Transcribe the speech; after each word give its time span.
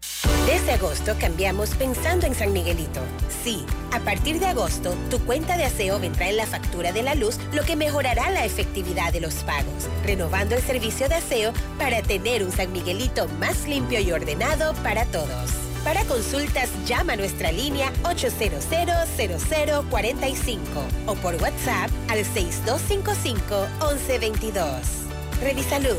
Desde 0.46 0.72
agosto 0.72 1.14
cambiamos 1.20 1.70
pensando 1.76 2.26
en 2.26 2.34
San 2.34 2.52
Miguelito. 2.52 3.00
Sí, 3.44 3.64
a 3.92 4.00
partir 4.00 4.40
de 4.40 4.46
agosto, 4.46 4.96
tu 5.08 5.20
cuenta 5.20 5.56
de 5.56 5.64
aseo 5.64 6.00
vendrá 6.00 6.28
en 6.28 6.38
la 6.38 6.46
factura 6.46 6.90
de 6.90 7.04
la 7.04 7.14
luz, 7.14 7.38
lo 7.52 7.62
que 7.62 7.76
mejorará 7.76 8.30
la 8.30 8.44
efectividad 8.44 9.12
de 9.12 9.20
los 9.20 9.34
pagos, 9.34 9.88
renovando 10.04 10.56
el 10.56 10.62
servicio 10.62 11.08
de 11.08 11.14
aseo 11.14 11.52
para 11.78 12.02
tener 12.02 12.42
un 12.42 12.50
San 12.50 12.72
Miguelito 12.72 13.28
más 13.38 13.68
limpio 13.68 14.00
y 14.00 14.10
ordenado 14.10 14.74
para 14.82 15.04
todos. 15.06 15.71
Para 15.84 16.04
consultas, 16.04 16.70
llama 16.86 17.14
a 17.14 17.16
nuestra 17.16 17.50
línea 17.50 17.92
800-0045 18.04 20.56
o 21.06 21.16
por 21.16 21.34
WhatsApp 21.42 21.90
al 22.08 22.24
6255-1122. 22.24 24.62
Revisalud, 25.42 25.96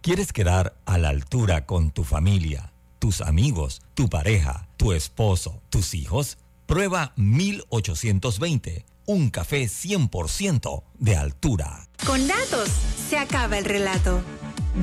¿Quieres 0.00 0.32
quedar 0.32 0.76
a 0.86 0.96
la 0.96 1.08
altura 1.08 1.66
con 1.66 1.90
tu 1.90 2.04
familia, 2.04 2.72
tus 3.00 3.20
amigos, 3.20 3.82
tu 3.94 4.08
pareja, 4.08 4.68
tu 4.76 4.92
esposo, 4.92 5.60
tus 5.70 5.92
hijos? 5.92 6.38
Prueba 6.66 7.12
1820, 7.16 8.86
un 9.06 9.30
café 9.30 9.64
100% 9.64 10.84
de 11.00 11.16
altura. 11.16 11.88
Con 12.06 12.28
datos 12.28 12.70
se 13.10 13.18
acaba 13.18 13.58
el 13.58 13.64
relato. 13.64 14.22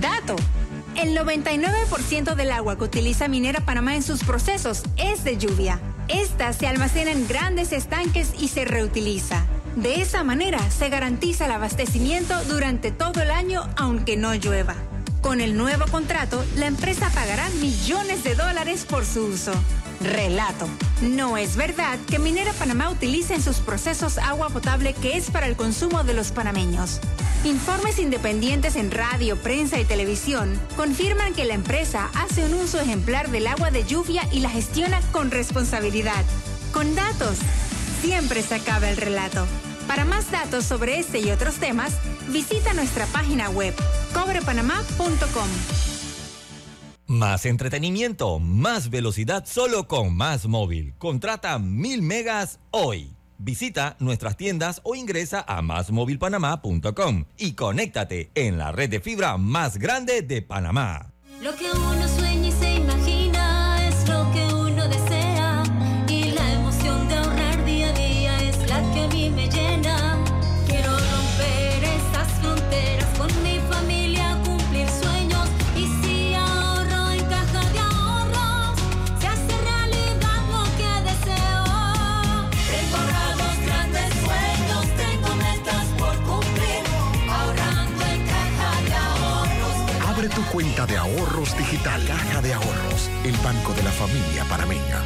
Dato. 0.02 0.36
El 0.98 1.18
99% 1.18 2.36
del 2.36 2.52
agua 2.52 2.78
que 2.78 2.84
utiliza 2.84 3.30
Minera 3.30 3.62
Panamá 3.62 3.96
en 3.96 4.04
sus 4.04 4.22
procesos 4.22 4.84
es 4.98 5.24
de 5.24 5.38
lluvia. 5.38 5.80
Esta 6.10 6.52
se 6.52 6.68
almacena 6.68 7.12
en 7.12 7.26
grandes 7.28 7.72
estanques 7.72 8.34
y 8.38 8.50
se 8.50 8.66
reutiliza. 8.66 9.46
De 9.78 10.02
esa 10.02 10.26
manera 10.26 10.60
se 10.72 10.90
garantiza 10.90 11.46
el 11.46 11.52
abastecimiento 11.54 12.44
durante 12.46 12.92
todo 12.92 13.22
el 13.22 13.32
año 13.32 13.70
aunque 13.78 14.18
no 14.18 14.36
llueva. 14.36 14.76
Con 15.26 15.42
el 15.42 15.58
nuevo 15.58 15.86
contrato, 15.88 16.46
la 16.56 16.68
empresa 16.68 17.10
pagará 17.10 17.50
millones 17.60 18.24
de 18.24 18.36
dólares 18.36 18.86
por 18.88 19.04
su 19.08 19.26
uso. 19.26 19.54
Relato. 20.00 20.68
No 21.02 21.36
es 21.36 21.56
verdad 21.56 21.98
que 22.08 22.20
Minera 22.20 22.54
Panamá 22.54 22.92
utilice 22.92 23.34
en 23.34 23.42
sus 23.42 23.58
procesos 23.58 24.20
agua 24.20 24.50
potable 24.50 24.94
que 24.94 25.18
es 25.18 25.32
para 25.32 25.48
el 25.48 25.56
consumo 25.56 26.04
de 26.04 26.14
los 26.14 26.32
panameños. 26.32 27.00
Informes 27.44 27.98
independientes 27.98 28.76
en 28.76 28.92
radio, 28.92 29.36
prensa 29.36 29.80
y 29.80 29.86
televisión 29.86 30.62
confirman 30.78 31.34
que 31.34 31.46
la 31.46 31.56
empresa 31.56 32.12
hace 32.14 32.46
un 32.46 32.54
uso 32.54 32.80
ejemplar 32.80 33.32
del 33.32 33.48
agua 33.48 33.72
de 33.72 33.84
lluvia 33.84 34.30
y 34.32 34.42
la 34.42 34.52
gestiona 34.52 35.02
con 35.12 35.32
responsabilidad. 35.32 36.24
Con 36.72 36.94
datos, 36.94 37.40
siempre 38.04 38.44
se 38.44 38.54
acaba 38.54 38.92
el 38.92 38.98
relato. 38.98 39.48
Para 39.88 40.06
más 40.06 40.30
datos 40.30 40.66
sobre 40.66 41.00
este 41.00 41.18
y 41.20 41.32
otros 41.32 41.56
temas, 41.56 41.94
visita 42.30 42.74
nuestra 42.74 43.06
página 43.08 43.50
web 43.50 43.74
cobrepanamá.com. 44.14 45.50
Más 47.08 47.46
entretenimiento, 47.46 48.40
más 48.40 48.90
velocidad 48.90 49.46
solo 49.46 49.88
con 49.88 50.16
Más 50.16 50.48
Móvil. 50.48 50.96
Contrata 50.98 51.60
mil 51.60 52.02
megas 52.02 52.60
hoy. 52.72 53.16
Visita 53.38 53.96
nuestras 54.00 54.38
tiendas 54.38 54.82
o 54.84 54.96
ingresa 54.96 55.44
a 55.48 55.62
másmóvilpanamá.com 55.62 57.26
y 57.38 57.54
conéctate 57.54 58.32
en 58.34 58.58
la 58.58 58.72
red 58.72 58.90
de 58.90 59.02
fibra 59.02 59.38
más 59.38 59.78
grande 59.78 60.22
de 60.22 60.42
Panamá. 60.42 61.12
Lo 61.42 61.54
que 61.56 61.70
uno 61.70 62.25
Tu 90.34 90.44
cuenta 90.52 90.88
de 90.88 90.98
ahorros 90.98 91.56
digital. 91.56 92.04
Caja 92.08 92.42
de 92.42 92.52
Ahorros, 92.52 93.12
el 93.24 93.36
banco 93.38 93.74
de 93.74 93.84
la 93.84 93.92
familia 93.92 94.44
panameña. 94.50 95.04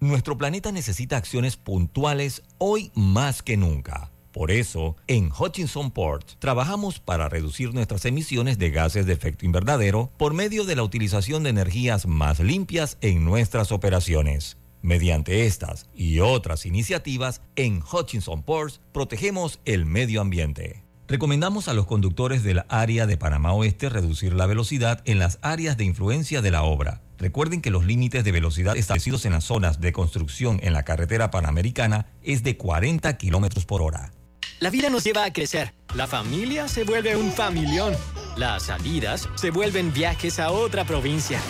Nuestro 0.00 0.38
planeta 0.38 0.72
necesita 0.72 1.18
acciones 1.18 1.56
puntuales 1.56 2.42
hoy 2.56 2.90
más 2.94 3.42
que 3.42 3.58
nunca. 3.58 4.10
Por 4.32 4.50
eso, 4.50 4.96
en 5.08 5.30
Hutchinson 5.30 5.90
Port 5.90 6.32
trabajamos 6.38 7.00
para 7.00 7.28
reducir 7.28 7.74
nuestras 7.74 8.06
emisiones 8.06 8.58
de 8.58 8.70
gases 8.70 9.04
de 9.04 9.12
efecto 9.12 9.44
invernadero 9.44 10.10
por 10.16 10.32
medio 10.32 10.64
de 10.64 10.74
la 10.74 10.84
utilización 10.84 11.42
de 11.42 11.50
energías 11.50 12.06
más 12.06 12.40
limpias 12.40 12.96
en 13.02 13.26
nuestras 13.26 13.72
operaciones. 13.72 14.56
Mediante 14.80 15.44
estas 15.44 15.86
y 15.94 16.20
otras 16.20 16.64
iniciativas, 16.64 17.42
en 17.56 17.82
Hutchinson 17.82 18.42
Ports 18.42 18.80
protegemos 18.92 19.60
el 19.66 19.84
medio 19.84 20.22
ambiente. 20.22 20.87
Recomendamos 21.08 21.68
a 21.68 21.72
los 21.72 21.86
conductores 21.86 22.42
del 22.42 22.64
área 22.68 23.06
de 23.06 23.16
Panamá 23.16 23.54
Oeste 23.54 23.88
reducir 23.88 24.34
la 24.34 24.44
velocidad 24.44 25.00
en 25.06 25.18
las 25.18 25.38
áreas 25.40 25.78
de 25.78 25.84
influencia 25.84 26.42
de 26.42 26.50
la 26.50 26.64
obra. 26.64 27.00
Recuerden 27.16 27.62
que 27.62 27.70
los 27.70 27.86
límites 27.86 28.24
de 28.24 28.30
velocidad 28.30 28.76
establecidos 28.76 29.24
en 29.24 29.32
las 29.32 29.44
zonas 29.44 29.80
de 29.80 29.94
construcción 29.94 30.60
en 30.62 30.74
la 30.74 30.82
carretera 30.82 31.30
panamericana 31.30 32.04
es 32.22 32.42
de 32.42 32.58
40 32.58 33.16
kilómetros 33.16 33.64
por 33.64 33.80
hora. 33.80 34.12
La 34.60 34.68
vida 34.68 34.90
nos 34.90 35.02
lleva 35.02 35.24
a 35.24 35.32
crecer. 35.32 35.72
La 35.94 36.06
familia 36.06 36.68
se 36.68 36.84
vuelve 36.84 37.16
un 37.16 37.32
familión. 37.32 37.94
Las 38.36 38.64
salidas 38.64 39.30
se 39.34 39.50
vuelven 39.50 39.94
viajes 39.94 40.38
a 40.38 40.50
otra 40.50 40.84
provincia. 40.84 41.40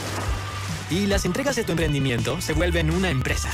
Y 0.88 1.06
las 1.06 1.24
entregas 1.24 1.56
de 1.56 1.64
tu 1.64 1.72
emprendimiento 1.72 2.40
se 2.40 2.52
vuelven 2.52 2.92
una 2.92 3.10
empresa. 3.10 3.50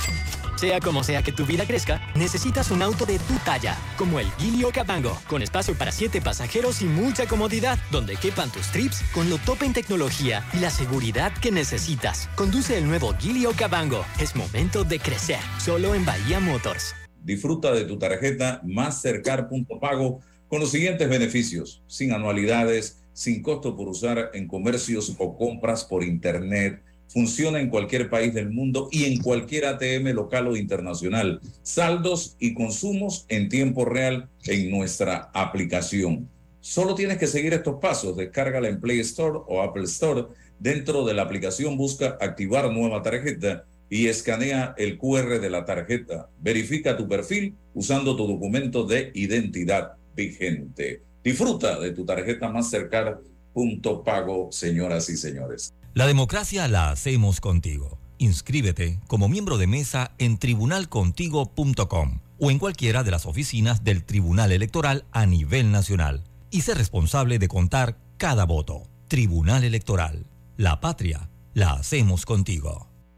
Sea 0.56 0.80
como 0.80 1.02
sea 1.02 1.22
que 1.22 1.32
tu 1.32 1.44
vida 1.44 1.66
crezca, 1.66 2.00
necesitas 2.14 2.70
un 2.70 2.82
auto 2.82 3.06
de 3.06 3.18
tu 3.18 3.34
talla, 3.44 3.76
como 3.98 4.20
el 4.20 4.30
Gilio 4.38 4.70
Cabango, 4.72 5.18
con 5.28 5.42
espacio 5.42 5.74
para 5.74 5.90
siete 5.90 6.20
pasajeros 6.20 6.80
y 6.80 6.84
mucha 6.84 7.26
comodidad, 7.26 7.78
donde 7.90 8.16
quepan 8.16 8.50
tus 8.50 8.68
trips 8.68 9.02
con 9.12 9.28
lo 9.28 9.38
top 9.38 9.64
en 9.64 9.72
tecnología 9.72 10.44
y 10.52 10.58
la 10.58 10.70
seguridad 10.70 11.32
que 11.32 11.50
necesitas. 11.50 12.28
Conduce 12.36 12.78
el 12.78 12.86
nuevo 12.86 13.14
Gilio 13.18 13.50
Cabango. 13.56 14.04
Es 14.20 14.36
momento 14.36 14.84
de 14.84 15.00
crecer, 15.00 15.40
solo 15.58 15.94
en 15.94 16.04
Bahía 16.04 16.38
Motors. 16.40 16.94
Disfruta 17.22 17.72
de 17.72 17.84
tu 17.84 17.98
tarjeta 17.98 18.60
Mastercard 18.64 19.48
Pago 19.80 20.20
con 20.48 20.60
los 20.60 20.70
siguientes 20.70 21.08
beneficios, 21.08 21.82
sin 21.88 22.12
anualidades, 22.12 23.02
sin 23.12 23.42
costo 23.42 23.76
por 23.76 23.88
usar 23.88 24.30
en 24.34 24.46
comercios 24.46 25.14
o 25.18 25.36
compras 25.36 25.84
por 25.84 26.04
internet, 26.04 26.82
Funciona 27.08 27.60
en 27.60 27.70
cualquier 27.70 28.10
país 28.10 28.34
del 28.34 28.50
mundo 28.50 28.88
y 28.90 29.04
en 29.04 29.20
cualquier 29.20 29.66
ATM 29.66 30.08
local 30.14 30.48
o 30.48 30.56
internacional. 30.56 31.40
Saldos 31.62 32.36
y 32.40 32.54
consumos 32.54 33.24
en 33.28 33.48
tiempo 33.48 33.84
real 33.84 34.28
en 34.46 34.70
nuestra 34.70 35.30
aplicación. 35.32 36.28
Solo 36.60 36.94
tienes 36.94 37.18
que 37.18 37.26
seguir 37.26 37.52
estos 37.52 37.78
pasos. 37.80 38.16
Descárgala 38.16 38.68
en 38.68 38.80
Play 38.80 38.98
Store 39.00 39.38
o 39.46 39.62
Apple 39.62 39.84
Store. 39.84 40.24
Dentro 40.58 41.04
de 41.04 41.14
la 41.14 41.22
aplicación 41.22 41.76
busca 41.76 42.16
activar 42.20 42.72
nueva 42.72 43.02
tarjeta 43.02 43.64
y 43.90 44.06
escanea 44.08 44.74
el 44.78 44.98
QR 44.98 45.40
de 45.40 45.50
la 45.50 45.64
tarjeta. 45.64 46.28
Verifica 46.40 46.96
tu 46.96 47.06
perfil 47.06 47.54
usando 47.74 48.16
tu 48.16 48.26
documento 48.26 48.84
de 48.84 49.12
identidad 49.14 49.92
vigente. 50.16 51.02
Disfruta 51.22 51.78
de 51.78 51.92
tu 51.92 52.04
tarjeta 52.04 52.48
más 52.48 52.70
cercana. 52.70 53.18
Punto 53.52 54.02
pago, 54.02 54.50
señoras 54.50 55.08
y 55.10 55.16
señores. 55.16 55.72
La 55.94 56.08
democracia 56.08 56.66
la 56.66 56.90
hacemos 56.90 57.40
contigo. 57.40 58.00
Inscríbete 58.18 58.98
como 59.06 59.28
miembro 59.28 59.58
de 59.58 59.68
mesa 59.68 60.10
en 60.18 60.38
tribunalcontigo.com 60.38 62.20
o 62.40 62.50
en 62.50 62.58
cualquiera 62.58 63.04
de 63.04 63.12
las 63.12 63.26
oficinas 63.26 63.84
del 63.84 64.02
Tribunal 64.02 64.50
Electoral 64.50 65.04
a 65.12 65.24
nivel 65.24 65.70
nacional 65.70 66.24
y 66.50 66.62
sé 66.62 66.74
responsable 66.74 67.38
de 67.38 67.46
contar 67.46 67.96
cada 68.16 68.44
voto. 68.44 68.88
Tribunal 69.06 69.62
Electoral. 69.62 70.26
La 70.56 70.80
patria 70.80 71.30
la 71.52 71.74
hacemos 71.74 72.26
contigo. 72.26 72.93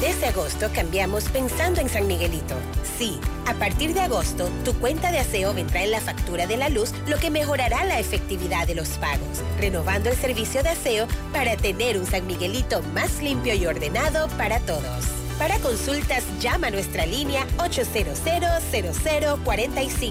Desde 0.00 0.26
agosto 0.26 0.68
cambiamos 0.74 1.24
pensando 1.24 1.80
en 1.80 1.88
San 1.88 2.06
Miguelito. 2.06 2.54
Sí, 2.98 3.18
a 3.46 3.54
partir 3.54 3.94
de 3.94 4.00
agosto, 4.00 4.50
tu 4.64 4.74
cuenta 4.74 5.12
de 5.12 5.18
aseo 5.18 5.52
vendrá 5.54 5.82
en 5.82 5.90
la 5.90 6.00
factura 6.00 6.46
de 6.46 6.56
la 6.56 6.68
luz, 6.68 6.92
lo 7.06 7.18
que 7.18 7.30
mejorará 7.30 7.84
la 7.84 7.98
efectividad 7.98 8.66
de 8.66 8.74
los 8.74 8.88
pagos, 8.98 9.42
renovando 9.58 10.10
el 10.10 10.16
servicio 10.16 10.62
de 10.62 10.68
aseo 10.70 11.06
para 11.32 11.56
tener 11.56 11.98
un 11.98 12.06
San 12.06 12.26
Miguelito 12.26 12.82
más 12.94 13.22
limpio 13.22 13.54
y 13.54 13.66
ordenado 13.66 14.28
para 14.38 14.60
todos. 14.60 15.04
Para 15.38 15.58
consultas, 15.60 16.24
llama 16.38 16.66
a 16.66 16.70
nuestra 16.70 17.06
línea 17.06 17.46
800-0045 17.56 20.10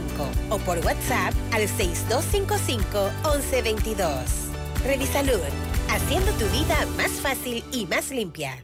o 0.50 0.58
por 0.58 0.80
WhatsApp 0.80 1.36
al 1.52 1.68
6255-1122. 1.68 4.08
Revisalud, 4.84 5.40
haciendo 5.90 6.32
tu 6.32 6.48
vida 6.48 6.88
más 6.98 7.12
fácil 7.12 7.64
y 7.72 7.86
más 7.86 8.10
limpia. 8.10 8.64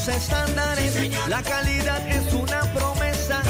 Altos 0.00 0.16
estándares. 0.16 1.10
la 1.28 1.42
calidad 1.42 2.06
es 2.08 2.32
una 2.32 2.60
promesa 2.72 3.42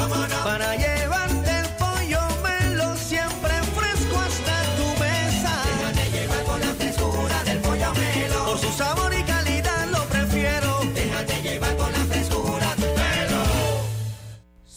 para 0.42 0.74
llevarte 0.74 1.50
el 1.60 1.68
pollo 1.78 2.20
melo 2.42 2.96
siempre 2.96 3.52
fresco 3.76 4.18
hasta 4.18 4.62
tu 4.76 5.00
mesa. 5.00 5.62
Déjate 5.64 6.10
llevar 6.10 6.44
por 6.44 6.58
la 6.58 6.74
frescura 6.74 7.44
del 7.44 7.58
pollo 7.58 7.92
melo. 7.94 8.44
Por 8.46 8.58
su 8.58 8.72
sabor 8.72 9.09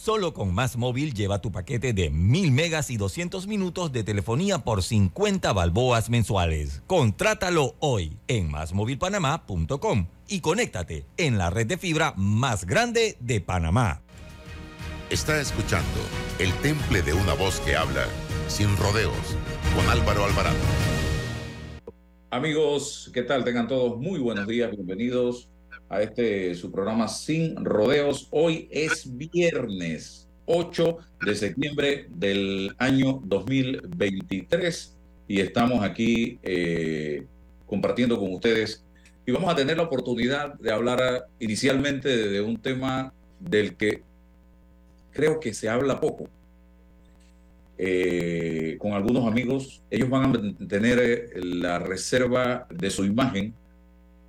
Solo 0.03 0.33
con 0.33 0.53
Más 0.53 0.75
Móvil 0.75 1.13
lleva 1.13 1.39
tu 1.39 1.53
paquete 1.53 1.93
de 1.93 2.09
1000 2.09 2.51
megas 2.51 2.89
y 2.89 2.97
200 2.97 3.47
minutos 3.47 3.93
de 3.93 4.03
telefonía 4.03 4.59
por 4.59 4.83
50 4.83 5.53
balboas 5.53 6.09
mensuales. 6.09 6.83
Contrátalo 6.87 7.75
hoy 7.79 8.17
en 8.27 8.51
másmóvilpanamá.com 8.51 10.07
y 10.27 10.41
conéctate 10.41 11.05
en 11.15 11.37
la 11.37 11.51
red 11.51 11.67
de 11.67 11.77
fibra 11.77 12.13
más 12.17 12.65
grande 12.65 13.15
de 13.21 13.39
Panamá. 13.39 14.01
Está 15.09 15.39
escuchando 15.39 16.01
El 16.37 16.51
Temple 16.55 17.01
de 17.01 17.13
una 17.13 17.33
voz 17.35 17.61
que 17.61 17.77
habla 17.77 18.05
sin 18.49 18.75
rodeos 18.75 19.37
con 19.73 19.89
Álvaro 19.89 20.25
Alvarado. 20.25 20.57
Amigos, 22.29 23.09
¿qué 23.13 23.21
tal? 23.21 23.45
Tengan 23.45 23.69
todos 23.69 23.97
muy 23.97 24.19
buenos 24.19 24.47
días, 24.47 24.69
bienvenidos 24.69 25.52
a 25.93 26.01
este 26.01 26.55
su 26.55 26.71
programa 26.71 27.07
Sin 27.07 27.63
Rodeos. 27.63 28.27
Hoy 28.31 28.67
es 28.71 29.15
viernes 29.15 30.27
8 30.45 30.97
de 31.23 31.35
septiembre 31.35 32.07
del 32.09 32.73
año 32.79 33.21
2023 33.23 34.97
y 35.27 35.39
estamos 35.39 35.83
aquí 35.83 36.39
eh, 36.41 37.25
compartiendo 37.67 38.19
con 38.19 38.33
ustedes 38.33 38.83
y 39.23 39.31
vamos 39.31 39.53
a 39.53 39.55
tener 39.55 39.77
la 39.77 39.83
oportunidad 39.83 40.55
de 40.55 40.71
hablar 40.71 41.27
inicialmente 41.39 42.09
de 42.09 42.41
un 42.41 42.57
tema 42.57 43.13
del 43.39 43.75
que 43.75 44.01
creo 45.11 45.39
que 45.39 45.53
se 45.53 45.69
habla 45.69 46.01
poco. 46.01 46.27
Eh, 47.77 48.77
con 48.79 48.93
algunos 48.93 49.27
amigos, 49.27 49.83
ellos 49.91 50.09
van 50.09 50.35
a 50.35 50.67
tener 50.67 50.99
eh, 50.99 51.29
la 51.43 51.77
reserva 51.77 52.67
de 52.71 52.89
su 52.89 53.05
imagen 53.05 53.53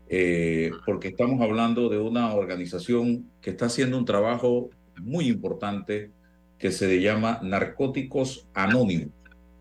eh, 0.09 0.71
porque 0.85 1.09
estamos 1.09 1.41
hablando 1.41 1.89
de 1.89 1.99
una 1.99 2.35
organización 2.35 3.31
que 3.41 3.51
está 3.51 3.67
haciendo 3.67 3.99
un 3.99 4.05
trabajo 4.05 4.71
muy 5.01 5.29
importante 5.29 6.11
que 6.59 6.71
se 6.71 7.01
llama 7.01 7.41
Narcóticos 7.43 8.47
Anónimos. 8.55 9.11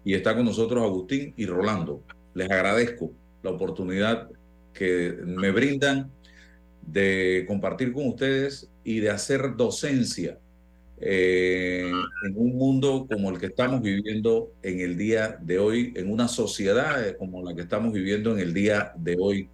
Y 0.05 0.13
está 0.13 0.35
con 0.35 0.45
nosotros 0.45 0.83
Agustín 0.83 1.33
y 1.37 1.45
Rolando. 1.45 2.03
Les 2.33 2.49
agradezco 2.49 3.11
la 3.41 3.51
oportunidad 3.51 4.29
que 4.73 5.15
me 5.25 5.51
brindan 5.51 6.11
de 6.81 7.45
compartir 7.47 7.93
con 7.93 8.07
ustedes 8.07 8.69
y 8.83 8.99
de 8.99 9.09
hacer 9.09 9.55
docencia 9.55 10.37
eh, 10.99 11.91
en 12.25 12.37
un 12.37 12.55
mundo 12.55 13.07
como 13.09 13.29
el 13.29 13.39
que 13.39 13.47
estamos 13.47 13.81
viviendo 13.81 14.53
en 14.61 14.79
el 14.79 14.97
día 14.97 15.37
de 15.41 15.59
hoy, 15.59 15.93
en 15.95 16.11
una 16.11 16.27
sociedad 16.27 17.15
como 17.17 17.43
la 17.43 17.53
que 17.53 17.61
estamos 17.61 17.93
viviendo 17.93 18.31
en 18.33 18.39
el 18.39 18.53
día 18.53 18.93
de 18.95 19.17
hoy, 19.19 19.49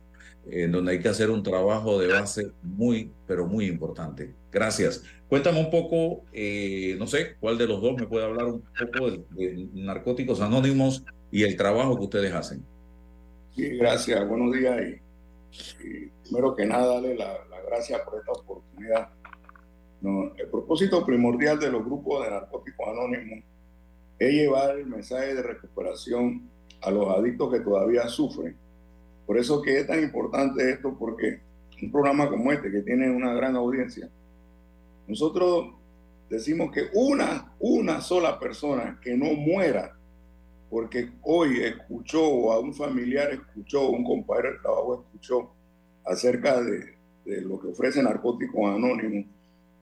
en 0.51 0.71
donde 0.71 0.93
hay 0.93 0.99
que 0.99 1.09
hacer 1.09 1.29
un 1.29 1.43
trabajo 1.43 1.99
de 1.99 2.07
base 2.07 2.51
muy, 2.63 3.11
pero 3.27 3.45
muy 3.45 3.65
importante. 3.65 4.33
Gracias. 4.51 5.03
Cuéntame 5.27 5.59
un 5.59 5.69
poco, 5.69 6.23
eh, 6.33 6.95
no 6.97 7.07
sé, 7.07 7.35
cuál 7.39 7.57
de 7.57 7.67
los 7.67 7.81
dos 7.81 7.95
me 7.95 8.07
puede 8.07 8.25
hablar 8.25 8.45
un 8.45 8.61
poco 8.61 9.11
de, 9.11 9.67
Narcóticos 9.73 10.41
Anónimos 10.41 11.03
y 11.31 11.43
el 11.43 11.55
trabajo 11.55 11.97
que 11.97 12.03
ustedes 12.03 12.33
hacen. 12.33 12.65
Sí, 13.55 13.77
gracias. 13.77 14.27
Buenos 14.27 14.53
días. 14.53 14.81
Y, 15.83 16.09
primero 16.23 16.55
que 16.55 16.65
nada, 16.65 16.95
darle 16.95 17.15
la, 17.15 17.33
la 17.49 17.61
gracias 17.67 18.01
por 18.01 18.19
esta 18.19 18.31
oportunidad. 18.31 19.09
No, 20.01 20.33
el 20.35 20.47
propósito 20.47 21.05
primordial 21.05 21.59
de 21.59 21.71
los 21.71 21.83
grupos 21.83 22.23
de 22.23 22.31
narcóticos 22.31 22.87
anónimos 22.87 23.43
es 24.17 24.33
llevar 24.33 24.77
el 24.77 24.85
mensaje 24.85 25.35
de 25.35 25.41
recuperación 25.41 26.49
a 26.81 26.91
los 26.91 27.09
adictos 27.09 27.51
que 27.51 27.59
todavía 27.59 28.07
sufren. 28.07 28.57
Por 29.29 29.37
eso 29.37 29.61
que 29.61 29.77
es 29.77 29.85
tan 29.85 30.01
importante 30.01 30.71
esto, 30.71 30.97
porque 30.97 31.39
un 31.83 31.91
programa 31.91 32.27
como 32.27 32.51
este, 32.51 32.71
que 32.71 32.81
tiene 32.81 33.11
una 33.11 33.31
gran 33.31 33.55
audiencia, 33.55 34.09
nosotros 35.07 35.75
decimos 36.27 36.71
que 36.71 36.89
una, 36.95 37.53
una 37.59 38.01
sola 38.01 38.39
persona 38.39 38.99
que 38.99 39.15
no 39.15 39.25
muera 39.33 39.95
porque 40.67 41.11
hoy 41.21 41.61
escuchó 41.61 42.27
o 42.27 42.51
a 42.51 42.59
un 42.59 42.73
familiar 42.73 43.29
escuchó, 43.31 43.91
un 43.91 44.03
compañero 44.03 44.53
de 44.53 44.59
trabajo 44.61 45.05
escuchó 45.05 45.51
acerca 46.05 46.59
de, 46.63 46.95
de 47.23 47.41
lo 47.41 47.59
que 47.59 47.67
ofrece 47.67 48.01
Narcóticos 48.01 48.75
Anónimos. 48.75 49.27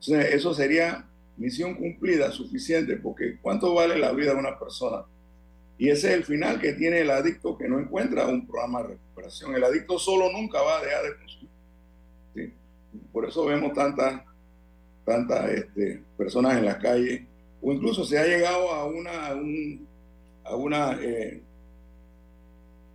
Eso 0.06 0.54
sería 0.54 1.08
misión 1.38 1.76
cumplida 1.76 2.32
suficiente, 2.32 2.98
porque 2.98 3.38
¿cuánto 3.42 3.74
vale 3.74 3.98
la 3.98 4.12
vida 4.12 4.34
de 4.34 4.40
una 4.40 4.60
persona? 4.60 5.06
Y 5.78 5.88
ese 5.88 6.10
es 6.10 6.16
el 6.16 6.26
final 6.26 6.60
que 6.60 6.74
tiene 6.74 7.00
el 7.00 7.12
adicto 7.12 7.58
que 7.58 7.70
no 7.70 7.80
encuentra 7.80 8.28
un 8.28 8.46
programa 8.46 8.84
de 8.84 9.07
El 9.56 9.64
adicto 9.64 9.98
solo 10.00 10.32
nunca 10.32 10.62
va 10.62 10.78
a 10.78 10.82
dejar 10.82 11.04
de 11.04 11.18
consumir. 11.18 12.54
Por 13.12 13.26
eso 13.26 13.46
vemos 13.46 13.74
tantas 13.74 14.22
tantas 15.08 15.50
este, 15.52 16.04
personas 16.18 16.58
en 16.58 16.66
la 16.66 16.78
calle, 16.78 17.26
o 17.62 17.72
incluso 17.72 18.04
se 18.04 18.20
ha 18.20 18.26
llegado 18.26 18.70
a 18.72 18.86
una, 18.86 19.28
a 19.28 19.36
un, 19.36 19.88
a 20.44 20.56
una 20.56 21.00
eh, 21.02 21.42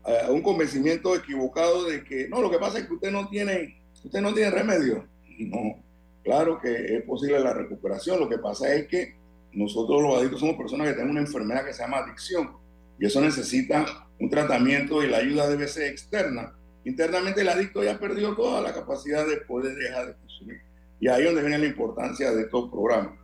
a 0.05 0.31
un 0.31 0.43
convencimiento 0.43 1.14
equivocado 1.17 1.85
de 1.85 2.05
que 2.05 2.29
no, 2.29 2.43
lo 2.43 2.50
que 2.50 2.59
pasa 2.59 2.79
es 2.79 2.87
que 2.87 2.95
usted 2.95 3.11
no 3.11 3.29
tiene, 3.29 3.81
usted 4.05 4.21
no 4.21 4.35
tiene 4.35 4.50
remedio. 4.50 5.07
No, 5.38 5.83
claro 6.23 6.59
que 6.61 6.97
es 6.97 7.02
posible 7.05 7.41
la 7.41 7.55
recuperación. 7.55 8.21
Lo 8.21 8.29
que 8.29 8.38
pasa 8.38 8.75
es 8.75 8.88
que 8.88 9.17
nosotros 9.52 10.02
los 10.02 10.17
adictos 10.17 10.41
somos 10.41 10.57
personas 10.57 10.88
que 10.88 10.95
tenemos 10.95 11.12
una 11.12 11.21
enfermedad 11.21 11.64
que 11.64 11.73
se 11.73 11.83
llama 11.83 11.99
adicción 11.99 12.62
y 13.03 13.07
eso 13.07 13.21
necesita 13.21 13.85
un 14.21 14.31
tratamiento 14.31 15.03
y 15.03 15.09
la 15.09 15.17
ayuda 15.17 15.49
debe 15.49 15.67
ser 15.67 15.91
externa. 15.91 16.55
Internamente 16.85 17.41
el 17.41 17.49
adicto 17.49 17.83
ya 17.83 17.99
perdió 17.99 18.37
toda 18.37 18.61
la 18.63 18.73
capacidad 18.73 19.27
de 19.27 19.39
poder 19.39 19.75
dejar 19.75 20.07
de 20.07 20.15
consumir. 20.15 20.61
Y 21.01 21.09
ahí 21.09 21.23
es 21.23 21.27
donde 21.27 21.41
viene 21.41 21.59
la 21.59 21.67
importancia 21.67 22.31
de 22.31 22.43
estos 22.43 22.71
programas. 22.71 23.19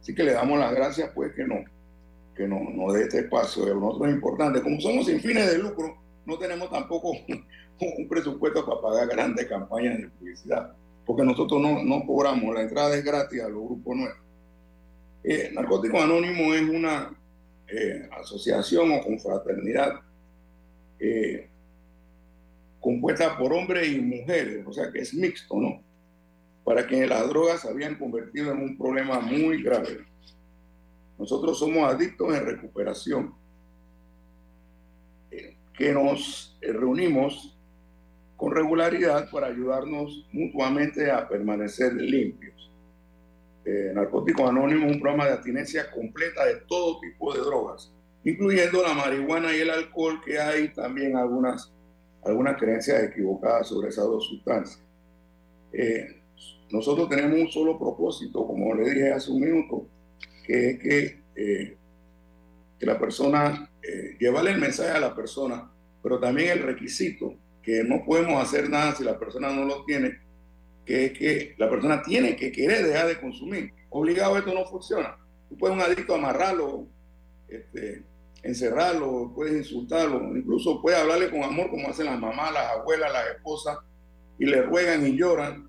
Así 0.00 0.14
que 0.14 0.24
le 0.24 0.32
damos 0.32 0.58
las 0.58 0.74
gracias 0.74 1.10
pues 1.14 1.34
que 1.34 1.44
no 1.44 1.56
que 2.34 2.48
nos 2.48 2.74
no 2.74 2.90
dé 2.90 3.02
este 3.02 3.18
espacio. 3.18 3.66
De 3.66 3.74
nosotros 3.74 4.08
es 4.08 4.14
importante. 4.14 4.62
Como 4.62 4.80
somos 4.80 5.04
sin 5.04 5.20
fines 5.20 5.52
de 5.52 5.58
lucro, 5.58 5.98
no 6.24 6.38
tenemos 6.38 6.70
tampoco 6.70 7.12
un 7.80 8.08
presupuesto 8.08 8.64
para 8.64 8.80
pagar 8.80 9.08
grandes 9.08 9.46
campañas 9.46 9.98
de 9.98 10.08
publicidad, 10.08 10.72
porque 11.04 11.24
nosotros 11.24 11.60
no, 11.60 11.84
no 11.84 12.06
cobramos, 12.06 12.54
la 12.54 12.62
entrada 12.62 12.96
es 12.96 13.04
gratis 13.04 13.42
a 13.42 13.48
los 13.50 13.62
grupos 13.62 13.94
nuestros. 13.94 14.24
Eh, 15.22 15.50
Narcóticos 15.52 16.02
Anónimos 16.02 16.56
es 16.56 16.62
una 16.62 17.14
eh, 17.68 18.08
asociación 18.12 18.92
o 18.92 19.02
confraternidad 19.02 20.00
eh, 20.98 21.48
compuesta 22.80 23.36
por 23.36 23.52
hombres 23.52 23.88
y 23.88 24.00
mujeres, 24.00 24.66
o 24.66 24.72
sea 24.72 24.90
que 24.90 25.00
es 25.00 25.12
mixto, 25.12 25.56
¿no? 25.58 25.82
Para 26.64 26.86
que 26.86 27.06
las 27.06 27.28
drogas 27.28 27.62
se 27.62 27.68
habían 27.68 27.96
convertido 27.96 28.52
en 28.52 28.58
un 28.58 28.78
problema 28.78 29.20
muy 29.20 29.62
grave. 29.62 30.06
Nosotros 31.18 31.58
somos 31.58 31.92
adictos 31.92 32.34
en 32.34 32.46
recuperación, 32.46 33.34
eh, 35.30 35.56
que 35.76 35.92
nos 35.92 36.56
reunimos 36.62 37.58
con 38.36 38.54
regularidad 38.54 39.30
para 39.30 39.48
ayudarnos 39.48 40.26
mutuamente 40.32 41.10
a 41.10 41.28
permanecer 41.28 41.92
limpios. 41.94 42.70
Eh, 43.68 43.92
Narcóticos 43.92 44.48
Anónimos 44.48 44.86
es 44.86 44.92
un 44.94 45.00
programa 45.00 45.26
de 45.26 45.34
abstinencia 45.34 45.90
completa 45.90 46.46
de 46.46 46.54
todo 46.66 47.00
tipo 47.00 47.34
de 47.34 47.40
drogas, 47.40 47.92
incluyendo 48.24 48.82
la 48.82 48.94
marihuana 48.94 49.54
y 49.54 49.60
el 49.60 49.68
alcohol, 49.68 50.22
que 50.24 50.38
hay 50.38 50.72
también 50.72 51.14
algunas, 51.18 51.70
algunas 52.24 52.56
creencias 52.56 53.02
equivocadas 53.02 53.66
sobre 53.68 53.90
esas 53.90 54.06
dos 54.06 54.26
sustancias. 54.26 54.82
Eh, 55.70 56.22
nosotros 56.70 57.10
tenemos 57.10 57.38
un 57.38 57.48
solo 57.48 57.78
propósito, 57.78 58.46
como 58.46 58.74
le 58.74 58.88
dije 58.88 59.12
hace 59.12 59.30
un 59.30 59.40
minuto, 59.40 59.86
que 60.46 60.70
es 60.70 60.78
que, 60.78 61.22
eh, 61.36 61.76
que 62.78 62.86
la 62.86 62.98
persona, 62.98 63.70
eh, 63.82 64.16
llevarle 64.18 64.52
el 64.52 64.60
mensaje 64.60 64.92
a 64.92 65.00
la 65.00 65.14
persona, 65.14 65.70
pero 66.02 66.18
también 66.18 66.52
el 66.52 66.62
requisito, 66.62 67.34
que 67.62 67.84
no 67.84 68.02
podemos 68.06 68.42
hacer 68.42 68.70
nada 68.70 68.94
si 68.94 69.04
la 69.04 69.18
persona 69.18 69.50
no 69.50 69.66
lo 69.66 69.84
tiene, 69.84 70.20
que 70.88 71.04
es 71.04 71.12
que 71.12 71.54
la 71.58 71.68
persona 71.68 72.02
tiene 72.02 72.34
que 72.34 72.50
querer 72.50 72.86
dejar 72.86 73.08
de 73.08 73.20
consumir. 73.20 73.74
Obligado 73.90 74.38
esto 74.38 74.54
no 74.54 74.64
funciona. 74.64 75.18
Tú 75.46 75.58
puedes 75.58 75.76
un 75.76 75.82
adicto 75.82 76.14
amarrarlo, 76.14 76.86
este, 77.46 78.04
encerrarlo, 78.42 79.30
puedes 79.34 79.54
insultarlo, 79.54 80.34
incluso 80.34 80.80
puedes 80.80 80.98
hablarle 80.98 81.30
con 81.30 81.42
amor 81.42 81.68
como 81.68 81.88
hacen 81.88 82.06
las 82.06 82.18
mamás, 82.18 82.54
las 82.54 82.72
abuelas, 82.72 83.12
las 83.12 83.36
esposas, 83.36 83.78
y 84.38 84.46
le 84.46 84.62
ruegan 84.62 85.06
y 85.06 85.14
lloran, 85.14 85.68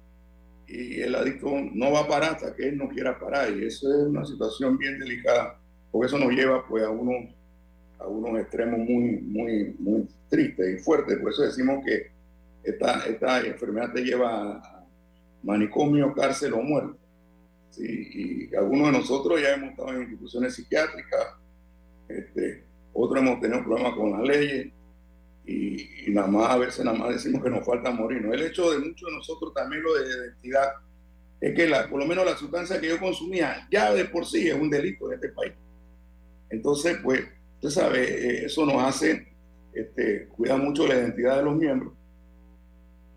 y 0.67 1.01
el 1.01 1.13
adicto 1.13 1.49
no 1.73 1.91
va 1.91 2.01
a 2.01 2.07
parar 2.07 2.35
hasta 2.35 2.55
que 2.55 2.69
él 2.69 2.77
no 2.77 2.87
quiera 2.87 3.19
parar, 3.19 3.51
y 3.51 3.65
eso 3.65 3.91
es 3.91 4.07
una 4.07 4.25
situación 4.25 4.77
bien 4.77 4.99
delicada, 4.99 5.59
porque 5.91 6.07
eso 6.07 6.17
nos 6.17 6.31
lleva 6.31 6.65
pues 6.65 6.85
a 6.85 6.89
unos, 6.89 7.35
a 7.99 8.07
unos 8.07 8.39
extremos 8.39 8.79
muy, 8.79 9.17
muy, 9.17 9.75
muy 9.79 10.07
tristes 10.29 10.79
y 10.79 10.83
fuertes, 10.83 11.17
por 11.17 11.33
eso 11.33 11.41
decimos 11.41 11.83
que 11.85 12.11
esta, 12.63 13.05
esta 13.05 13.45
enfermedad 13.45 13.91
te 13.91 14.01
lleva 14.01 14.57
a 14.57 14.78
manicomio, 15.43 16.13
cárcel 16.13 16.53
o 16.53 16.61
muerte. 16.61 16.97
Y 17.77 18.53
algunos 18.55 18.91
de 18.91 18.99
nosotros 18.99 19.41
ya 19.41 19.53
hemos 19.53 19.71
estado 19.71 19.89
en 19.93 20.01
instituciones 20.01 20.55
psiquiátricas, 20.55 21.27
este, 22.07 22.63
otros 22.93 23.21
hemos 23.21 23.39
tenido 23.39 23.63
problemas 23.63 23.93
con 23.93 24.11
las 24.11 24.21
leyes 24.21 24.73
y, 25.45 26.07
y, 26.07 26.11
nada 26.11 26.27
más 26.27 26.49
a 26.49 26.57
veces 26.57 26.83
nada 26.83 26.97
más 26.97 27.09
decimos 27.09 27.43
que 27.43 27.49
nos 27.49 27.65
falta 27.65 27.91
morir. 27.91 28.21
¿no? 28.23 28.33
El 28.33 28.41
hecho 28.41 28.71
de 28.71 28.79
muchos 28.79 29.09
de 29.09 29.15
nosotros 29.15 29.53
también 29.53 29.83
lo 29.83 29.93
de 29.93 30.05
identidad 30.05 30.69
es 31.39 31.55
que 31.55 31.67
la, 31.67 31.87
por 31.87 31.99
lo 31.99 32.05
menos 32.05 32.25
la 32.25 32.35
sustancia 32.35 32.81
que 32.81 32.89
yo 32.89 32.99
consumía 32.99 33.67
ya 33.71 33.93
de 33.93 34.05
por 34.05 34.25
sí 34.25 34.49
es 34.49 34.55
un 34.55 34.69
delito 34.69 35.07
en 35.07 35.15
este 35.15 35.29
país. 35.29 35.53
Entonces, 36.49 36.97
pues, 37.03 37.21
usted 37.55 37.69
sabe, 37.69 38.03
eh, 38.03 38.45
eso 38.45 38.65
nos 38.65 38.83
hace 38.83 39.27
este, 39.71 40.27
cuidar 40.27 40.59
mucho 40.59 40.87
la 40.87 40.95
identidad 40.95 41.37
de 41.37 41.43
los 41.43 41.55
miembros 41.55 41.93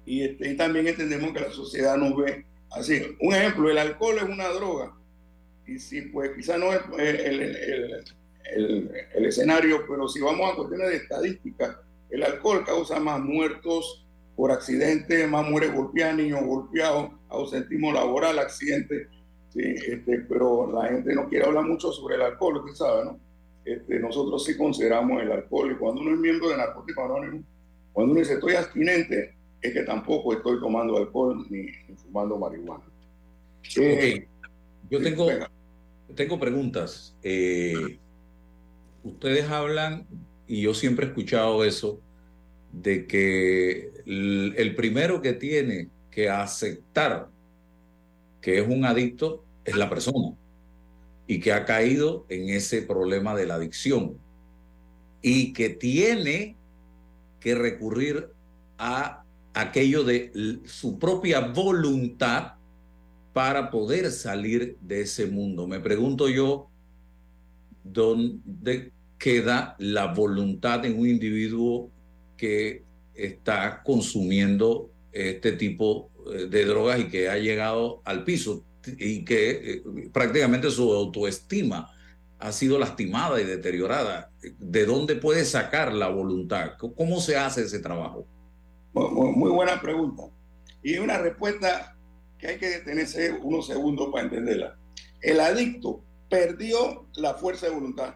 y, 0.05 0.23
este, 0.25 0.51
y 0.51 0.57
también 0.57 0.89
entendemos 0.89 1.33
que 1.33 1.41
la 1.41 1.51
sociedad 1.51 1.97
nos 1.97 2.17
ve 2.17 2.45
así. 2.71 3.17
Un 3.21 3.35
ejemplo, 3.35 3.71
el 3.71 3.79
alcohol 3.79 4.17
es 4.17 4.25
una 4.25 4.49
droga 4.49 4.95
y 5.67 5.79
si 5.79 6.03
pues 6.03 6.33
quizá 6.37 6.59
no 6.59 6.73
es 6.73 6.81
el, 6.99 7.41
el, 7.41 7.57
el 7.57 8.05
el, 8.55 9.27
escenario, 9.27 9.85
pero 9.89 10.09
si 10.09 10.21
vamos 10.21 10.51
a 10.51 10.57
cuestiones 10.57 10.91
de 10.91 10.97
estadística, 10.97 11.81
el 12.11 12.23
alcohol 12.23 12.65
causa 12.65 13.01
más 13.01 13.21
muertos 13.21 14.07
por 14.37 14.51
accidente, 14.51 15.27
más 15.27 15.49
mujeres 15.49 15.75
golpeadas, 15.75 16.17
niños 16.17 16.45
golpeados, 16.45 17.11
ausentismo 17.29 17.93
laboral, 17.93 18.39
accidentes, 18.39 19.09
sí, 19.51 19.63
este, 19.63 20.19
pero 20.29 20.71
la 20.73 20.89
gente 20.89 21.15
no 21.15 21.29
quiere 21.29 21.47
hablar 21.47 21.65
mucho 21.65 21.93
sobre 21.93 22.17
el 22.17 22.23
alcohol, 22.23 22.59
usted 22.59 22.75
sabe, 22.75 23.05
¿no? 23.05 23.21
Este, 23.65 23.99
nosotros 24.01 24.45
sí 24.45 24.57
consideramos 24.57 25.23
el 25.23 25.31
alcohol 25.31 25.71
y 25.71 25.77
cuando 25.77 26.01
uno 26.01 26.13
es 26.13 26.19
miembro 26.19 26.49
de 26.49 26.57
Narcóticos 26.57 27.05
Anónimos, 27.05 27.43
cuando 27.93 28.13
uno 28.13 28.21
dice 28.21 28.35
estoy 28.35 28.55
abstinente, 28.55 29.37
es 29.63 29.73
que 29.73 29.83
tampoco 29.85 30.33
estoy 30.33 30.59
tomando 30.61 30.97
alcohol 30.97 31.47
ni, 31.49 31.63
ni 31.63 31.97
fumando 31.97 32.37
marihuana. 32.37 32.85
Okay. 33.61 34.13
Eh, 34.13 34.29
Yo 34.91 35.01
tengo, 35.01 35.29
tengo 36.15 36.39
preguntas. 36.39 37.17
Eh, 37.23 37.99
ustedes 39.05 39.49
hablan, 39.49 40.07
y 40.49 40.63
yo 40.63 40.75
siempre 40.75 41.07
he 41.07 41.09
escuchado 41.09 41.65
eso, 41.65 42.01
de 42.73 43.07
que 43.07 43.93
el, 44.05 44.55
el, 44.57 44.75
primero 44.75 45.23
que 45.23 45.33
tiene 45.35 45.89
que 46.11 46.29
aceptar 46.29 47.29
que 48.41 48.59
es 48.59 48.67
un 48.67 48.85
adicto 48.85 49.45
es 49.65 49.77
la 49.77 49.89
persona 49.89 50.35
y 51.27 51.39
que 51.39 51.53
ha 51.53 51.65
caído 51.65 52.27
en 52.29 52.49
ese 52.49 52.83
problema 52.83 53.37
de 53.37 53.47
la 53.47 53.55
adicción 53.55 54.19
y 55.21 55.53
que 55.53 55.69
tiene 55.69 56.57
que 57.41 57.55
recurrir 57.55 58.31
a 58.79 59.22
aquello 59.55 60.05
de 60.05 60.61
su 60.65 60.99
propia 60.99 61.41
voluntad 61.41 62.55
para 63.33 63.71
poder 63.71 64.11
salir 64.11 64.77
de 64.81 65.03
ese 65.03 65.27
mundo. 65.27 65.67
Me 65.67 65.81
pregunto 65.81 66.29
yo, 66.29 66.69
donde 67.85 68.93
queda 69.19 69.77
la 69.79 70.13
voluntad 70.13 70.81
de 70.81 70.93
un 70.93 71.09
individuo 71.09 71.91
que 72.37 72.85
está 73.15 73.83
consumiendo 73.83 74.91
este 75.13 75.53
tipo 75.53 76.11
eh, 76.33 76.47
de 76.49 76.65
drogas 76.65 77.01
y 77.01 77.09
que 77.09 77.29
ha 77.29 77.37
llegado 77.37 78.01
al 78.05 78.25
piso 78.25 78.65
y 78.87 79.25
que 79.25 79.51
eh, 79.51 79.83
prácticamente 80.13 80.71
su 80.71 80.93
autoestima 80.93 81.91
ha 82.39 82.53
sido 82.53 82.79
lastimada 82.79 83.41
y 83.41 83.45
deteriorada. 83.45 84.31
¿De 84.59 84.85
dónde 84.85 85.15
puede 85.15 85.45
sacar 85.45 85.93
la 85.93 86.09
voluntad? 86.09 86.73
¿Cómo 86.77 87.21
se 87.21 87.37
hace 87.37 87.63
ese 87.63 87.79
trabajo? 87.79 88.27
Muy, 88.93 89.33
muy 89.33 89.51
buena 89.51 89.81
pregunta. 89.81 90.25
Y 90.83 90.99
una 90.99 91.19
respuesta 91.19 91.97
que 92.39 92.49
hay 92.49 92.59
que 92.59 92.69
detenerse 92.69 93.33
unos 93.33 93.67
segundos 93.67 94.09
para 94.11 94.25
entenderla. 94.25 94.77
El 95.21 95.41
adicto 95.41 96.03
perdió 96.29 97.07
la 97.15 97.35
fuerza 97.35 97.67
de 97.67 97.75
voluntad. 97.75 98.15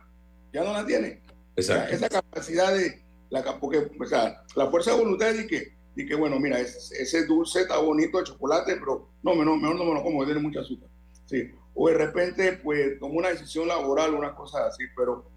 Ya 0.52 0.64
no 0.64 0.72
la 0.72 0.84
tiene. 0.84 1.22
Exacto. 1.54 1.94
Esa 1.94 2.08
capacidad 2.08 2.74
de. 2.74 3.04
La, 3.30 3.58
porque, 3.60 3.90
o 3.98 4.04
sea, 4.04 4.42
la 4.54 4.70
fuerza 4.70 4.92
de 4.92 4.98
voluntad 4.98 5.30
es 5.30 5.38
de 5.38 5.46
que, 5.46 5.76
de 5.94 6.06
que 6.06 6.14
bueno, 6.14 6.38
mira, 6.38 6.60
ese, 6.60 7.02
ese, 7.02 7.26
dulce 7.26 7.62
está 7.62 7.78
bonito 7.78 8.18
de 8.18 8.24
chocolate, 8.24 8.76
pero 8.76 9.08
no, 9.22 9.34
mejor, 9.34 9.60
mejor 9.60 9.76
no 9.76 9.84
me 9.84 9.94
lo 9.94 10.02
como, 10.02 10.24
tiene 10.24 10.40
mucha 10.40 10.60
azúcar. 10.60 10.88
Sí. 11.26 11.50
O 11.74 11.88
de 11.88 11.94
repente, 11.94 12.52
pues, 12.62 12.98
tomó 12.98 13.18
una 13.18 13.30
decisión 13.30 13.68
laboral, 13.68 14.14
una 14.14 14.34
cosa 14.34 14.66
así, 14.66 14.84
pero 14.96 15.28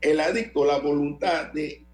el 0.00 0.20
adicto, 0.20 0.64
la 0.64 0.78
voluntad 0.78 1.52
de 1.52 1.84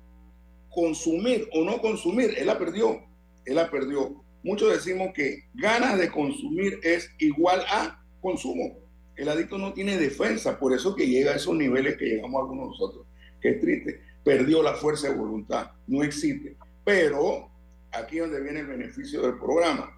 consumir 0.75 1.49
o 1.53 1.63
no 1.65 1.81
consumir, 1.81 2.35
él 2.37 2.47
la 2.47 2.59
perdió. 2.59 3.01
Él 3.45 3.57
la 3.57 3.71
perdió. 3.71 4.25
Muchos 4.43 4.73
decimos 4.73 5.13
que 5.15 5.45
ganas 5.55 5.99
de 5.99 6.11
consumir 6.11 6.79
es 6.83 7.11
igual 7.19 7.63
a 7.69 8.03
consumo. 8.21 8.79
El 9.17 9.29
adicto 9.29 9.59
no 9.59 9.73
tiene 9.73 9.97
defensa, 9.97 10.59
por 10.59 10.73
eso 10.73 10.95
que 10.95 11.07
llega 11.07 11.33
a 11.33 11.37
esos 11.37 11.55
niveles 11.55 11.97
que 11.97 12.07
llegamos 12.07 12.41
algunos 12.41 12.69
nosotros, 12.71 13.07
que 13.41 13.51
es 13.51 13.61
triste. 13.61 14.01
Perdió 14.25 14.63
la 14.63 14.75
fuerza 14.75 15.09
de 15.09 15.15
voluntad, 15.15 15.71
no 15.87 16.03
existe. 16.03 16.57
Pero 16.85 17.51
aquí 17.93 18.17
es 18.17 18.23
donde 18.23 18.43
viene 18.43 18.61
el 18.61 18.67
beneficio 18.67 19.23
del 19.23 19.39
programa, 19.39 19.97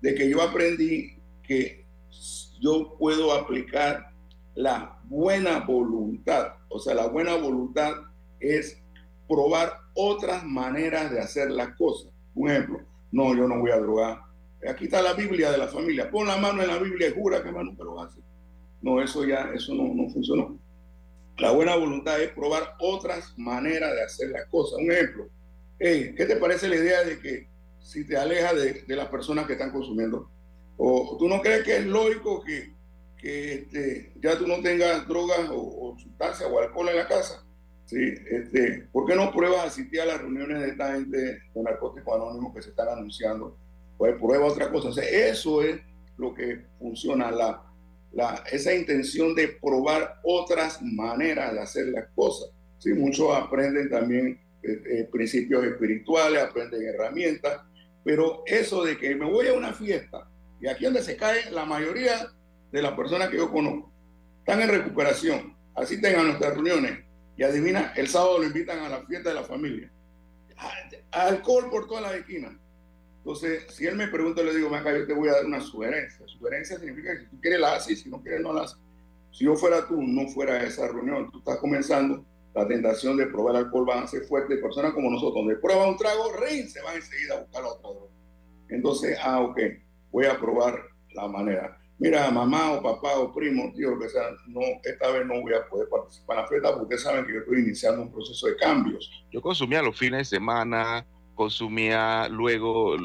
de 0.00 0.14
que 0.14 0.28
yo 0.28 0.40
aprendí 0.40 1.16
que 1.42 1.84
yo 2.60 2.96
puedo 2.98 3.32
aplicar 3.32 4.12
la 4.54 4.98
buena 5.04 5.60
voluntad. 5.60 6.54
O 6.68 6.78
sea, 6.78 6.94
la 6.94 7.06
buena 7.06 7.36
voluntad 7.36 7.92
es 8.40 8.82
probar 9.28 9.72
otras 10.00 10.44
maneras 10.44 11.10
de 11.10 11.18
hacer 11.18 11.50
las 11.50 11.76
cosas. 11.76 12.12
Un 12.34 12.50
ejemplo, 12.50 12.80
no, 13.10 13.34
yo 13.34 13.48
no 13.48 13.58
voy 13.58 13.72
a 13.72 13.78
drogar. 13.78 14.20
Aquí 14.68 14.84
está 14.84 15.02
la 15.02 15.14
Biblia 15.14 15.50
de 15.50 15.58
la 15.58 15.66
familia. 15.66 16.08
Pon 16.08 16.28
la 16.28 16.36
mano 16.36 16.62
en 16.62 16.68
la 16.68 16.78
Biblia 16.78 17.08
y 17.08 17.12
jura 17.12 17.42
que 17.42 17.50
más 17.50 17.64
nunca 17.64 17.82
lo 17.82 18.00
hace. 18.00 18.20
No, 18.80 19.02
eso 19.02 19.24
ya, 19.24 19.50
eso 19.52 19.74
no, 19.74 19.92
no 19.92 20.08
funcionó. 20.08 20.56
La 21.38 21.50
buena 21.50 21.74
voluntad 21.74 22.20
es 22.20 22.30
probar 22.30 22.74
otras 22.78 23.36
maneras 23.36 23.92
de 23.92 24.02
hacer 24.02 24.30
las 24.30 24.46
cosas. 24.46 24.78
Un 24.78 24.92
ejemplo, 24.92 25.28
¿qué 25.78 26.14
te 26.16 26.36
parece 26.36 26.68
la 26.68 26.76
idea 26.76 27.02
de 27.02 27.18
que 27.18 27.48
si 27.80 28.06
te 28.06 28.16
alejas 28.16 28.54
de, 28.54 28.84
de 28.86 28.96
las 28.96 29.08
personas 29.08 29.46
que 29.46 29.54
están 29.54 29.72
consumiendo, 29.72 30.30
o 30.76 31.16
tú 31.18 31.28
no 31.28 31.40
crees 31.40 31.64
que 31.64 31.78
es 31.78 31.86
lógico 31.86 32.44
que, 32.44 32.72
que 33.16 33.54
este, 33.54 34.12
ya 34.20 34.38
tú 34.38 34.46
no 34.46 34.60
tengas 34.60 35.08
drogas 35.08 35.48
o, 35.50 35.56
o 35.56 35.98
sustancias 35.98 36.48
o 36.48 36.60
alcohol 36.60 36.88
en 36.90 36.96
la 36.96 37.08
casa? 37.08 37.44
Sí, 37.88 38.14
este, 38.30 38.86
¿por 38.92 39.06
qué 39.06 39.16
no 39.16 39.32
pruebas 39.32 39.68
asistir 39.68 40.02
a 40.02 40.04
las 40.04 40.20
reuniones 40.20 40.60
de 40.60 40.68
esta 40.68 40.92
gente 40.92 41.16
de 41.16 41.40
narcóticos 41.54 42.14
anónimos 42.14 42.54
que 42.54 42.60
se 42.60 42.68
están 42.68 42.88
anunciando? 42.88 43.56
Pues 43.96 44.14
prueba 44.20 44.44
otra 44.44 44.70
cosa. 44.70 44.90
O 44.90 44.92
sea, 44.92 45.08
eso 45.08 45.62
es 45.62 45.80
lo 46.18 46.34
que 46.34 46.66
funciona, 46.78 47.30
la, 47.30 47.62
la, 48.12 48.44
esa 48.52 48.74
intención 48.74 49.34
de 49.34 49.56
probar 49.62 50.20
otras 50.22 50.82
maneras 50.82 51.54
de 51.54 51.60
hacer 51.60 51.86
las 51.86 52.08
cosas. 52.14 52.50
Sí, 52.76 52.92
muchos 52.92 53.34
aprenden 53.34 53.88
también 53.88 54.38
eh, 54.62 55.08
principios 55.10 55.64
espirituales, 55.64 56.42
aprenden 56.42 56.82
herramientas, 56.82 57.62
pero 58.04 58.42
eso 58.44 58.84
de 58.84 58.98
que 58.98 59.14
me 59.14 59.24
voy 59.24 59.46
a 59.48 59.54
una 59.54 59.72
fiesta, 59.72 60.28
y 60.60 60.68
aquí 60.68 60.84
donde 60.84 61.02
se 61.02 61.16
cae 61.16 61.50
la 61.52 61.64
mayoría 61.64 62.30
de 62.70 62.82
las 62.82 62.92
personas 62.92 63.30
que 63.30 63.38
yo 63.38 63.50
conozco, 63.50 63.90
están 64.40 64.60
en 64.60 64.68
recuperación, 64.68 65.56
asisten 65.74 66.16
a 66.16 66.22
nuestras 66.24 66.52
reuniones, 66.52 67.07
y 67.38 67.44
adivina, 67.44 67.92
el 67.94 68.08
sábado 68.08 68.38
lo 68.38 68.44
invitan 68.44 68.80
a 68.80 68.88
la 68.88 69.06
fiesta 69.06 69.28
de 69.28 69.36
la 69.36 69.44
familia. 69.44 69.88
Alcohol 71.12 71.70
por 71.70 71.86
todas 71.86 72.02
las 72.02 72.14
esquinas. 72.14 72.52
Entonces, 73.18 73.64
si 73.68 73.86
él 73.86 73.94
me 73.94 74.08
pregunta, 74.08 74.42
le 74.42 74.56
digo, 74.56 74.74
acá 74.74 74.90
yo 74.92 75.06
te 75.06 75.12
voy 75.12 75.28
a 75.28 75.34
dar 75.34 75.46
una 75.46 75.60
sugerencia. 75.60 76.26
Sugerencia 76.26 76.80
significa 76.80 77.12
que 77.12 77.20
si 77.20 77.26
tú 77.26 77.40
quieres 77.40 77.60
la 77.60 77.76
haces 77.76 78.00
si 78.00 78.10
no 78.10 78.20
quieres 78.20 78.40
no 78.40 78.52
la 78.52 78.62
haces. 78.62 78.78
Si 79.30 79.44
yo 79.44 79.54
fuera 79.54 79.86
tú, 79.86 80.02
no 80.02 80.26
fuera 80.30 80.54
a 80.54 80.64
esa 80.64 80.88
reunión, 80.88 81.30
tú 81.30 81.38
estás 81.38 81.58
comenzando, 81.58 82.24
la 82.54 82.66
tentación 82.66 83.16
de 83.16 83.26
probar 83.28 83.54
alcohol 83.54 83.88
va 83.88 84.02
a 84.02 84.08
ser 84.08 84.24
fuerte. 84.24 84.56
Personas 84.56 84.92
como 84.92 85.08
nosotros, 85.08 85.34
donde 85.36 85.56
prueba 85.56 85.88
un 85.88 85.96
trago, 85.96 86.32
rein, 86.32 86.68
se 86.68 86.82
van 86.82 86.96
enseguida 86.96 87.36
a 87.36 87.40
buscar 87.42 87.62
droga. 87.62 88.06
Entonces, 88.68 89.16
ah, 89.22 89.42
ok, 89.42 89.60
voy 90.10 90.26
a 90.26 90.40
probar 90.40 90.82
la 91.14 91.28
manera 91.28 91.77
mira, 91.98 92.30
mamá 92.30 92.72
o 92.72 92.82
papá 92.82 93.18
o 93.18 93.32
primo, 93.32 93.72
tío, 93.74 93.90
lo 93.90 93.98
que 93.98 94.08
sea, 94.08 94.22
no, 94.46 94.60
esta 94.84 95.10
vez 95.10 95.26
no 95.26 95.40
voy 95.40 95.54
a 95.54 95.68
poder 95.68 95.88
participar 95.88 96.36
en 96.36 96.42
la 96.42 96.48
fiesta 96.48 96.68
porque 96.68 96.82
ustedes 96.82 97.02
saben 97.02 97.26
que 97.26 97.32
yo 97.34 97.38
estoy 97.40 97.60
iniciando 97.60 98.02
un 98.02 98.12
proceso 98.12 98.46
de 98.46 98.56
cambios. 98.56 99.10
Yo 99.30 99.42
consumía 99.42 99.82
los 99.82 99.98
fines 99.98 100.30
de 100.30 100.36
semana, 100.36 101.04
consumía 101.34 102.28
luego 102.28 102.96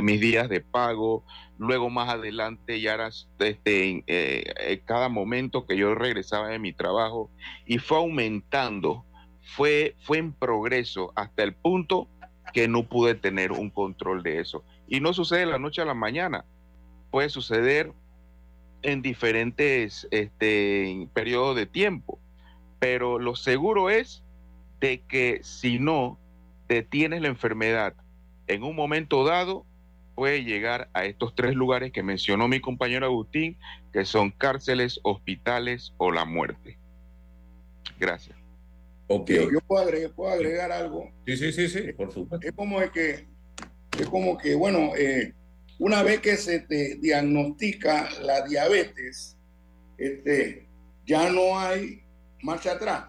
mis 0.00 0.20
días 0.20 0.48
de 0.48 0.60
pago, 0.60 1.24
luego 1.58 1.90
más 1.90 2.08
adelante 2.10 2.80
ya 2.80 2.94
era 2.94 3.08
este, 3.08 4.04
eh, 4.06 4.82
cada 4.84 5.08
momento 5.08 5.66
que 5.66 5.76
yo 5.76 5.94
regresaba 5.94 6.48
de 6.48 6.58
mi 6.58 6.72
trabajo 6.72 7.30
y 7.66 7.78
fue 7.78 7.98
aumentando, 7.98 9.04
fue, 9.40 9.96
fue 10.04 10.18
en 10.18 10.32
progreso 10.32 11.12
hasta 11.16 11.42
el 11.42 11.54
punto 11.54 12.08
que 12.52 12.68
no 12.68 12.88
pude 12.88 13.14
tener 13.14 13.52
un 13.52 13.70
control 13.70 14.22
de 14.22 14.40
eso. 14.40 14.64
Y 14.86 15.00
no 15.00 15.12
sucede 15.12 15.40
de 15.40 15.46
la 15.46 15.58
noche 15.58 15.82
a 15.82 15.84
la 15.86 15.94
mañana, 15.94 16.44
puede 17.10 17.30
suceder 17.30 17.92
en 18.82 19.02
diferentes 19.02 20.08
este, 20.10 21.08
periodos 21.14 21.56
de 21.56 21.66
tiempo. 21.66 22.18
Pero 22.78 23.18
lo 23.18 23.36
seguro 23.36 23.90
es 23.90 24.22
de 24.80 25.00
que 25.02 25.40
si 25.42 25.78
no 25.78 26.18
detienes 26.68 27.22
la 27.22 27.28
enfermedad 27.28 27.94
en 28.46 28.62
un 28.62 28.74
momento 28.74 29.24
dado, 29.24 29.64
puede 30.14 30.44
llegar 30.44 30.88
a 30.92 31.04
estos 31.04 31.34
tres 31.34 31.54
lugares 31.54 31.92
que 31.92 32.02
mencionó 32.02 32.48
mi 32.48 32.60
compañero 32.60 33.06
Agustín, 33.06 33.56
que 33.92 34.04
son 34.04 34.30
cárceles, 34.30 35.00
hospitales 35.02 35.94
o 35.96 36.10
la 36.10 36.24
muerte. 36.24 36.78
Gracias. 37.98 38.36
Okay. 39.06 39.48
Yo, 39.52 39.60
puedo, 39.66 39.82
agregar, 39.82 40.10
puedo, 40.12 40.32
agregar, 40.32 40.72
algo. 40.72 41.10
Sí, 41.26 41.36
sí, 41.36 41.52
sí, 41.52 41.68
sí, 41.68 41.92
por 41.92 42.12
supuesto. 42.12 42.46
Es 42.46 42.54
como 42.54 42.78
que, 42.90 43.26
es 43.98 44.08
como 44.08 44.38
que 44.38 44.54
bueno, 44.54 44.92
eh, 44.96 45.34
una 45.82 46.04
vez 46.04 46.20
que 46.20 46.36
se 46.36 46.60
te 46.60 46.94
diagnostica 47.00 48.08
la 48.20 48.46
diabetes, 48.46 49.36
este, 49.98 50.68
ya 51.04 51.28
no 51.28 51.58
hay 51.58 52.04
marcha 52.40 52.74
atrás. 52.74 53.06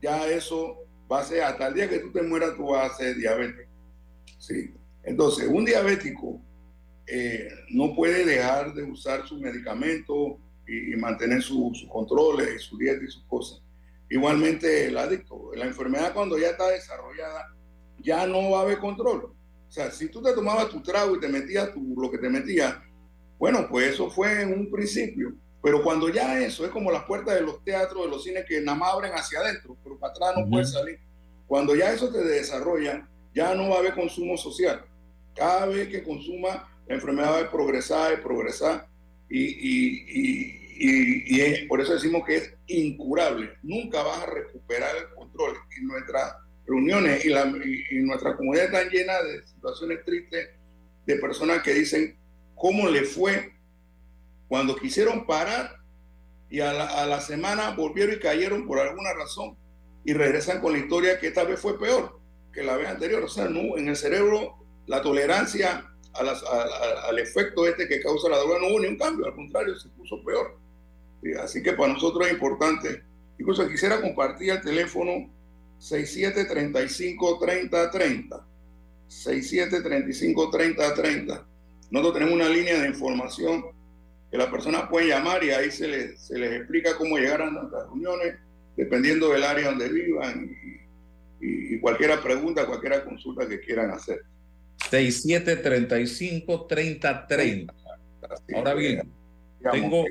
Ya 0.00 0.28
eso 0.28 0.86
va 1.10 1.18
a 1.18 1.24
ser 1.24 1.42
hasta 1.42 1.66
el 1.66 1.74
día 1.74 1.88
que 1.88 1.98
tú 1.98 2.12
te 2.12 2.22
mueras, 2.22 2.54
tú 2.54 2.66
vas 2.66 2.92
a 2.92 2.96
ser 2.96 3.16
diabético. 3.16 3.68
Sí. 4.38 4.72
Entonces, 5.02 5.48
un 5.48 5.64
diabético 5.64 6.40
eh, 7.08 7.48
no 7.70 7.92
puede 7.96 8.24
dejar 8.24 8.72
de 8.72 8.84
usar 8.84 9.26
sus 9.26 9.40
medicamentos 9.40 10.34
y, 10.68 10.94
mantener 10.94 11.42
sus 11.42 11.84
controles 11.90 12.54
y 12.54 12.58
su 12.60 12.78
dieta 12.78 13.02
y 13.02 13.10
sus 13.10 13.24
cosas. 13.24 13.60
Igualmente 14.08 14.86
el 14.86 14.96
adicto. 14.96 15.50
La 15.56 15.64
enfermedad 15.64 16.14
cuando 16.14 16.38
ya 16.38 16.50
está 16.50 16.68
desarrollada, 16.68 17.48
ya 17.98 18.28
no 18.28 18.52
va 18.52 18.60
a 18.60 18.62
haber 18.62 18.78
control. 18.78 19.34
O 19.72 19.74
sea, 19.74 19.90
si 19.90 20.10
tú 20.10 20.20
te 20.20 20.34
tomabas 20.34 20.68
tu 20.68 20.82
trago 20.82 21.16
y 21.16 21.20
te 21.20 21.28
metías 21.28 21.72
tu, 21.72 21.94
lo 21.98 22.10
que 22.10 22.18
te 22.18 22.28
metías, 22.28 22.76
bueno, 23.38 23.66
pues 23.70 23.94
eso 23.94 24.10
fue 24.10 24.42
en 24.42 24.52
un 24.52 24.70
principio. 24.70 25.32
Pero 25.62 25.82
cuando 25.82 26.10
ya 26.10 26.38
eso 26.40 26.66
es 26.66 26.70
como 26.70 26.92
las 26.92 27.04
puertas 27.04 27.36
de 27.36 27.40
los 27.40 27.64
teatros, 27.64 28.04
de 28.04 28.10
los 28.10 28.22
cines 28.22 28.44
que 28.46 28.60
nada 28.60 28.76
más 28.76 28.92
abren 28.92 29.12
hacia 29.14 29.40
adentro, 29.40 29.74
pero 29.82 29.98
para 29.98 30.12
atrás 30.12 30.34
no 30.36 30.50
puedes 30.50 30.72
salir. 30.72 31.00
Cuando 31.46 31.74
ya 31.74 31.90
eso 31.90 32.12
te 32.12 32.22
desarrolla, 32.22 33.08
ya 33.34 33.54
no 33.54 33.70
va 33.70 33.76
a 33.76 33.78
haber 33.78 33.94
consumo 33.94 34.36
social. 34.36 34.84
Cada 35.34 35.64
vez 35.64 35.88
que 35.88 36.02
consuma, 36.02 36.68
la 36.86 36.94
enfermedad 36.94 37.32
va 37.32 37.40
a 37.40 37.50
progresar 37.50 38.12
y 38.12 38.22
progresar. 38.22 38.86
Y, 39.30 39.40
y, 39.40 40.04
y, 40.76 41.62
y, 41.62 41.66
por 41.66 41.80
eso 41.80 41.94
decimos 41.94 42.24
que 42.26 42.36
es 42.36 42.54
incurable. 42.66 43.54
Nunca 43.62 44.02
vas 44.02 44.22
a 44.22 44.26
recuperar 44.26 44.94
el 44.96 45.14
control. 45.14 45.56
Y 45.80 45.86
nuestra 45.86 46.42
reuniones 46.66 47.24
y, 47.24 47.28
la, 47.28 47.52
y, 47.90 47.98
nuestra 48.00 48.36
comunidad 48.36 48.66
está 48.66 48.84
llena 48.84 49.20
de 49.22 49.46
situaciones 49.46 50.04
tristes 50.04 50.50
de 51.06 51.16
personas 51.16 51.62
que 51.62 51.74
dicen 51.74 52.16
cómo 52.54 52.88
le 52.88 53.02
fue 53.02 53.52
cuando 54.48 54.76
quisieron 54.76 55.26
parar 55.26 55.76
y 56.48 56.60
a 56.60 56.72
la, 56.72 57.02
a 57.02 57.06
la, 57.06 57.20
semana 57.20 57.70
volvieron 57.70 58.14
y 58.14 58.18
cayeron 58.18 58.66
por 58.66 58.78
alguna 58.78 59.12
razón 59.14 59.56
y 60.04 60.12
regresan 60.12 60.60
con 60.60 60.72
la 60.72 60.78
historia 60.78 61.18
que 61.18 61.28
esta 61.28 61.44
vez 61.44 61.58
fue 61.58 61.78
peor 61.78 62.20
que 62.52 62.62
la 62.62 62.76
vez 62.76 62.88
anterior. 62.88 63.22
O 63.22 63.28
sea, 63.28 63.48
no, 63.48 63.76
en 63.76 63.88
el 63.88 63.96
cerebro 63.96 64.56
la 64.86 65.00
tolerancia 65.00 65.88
a 66.14 66.22
las, 66.22 66.42
a, 66.42 67.08
al 67.08 67.18
efecto 67.18 67.66
este 67.66 67.88
que 67.88 68.00
causa 68.00 68.28
la 68.28 68.38
droga 68.38 68.58
no 68.60 68.68
hubo 68.68 68.80
ni 68.80 68.88
un 68.88 68.98
cambio, 68.98 69.26
al 69.26 69.34
contrario, 69.34 69.78
se 69.78 69.88
puso 69.90 70.22
peor. 70.24 70.58
Así 71.40 71.62
que 71.62 71.72
para 71.72 71.92
nosotros 71.92 72.26
es 72.26 72.32
importante. 72.32 73.02
Incluso 73.38 73.68
quisiera 73.68 74.00
compartir 74.00 74.50
el 74.50 74.60
teléfono 74.60 75.30
6735-3030. 75.82 78.40
6735-3030. 79.08 81.44
Nosotros 81.90 82.14
tenemos 82.14 82.34
una 82.34 82.48
línea 82.48 82.80
de 82.80 82.88
información 82.88 83.64
que 84.30 84.38
las 84.38 84.46
personas 84.46 84.88
pueden 84.88 85.08
llamar 85.08 85.44
y 85.44 85.50
ahí 85.50 85.72
se 85.72 85.88
les, 85.88 86.18
se 86.20 86.38
les 86.38 86.60
explica 86.60 86.96
cómo 86.96 87.18
llegar 87.18 87.42
a 87.42 87.50
nuestras 87.50 87.82
reuniones, 87.88 88.36
dependiendo 88.76 89.30
del 89.30 89.42
área 89.44 89.70
donde 89.70 89.88
vivan 89.90 90.56
y, 91.40 91.74
y, 91.74 91.80
cualquier 91.80 92.20
pregunta, 92.20 92.64
cualquier 92.64 93.02
consulta 93.04 93.48
que 93.48 93.58
quieran 93.60 93.90
hacer. 93.90 94.22
6735-3030. 94.90 97.74
Ahora 98.54 98.74
bien, 98.74 99.12
tengo 99.70 100.04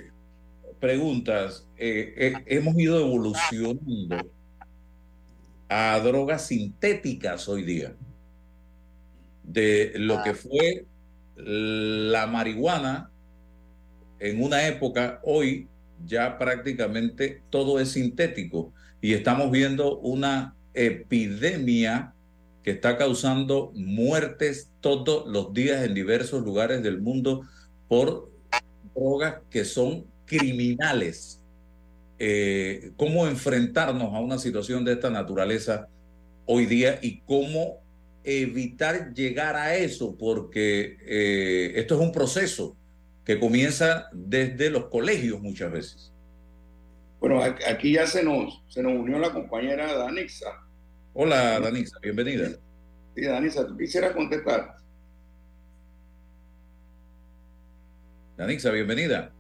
preguntas. 0.80 1.68
Eh, 1.78 2.14
eh, 2.18 2.34
hemos 2.46 2.78
ido 2.78 3.00
evolucionando 3.00 4.32
a 5.74 5.98
drogas 6.02 6.48
sintéticas 6.48 7.48
hoy 7.48 7.64
día. 7.64 7.96
De 9.42 9.94
lo 9.96 10.22
que 10.22 10.34
fue 10.34 10.86
la 11.38 12.28
marihuana 12.28 13.10
en 14.20 14.44
una 14.44 14.68
época, 14.68 15.22
hoy 15.24 15.70
ya 16.06 16.38
prácticamente 16.38 17.42
todo 17.50 17.80
es 17.80 17.92
sintético. 17.92 18.74
Y 19.00 19.14
estamos 19.14 19.50
viendo 19.50 19.98
una 20.00 20.56
epidemia 20.74 22.14
que 22.64 22.72
está 22.72 22.98
causando 22.98 23.72
muertes 23.74 24.74
todos 24.82 25.26
los 25.32 25.54
días 25.54 25.86
en 25.86 25.94
diversos 25.94 26.44
lugares 26.44 26.84
del 26.84 27.02
mundo 27.02 27.48
por 27.88 28.30
drogas 28.94 29.36
que 29.50 29.64
son 29.64 30.06
criminales 30.26 31.41
eh, 32.24 32.92
cómo 32.98 33.26
enfrentarnos 33.28 34.14
a 34.14 34.20
una 34.20 34.38
situación 34.38 34.86
de 34.86 34.94
esta 34.94 35.10
naturaleza 35.10 35.88
hoy 36.46 36.68
día 36.68 37.00
y 37.02 37.22
cómo 37.22 37.82
evitar 38.24 39.12
llegar 39.16 39.56
a 39.56 39.76
eso, 39.76 40.16
porque 40.16 40.98
eh, 41.04 41.72
esto 41.78 41.96
es 41.96 42.02
un 42.02 42.12
proceso 42.12 42.78
que 43.26 43.40
comienza 43.40 44.08
desde 44.14 44.70
los 44.70 44.86
colegios 44.86 45.42
muchas 45.42 45.72
veces. 45.72 46.14
Bueno, 47.20 47.42
a- 47.42 47.56
aquí 47.68 47.94
ya 47.94 48.06
se 48.06 48.24
nos, 48.24 48.62
se 48.68 48.84
nos 48.84 48.94
unió 48.94 49.18
la 49.18 49.32
compañera 49.32 49.92
Danixa. 49.96 50.68
Hola, 51.14 51.60
Danixa, 51.60 51.98
bienvenida. 52.04 52.50
Sí, 53.16 53.26
Danixa, 53.26 53.66
¿tú 53.66 53.76
quisieras 53.76 54.12
contestar? 54.14 54.76
Danixa, 58.38 58.72
bienvenida. 58.72 59.32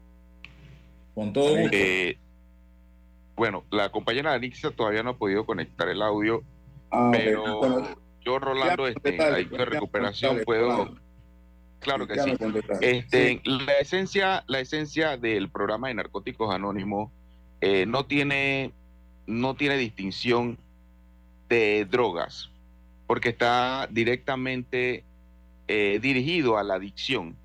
Con 1.13 1.33
todo 1.33 1.55
gusto. 1.57 1.69
Eh, 1.77 2.17
bueno, 3.35 3.63
la 3.71 3.89
compañera 3.89 4.33
Anixa 4.33 4.71
todavía 4.71 5.03
no 5.03 5.11
ha 5.11 5.17
podido 5.17 5.45
conectar 5.45 5.87
el 5.89 6.01
audio, 6.01 6.43
Ah, 6.91 7.09
pero 7.11 7.59
Bueno, 7.59 7.87
yo, 8.19 8.37
Rolando, 8.37 8.87
este, 8.87 9.21
ahí 9.21 9.45
de 9.45 9.65
recuperación 9.65 10.41
puedo... 10.45 10.95
Claro 11.79 12.05
que 12.05 12.19
sí. 12.19 12.33
Este, 12.81 13.41
la 13.43 13.73
esencia, 13.79 14.43
la 14.47 14.59
esencia 14.59 15.17
del 15.17 15.49
programa 15.49 15.87
de 15.87 15.95
Narcóticos 15.95 16.53
Anónimos 16.53 17.11
eh, 17.59 17.85
no 17.87 18.05
tiene, 18.05 18.71
no 19.25 19.55
tiene 19.55 19.77
distinción 19.77 20.59
de 21.49 21.87
drogas, 21.89 22.51
porque 23.07 23.29
está 23.29 23.87
directamente 23.89 25.05
eh, 25.67 25.99
dirigido 25.99 26.59
a 26.59 26.63
la 26.63 26.75
adicción. 26.75 27.35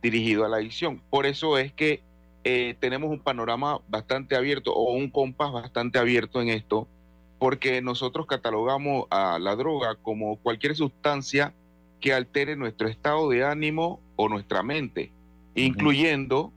Dirigido 0.00 0.44
a 0.44 0.48
la 0.48 0.58
adicción. 0.58 1.02
Por 1.10 1.26
eso 1.26 1.58
es 1.58 1.72
que 1.72 2.04
eh, 2.50 2.76
tenemos 2.80 3.10
un 3.10 3.20
panorama 3.20 3.82
bastante 3.88 4.34
abierto 4.34 4.72
o 4.72 4.94
un 4.94 5.10
compás 5.10 5.52
bastante 5.52 5.98
abierto 5.98 6.40
en 6.40 6.48
esto, 6.48 6.88
porque 7.38 7.82
nosotros 7.82 8.24
catalogamos 8.24 9.04
a 9.10 9.38
la 9.38 9.54
droga 9.54 9.96
como 9.96 10.38
cualquier 10.38 10.74
sustancia 10.74 11.52
que 12.00 12.14
altere 12.14 12.56
nuestro 12.56 12.88
estado 12.88 13.28
de 13.28 13.44
ánimo 13.44 14.00
o 14.16 14.30
nuestra 14.30 14.62
mente, 14.62 15.12
incluyendo 15.54 16.50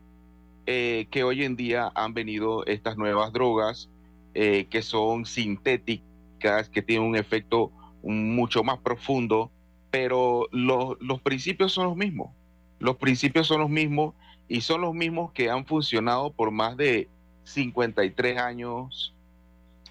eh, 0.64 1.08
que 1.10 1.24
hoy 1.24 1.44
en 1.44 1.56
día 1.56 1.92
han 1.94 2.14
venido 2.14 2.64
estas 2.64 2.96
nuevas 2.96 3.30
drogas 3.34 3.90
eh, 4.32 4.68
que 4.70 4.80
son 4.80 5.26
sintéticas, 5.26 6.70
que 6.70 6.80
tienen 6.80 7.06
un 7.06 7.16
efecto 7.16 7.70
mucho 8.02 8.64
más 8.64 8.78
profundo, 8.78 9.50
pero 9.90 10.48
los, 10.52 10.96
los 11.02 11.20
principios 11.20 11.70
son 11.70 11.84
los 11.84 11.96
mismos. 11.98 12.30
Los 12.78 12.96
principios 12.96 13.46
son 13.46 13.60
los 13.60 13.68
mismos 13.68 14.14
y 14.48 14.60
son 14.62 14.82
los 14.82 14.94
mismos 14.94 15.32
que 15.32 15.50
han 15.50 15.64
funcionado 15.66 16.32
por 16.32 16.50
más 16.50 16.76
de 16.76 17.08
53 17.44 18.38
años 18.38 19.14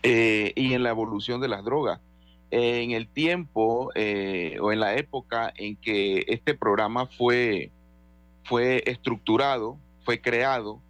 eh, 0.03 0.53
y 0.55 0.73
en 0.73 0.83
la 0.83 0.89
evolución 0.91 1.41
de 1.41 1.47
las 1.47 1.63
drogas. 1.63 1.99
En 2.51 2.91
el 2.91 3.07
tiempo 3.07 3.91
eh, 3.95 4.57
o 4.61 4.71
en 4.71 4.79
la 4.79 4.95
época 4.97 5.53
en 5.55 5.75
que 5.77 6.25
este 6.27 6.53
programa 6.53 7.05
fue, 7.07 7.71
fue 8.43 8.83
estructurado, 8.85 9.77
fue 10.03 10.21
creado, 10.21 10.81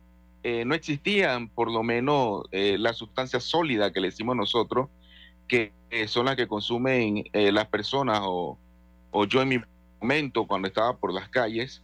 eh, 0.43 0.65
no 0.65 0.73
existían 0.75 1.49
por 1.49 1.71
lo 1.71 1.83
menos 1.83 2.43
eh, 2.51 2.77
las 2.79 2.97
sustancias 2.97 3.43
sólidas 3.43 3.91
que 3.91 3.99
le 4.01 4.07
decimos 4.07 4.35
nosotros, 4.35 4.89
que 5.47 5.71
eh, 5.91 6.07
son 6.07 6.25
las 6.25 6.35
que 6.35 6.47
consumen 6.47 7.25
eh, 7.33 7.51
las 7.51 7.67
personas 7.67 8.21
o, 8.23 8.57
o 9.11 9.25
yo 9.25 9.41
en 9.41 9.49
mi 9.49 9.59
momento 10.01 10.47
cuando 10.47 10.67
estaba 10.67 10.97
por 10.97 11.13
las 11.13 11.29
calles. 11.29 11.83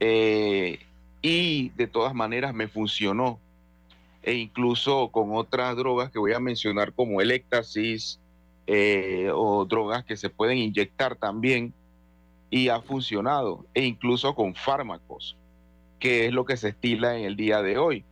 eh, 0.00 0.78
y 1.22 1.70
de 1.70 1.86
todas 1.86 2.14
maneras 2.14 2.54
me 2.54 2.68
funcionó. 2.68 3.38
E 4.22 4.34
incluso 4.34 5.08
con 5.08 5.30
otras 5.32 5.76
drogas 5.76 6.10
que 6.10 6.18
voy 6.18 6.32
a 6.32 6.40
mencionar 6.40 6.92
como 6.92 7.20
el 7.20 7.30
éxtasis 7.30 8.20
eh, 8.66 9.30
o 9.32 9.64
drogas 9.64 10.04
que 10.04 10.16
se 10.16 10.28
pueden 10.28 10.58
inyectar 10.58 11.16
también 11.16 11.72
y 12.50 12.68
ha 12.68 12.80
funcionado. 12.80 13.64
E 13.74 13.84
incluso 13.84 14.34
con 14.34 14.54
fármacos, 14.54 15.36
que 15.98 16.26
es 16.26 16.32
lo 16.32 16.44
que 16.44 16.56
se 16.56 16.68
estila 16.70 17.16
en 17.16 17.24
el 17.24 17.36
día 17.36 17.62
de 17.62 17.78
hoy. 17.78 18.04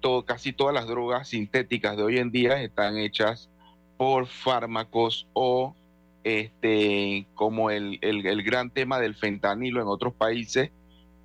Todo, 0.00 0.24
casi 0.24 0.52
todas 0.52 0.74
las 0.74 0.86
drogas 0.86 1.28
sintéticas 1.28 1.96
de 1.96 2.02
hoy 2.02 2.18
en 2.18 2.30
día 2.30 2.62
están 2.62 2.96
hechas 2.98 3.48
por 3.96 4.26
fármacos 4.26 5.26
o 5.32 5.74
este, 6.24 7.26
como 7.34 7.70
el, 7.70 7.98
el- 8.02 8.26
el 8.26 8.42
gran 8.42 8.70
tema 8.70 8.98
del 9.00 9.14
fentanilo 9.14 9.80
en 9.80 9.88
otros 9.88 10.12
países, 10.14 10.70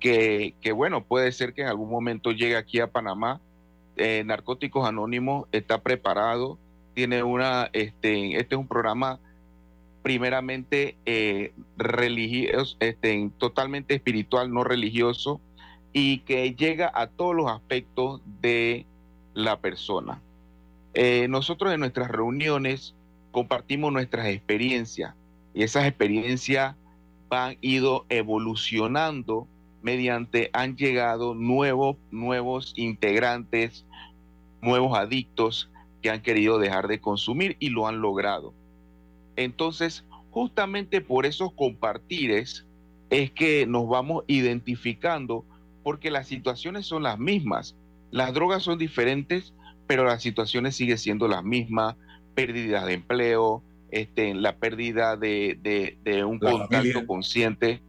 que, 0.00 0.54
bueno, 0.74 1.04
puede 1.04 1.32
ser 1.32 1.54
que 1.54 1.62
en 1.62 1.68
algún 1.68 1.90
momento 1.90 2.32
llegue 2.32 2.56
aquí 2.56 2.80
a 2.80 2.90
Panamá. 2.90 3.40
Eh, 3.96 4.22
Narcóticos 4.24 4.86
Anónimos 4.86 5.46
está 5.52 5.82
preparado, 5.82 6.58
tiene 6.94 7.22
una, 7.22 7.70
este, 7.72 8.36
este 8.36 8.54
es 8.54 8.58
un 8.58 8.68
programa 8.68 9.18
primeramente 10.02 10.96
eh, 11.06 11.52
religioso, 11.76 12.76
este, 12.78 13.30
totalmente 13.38 13.94
espiritual, 13.94 14.52
no 14.52 14.64
religioso, 14.64 15.40
y 15.92 16.18
que 16.18 16.54
llega 16.54 16.92
a 16.94 17.06
todos 17.06 17.34
los 17.34 17.50
aspectos 17.50 18.20
de 18.40 18.86
la 19.34 19.60
persona. 19.60 20.20
Eh, 20.94 21.26
nosotros 21.28 21.72
en 21.72 21.80
nuestras 21.80 22.08
reuniones 22.08 22.94
compartimos 23.32 23.92
nuestras 23.92 24.28
experiencias 24.28 25.14
y 25.54 25.62
esas 25.62 25.86
experiencias 25.86 26.76
han 27.30 27.56
ido 27.60 28.06
evolucionando 28.08 29.48
mediante 29.86 30.50
han 30.52 30.76
llegado 30.76 31.34
nuevos 31.36 31.96
nuevos 32.10 32.72
integrantes, 32.76 33.86
nuevos 34.60 34.98
adictos 34.98 35.70
que 36.02 36.10
han 36.10 36.22
querido 36.22 36.58
dejar 36.58 36.88
de 36.88 37.00
consumir 37.00 37.56
y 37.60 37.68
lo 37.70 37.86
han 37.86 38.00
logrado. 38.00 38.52
Entonces, 39.36 40.04
justamente 40.30 41.00
por 41.00 41.24
esos 41.24 41.52
compartires 41.52 42.66
es 43.10 43.30
que 43.30 43.64
nos 43.66 43.86
vamos 43.88 44.24
identificando 44.26 45.44
porque 45.84 46.10
las 46.10 46.26
situaciones 46.26 46.84
son 46.86 47.04
las 47.04 47.16
mismas. 47.20 47.76
Las 48.10 48.34
drogas 48.34 48.64
son 48.64 48.78
diferentes, 48.78 49.54
pero 49.86 50.04
las 50.04 50.20
situaciones 50.20 50.74
siguen 50.74 50.98
siendo 50.98 51.28
las 51.28 51.44
mismas. 51.44 51.94
Pérdidas 52.34 52.84
de 52.86 52.94
empleo, 52.94 53.62
este, 53.92 54.34
la 54.34 54.56
pérdida 54.56 55.16
de, 55.16 55.56
de- 55.62 55.96
de 56.02 56.24
un 56.24 56.38
La 56.42 56.50
contacto 56.50 56.76
familia. 56.76 57.06
consciente. 57.06 57.80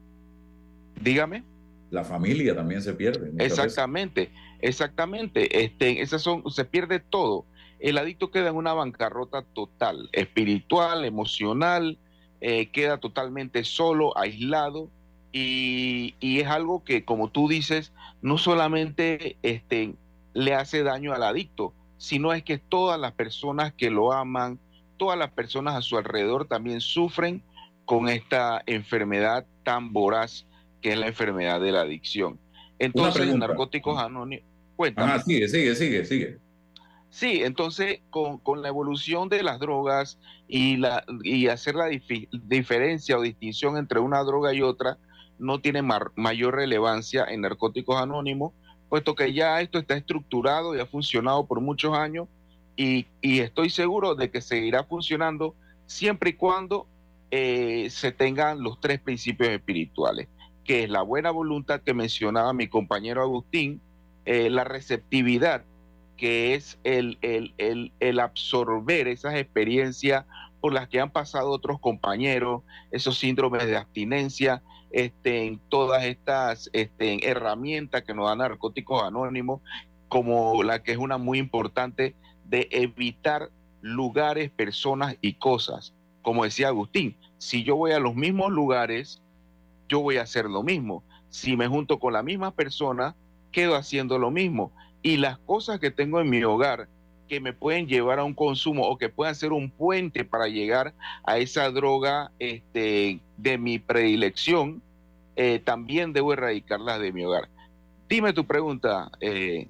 Dígame. 1.02 1.44
La 1.90 2.04
familia 2.04 2.56
también 2.56 2.82
se 2.82 2.94
pierde. 2.94 3.32
Exactamente, 3.44 4.32
exactamente. 4.60 5.64
Este, 5.64 6.02
esas 6.02 6.22
son, 6.22 6.50
se 6.52 6.66
pierde 6.66 7.00
todo. 7.00 7.46
El 7.80 7.98
adicto 7.98 8.32
queda 8.32 8.50
en 8.50 8.56
una 8.56 8.74
bancarrota 8.74 9.44
total, 9.44 10.10
espiritual, 10.12 11.06
emocional, 11.06 11.98
eh, 12.42 12.68
queda 12.72 12.98
totalmente 12.98 13.64
solo, 13.64 14.18
aislado, 14.18 14.90
y, 15.32 16.16
y 16.20 16.40
es 16.40 16.48
algo 16.48 16.84
que, 16.84 17.06
como 17.06 17.30
tú 17.30 17.48
dices, 17.48 17.94
no 18.22 18.38
solamente 18.38 19.38
este, 19.44 19.94
le 20.34 20.54
hace 20.56 20.84
daño 20.84 21.14
al 21.14 21.24
adicto, 21.24 21.74
sino 21.98 22.34
es 22.34 22.44
que 22.44 22.58
todas 22.58 23.00
las 23.00 23.14
personas 23.14 23.74
que 23.74 23.92
lo 23.92 24.14
aman, 24.14 24.60
todas 24.98 25.18
las 25.18 25.32
personas 25.32 25.76
a 25.76 25.82
su 25.82 25.98
alrededor 25.98 26.48
también 26.48 26.82
sufren 26.82 27.44
con 27.86 28.10
esta 28.10 28.64
enfermedad 28.66 29.46
tan 29.64 29.94
voraz 29.94 30.47
que 30.82 30.94
es 30.94 30.98
la 30.98 31.08
enfermedad 31.08 31.62
de 31.62 31.72
la 31.72 31.82
adicción. 31.82 32.40
Entonces. 32.80 33.36
Narcóticos 33.36 33.98
Anónimos, 34.00 34.46
cuéntame. 34.76 35.12
Ajá, 35.12 35.22
sigue, 35.24 35.48
sigue, 35.48 35.76
sigue, 35.76 36.06
sigue. 36.06 36.38
Sí, 37.10 37.42
entonces 37.44 38.02
con, 38.10 38.38
con 38.38 38.62
la 38.62 38.68
evolución 38.68 39.30
de 39.30 39.42
las 39.42 39.60
drogas 39.60 40.20
y, 40.48 40.78
la, 40.78 41.04
y 41.24 41.48
hacer 41.48 41.76
la 41.76 41.88
diferencia 42.32 43.18
o 43.18 43.22
distinción 43.22 43.78
entre 43.78 44.00
una 44.00 44.24
droga 44.24 44.54
y 44.54 44.62
otra 44.62 44.98
no 45.40 45.60
tiene 45.60 45.82
mayor 45.82 46.56
relevancia 46.56 47.26
en 47.30 47.42
Narcóticos 47.42 48.02
Anónimos, 48.02 48.54
puesto 48.90 49.16
que 49.16 49.34
ya 49.34 49.62
esto 49.62 49.80
está 49.80 49.96
estructurado 49.96 50.76
y 50.76 50.80
ha 50.80 50.86
funcionado 50.86 51.46
por 51.46 51.62
muchos 51.62 51.96
años 51.96 52.28
y, 52.76 53.08
y 53.22 53.40
estoy 53.40 53.70
seguro 53.70 54.16
de 54.16 54.30
que 54.30 54.42
seguirá 54.42 54.84
funcionando 54.84 55.56
siempre 55.86 56.32
y 56.32 56.34
cuando 56.34 56.88
eh, 57.32 57.90
se 57.90 58.12
tengan 58.12 58.62
los 58.62 58.80
tres 58.80 59.00
principios 59.00 59.50
espirituales, 59.50 60.28
que 60.68 60.84
es 60.84 60.90
la 60.90 61.02
buena 61.02 61.32
voluntad 61.32 61.82
que 61.82 61.94
mencionaba 61.94 62.52
mi 62.52 62.68
compañero 62.68 63.24
Agustín, 63.24 63.82
eh, 64.26 64.50
la 64.50 64.66
receptividad, 64.66 65.64
que 66.18 66.56
es 66.56 66.78
el, 66.84 67.18
el, 67.22 67.94
el, 68.00 68.20
absorber 68.20 69.08
esas 69.08 69.36
experiencias 69.36 70.26
por 70.60 70.74
las 70.74 70.90
que 70.90 71.00
han 71.00 71.12
pasado 71.12 71.52
otros 71.52 71.80
compañeros, 71.80 72.64
esos 72.92 73.18
síndromes 73.18 73.66
de 73.66 73.78
abstinencia, 73.78 74.62
este, 74.92 75.58
todas 75.70 76.04
estas 76.04 76.70
este, 76.74 77.26
herramientas 77.30 78.04
que 78.04 78.14
nos 78.14 78.28
dan 78.28 78.40
narcóticos 78.40 79.04
anónimos, 79.04 79.62
como 80.10 80.64
la 80.64 80.84
que 80.84 80.92
es 80.92 80.98
una 80.98 81.18
muy 81.18 81.40
importante 81.40 82.16
de 82.44 82.68
evitar 82.72 83.52
lugares, 83.80 84.52
personas 84.52 85.16
y 85.22 85.36
cosas. 85.36 85.94
Como 86.24 86.44
decía 86.44 86.68
Agustín, 86.68 87.16
si 87.38 87.64
yo 87.64 87.78
voy 87.78 87.92
a 87.92 88.00
los 88.00 88.16
mismos 88.16 88.52
lugares, 88.52 89.22
yo 89.90 90.00
voy 90.02 90.18
a 90.18 90.24
hacer 90.24 90.46
lo 90.46 90.64
mismo. 90.64 91.04
Si 91.30 91.56
me 91.58 91.68
junto 91.68 92.00
con 92.00 92.14
la 92.14 92.24
misma 92.24 92.52
persona, 92.52 93.16
quedo 93.52 93.76
haciendo 93.76 94.18
lo 94.20 94.32
mismo. 94.32 94.72
Y 95.02 95.18
las 95.18 95.38
cosas 95.40 95.80
que 95.80 95.92
tengo 95.92 96.20
en 96.20 96.30
mi 96.30 96.44
hogar 96.44 96.88
que 97.28 97.40
me 97.42 97.54
pueden 97.54 97.88
llevar 97.88 98.20
a 98.20 98.24
un 98.24 98.34
consumo 98.34 98.88
o 98.88 98.98
que 98.98 99.10
puedan 99.10 99.36
ser 99.36 99.52
un 99.52 99.70
puente 99.70 100.24
para 100.24 100.48
llegar 100.48 100.94
a 101.26 101.38
esa 101.38 101.70
droga 101.72 102.32
este, 102.40 103.20
de 103.38 103.58
mi 103.58 103.80
predilección, 103.80 104.82
eh, 105.36 105.60
también 105.64 106.14
debo 106.14 106.34
erradicarlas 106.34 107.00
de 107.02 107.12
mi 107.12 107.26
hogar. 107.26 107.50
Dime 108.10 108.32
tu 108.34 108.46
pregunta. 108.46 109.12
Eh, 109.20 109.68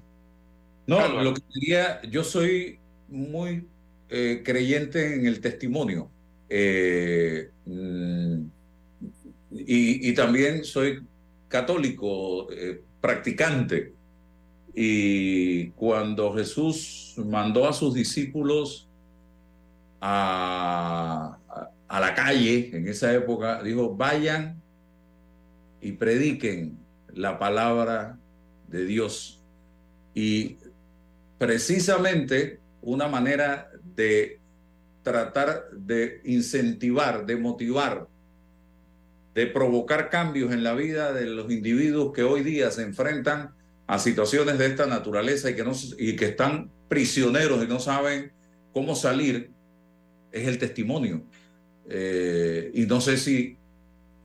No, 0.86 0.98
Álvaro. 1.00 1.24
lo 1.24 1.34
que 1.34 1.42
quería, 1.52 2.00
yo 2.02 2.22
soy 2.24 2.78
muy 3.08 3.66
eh, 4.08 4.42
creyente 4.44 5.16
en 5.16 5.26
el 5.26 5.40
testimonio. 5.40 6.08
Eh, 6.48 7.50
mm, 7.66 8.44
y, 9.66 10.12
también 10.14 10.64
soy 10.64 11.02
católico, 11.48 12.50
eh, 12.52 12.80
practicante. 13.00 13.92
Y 14.74 15.68
cuando 15.70 16.32
Jesús 16.34 17.14
mandó 17.26 17.66
a 17.68 17.72
sus 17.72 17.94
discípulos 17.94 18.86
a, 20.00 21.38
a- 21.48 21.70
a 21.88 22.00
la 22.00 22.14
calle 22.14 22.70
en 22.76 22.86
esa 22.86 23.12
época, 23.14 23.62
dijo, 23.62 23.94
vayan 23.96 24.60
y 25.80 25.92
prediquen 25.92 26.76
la 27.14 27.38
palabra 27.38 28.18
de 28.68 28.84
Dios. 28.84 29.40
Y 30.14 30.58
precisamente 31.38 32.60
una 32.82 33.08
manera 33.08 33.70
de 33.96 34.38
tratar 35.02 35.70
de 35.72 36.20
incentivar, 36.24 37.24
de 37.24 37.36
motivar, 37.36 38.06
de 39.34 39.46
provocar 39.46 40.10
cambios 40.10 40.52
en 40.52 40.64
la 40.64 40.74
vida 40.74 41.12
de 41.12 41.26
los 41.26 41.50
individuos 41.50 42.12
que 42.12 42.22
hoy 42.22 42.42
día 42.42 42.70
se 42.70 42.82
enfrentan 42.82 43.54
a 43.86 43.98
situaciones 43.98 44.58
de 44.58 44.66
esta 44.66 44.86
naturaleza 44.86 45.50
y 45.50 45.54
que, 45.56 45.64
no, 45.64 45.72
y 45.98 46.16
que 46.16 46.26
están 46.26 46.70
prisioneros 46.88 47.64
y 47.64 47.68
no 47.68 47.80
saben 47.80 48.32
cómo 48.72 48.94
salir, 48.94 49.50
es 50.32 50.46
el 50.46 50.58
testimonio. 50.58 51.22
Eh, 51.88 52.70
y 52.74 52.82
no 52.86 53.00
sé 53.00 53.16
si, 53.16 53.56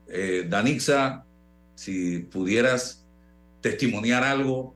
eh, 0.10 0.46
Danixa, 0.50 1.26
si 1.76 2.20
pudieras 2.20 3.06
testimoniar 3.62 4.24
algo, 4.24 4.76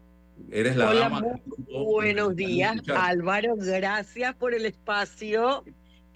eres 0.51 0.75
la 0.77 0.89
Hola, 0.89 0.99
dama. 1.01 1.21
buenos 1.67 2.35
días. 2.35 2.77
Álvaro. 2.95 3.55
Gracias 3.57 4.35
por 4.35 4.53
el 4.53 4.65
espacio, 4.65 5.65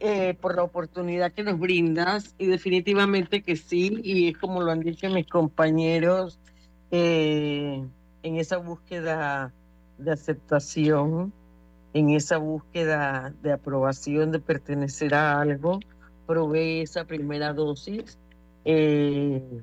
eh, 0.01 0.33
por 0.41 0.55
la 0.55 0.63
oportunidad 0.63 1.31
que 1.31 1.43
nos 1.43 1.59
brindas. 1.59 2.35
Y 2.37 2.47
definitivamente 2.47 3.43
que 3.43 3.55
sí, 3.55 3.99
y 4.03 4.29
es 4.29 4.37
como 4.37 4.61
lo 4.61 4.71
han 4.71 4.81
dicho 4.81 5.09
mis 5.09 5.27
compañeros, 5.27 6.39
eh, 6.91 7.85
en 8.23 8.35
esa 8.35 8.57
búsqueda 8.57 9.53
de 9.97 10.11
aceptación, 10.11 11.33
en 11.93 12.09
esa 12.09 12.37
búsqueda 12.37 13.33
de 13.41 13.51
aprobación, 13.53 14.31
de 14.31 14.39
pertenecer 14.39 15.13
a 15.13 15.39
algo, 15.39 15.79
probé 16.25 16.81
esa 16.81 17.05
primera 17.05 17.53
dosis. 17.53 18.17
eh, 18.65 19.61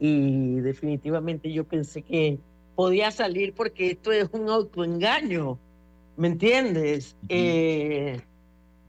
y 0.00 0.60
definitivamente 0.60 1.52
yo 1.52 1.64
pensé 1.64 2.02
que 2.02 2.38
podía 2.74 3.10
salir 3.10 3.54
porque 3.54 3.90
esto 3.90 4.12
es 4.12 4.28
un 4.32 4.48
autoengaño, 4.48 5.58
¿me 6.16 6.28
entiendes? 6.28 7.16
Eh, 7.28 8.20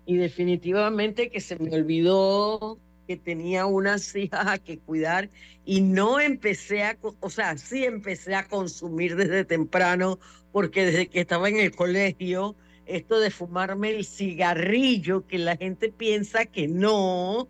y 0.10 0.18
definitivamente 0.18 1.30
que 1.30 1.40
se 1.40 1.60
me 1.60 1.70
olvidó 1.76 2.80
que 3.08 3.16
tenía 3.16 3.68
unas 3.68 4.16
hijas 4.16 4.60
que 4.62 4.80
cuidar 4.80 5.30
y 5.66 5.82
no 5.82 6.20
empecé 6.20 6.82
a, 6.82 6.98
o 7.20 7.30
sea, 7.30 7.56
sí 7.60 7.86
empecé 7.86 8.34
a 8.34 8.48
consumir 8.48 9.16
desde 9.16 9.46
temprano 9.46 10.18
porque 10.52 10.88
desde 10.88 11.08
que 11.10 11.20
estaba 11.20 11.48
en 11.48 11.60
el 11.60 11.76
colegio, 11.76 12.56
esto 12.88 13.20
de 13.20 13.30
fumarme 13.30 13.92
el 13.92 14.04
cigarrillo, 14.04 15.28
que 15.28 15.38
la 15.38 15.56
gente 15.58 15.92
piensa 15.92 16.46
que 16.46 16.68
no, 16.68 17.48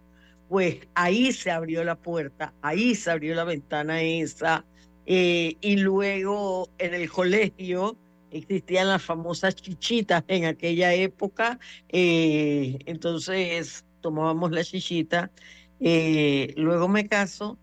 pues 0.50 0.80
ahí 0.96 1.32
se 1.32 1.52
abrió 1.52 1.86
la 1.86 1.96
puerta, 1.96 2.54
ahí 2.62 2.94
se 2.94 3.10
abrió 3.10 3.36
la 3.36 3.46
ventana 3.46 4.02
esa. 4.02 4.66
eh, 5.06 5.56
y 5.62 5.78
luego 5.78 6.68
en 6.78 6.94
el 6.94 7.10
colegio 7.10 7.98
existían 8.32 8.88
las 8.90 9.04
famosas 9.04 9.56
chichitas 9.56 10.24
en 10.28 10.46
aquella 10.46 10.94
época, 10.94 11.60
eh, 11.90 12.80
entonces 12.86 13.86
tomábamos 14.02 14.52
la 14.52 14.64
chichita. 14.64 15.32
eh, 15.80 16.54
luego 16.58 16.88
me 16.90 17.08
caso 17.08 17.58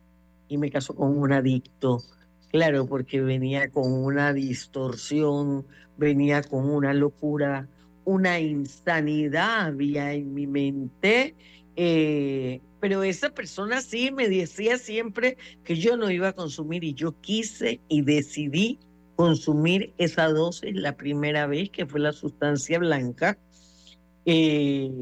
y 0.48 0.58
me 0.58 0.70
caso 0.70 0.94
con 0.94 1.18
un 1.18 1.32
adicto, 1.32 2.02
claro, 2.50 2.86
porque 2.86 3.20
venía 3.20 3.70
con 3.70 3.92
una 3.92 4.32
distorsión, 4.32 5.66
venía 5.96 6.42
con 6.42 6.70
una 6.70 6.94
locura, 6.94 7.68
una 8.04 8.40
insanidad 8.40 9.66
había 9.66 10.12
en 10.14 10.34
mi 10.34 10.46
mente. 10.46 11.36
eh, 11.76 12.62
pero 12.80 13.02
esa 13.02 13.30
persona 13.34 13.80
sí 13.80 14.10
me 14.12 14.28
decía 14.28 14.78
siempre 14.78 15.36
que 15.64 15.76
yo 15.76 15.96
no 15.96 16.10
iba 16.10 16.28
a 16.28 16.32
consumir 16.34 16.84
y 16.84 16.94
yo 16.94 17.18
quise 17.20 17.80
y 17.88 18.02
decidí 18.02 18.78
consumir 19.16 19.94
esa 19.96 20.28
dosis 20.28 20.74
la 20.76 20.96
primera 20.96 21.46
vez, 21.46 21.70
que 21.70 21.86
fue 21.86 22.00
la 22.00 22.12
sustancia 22.12 22.78
blanca, 22.78 23.38
eh, 24.26 24.92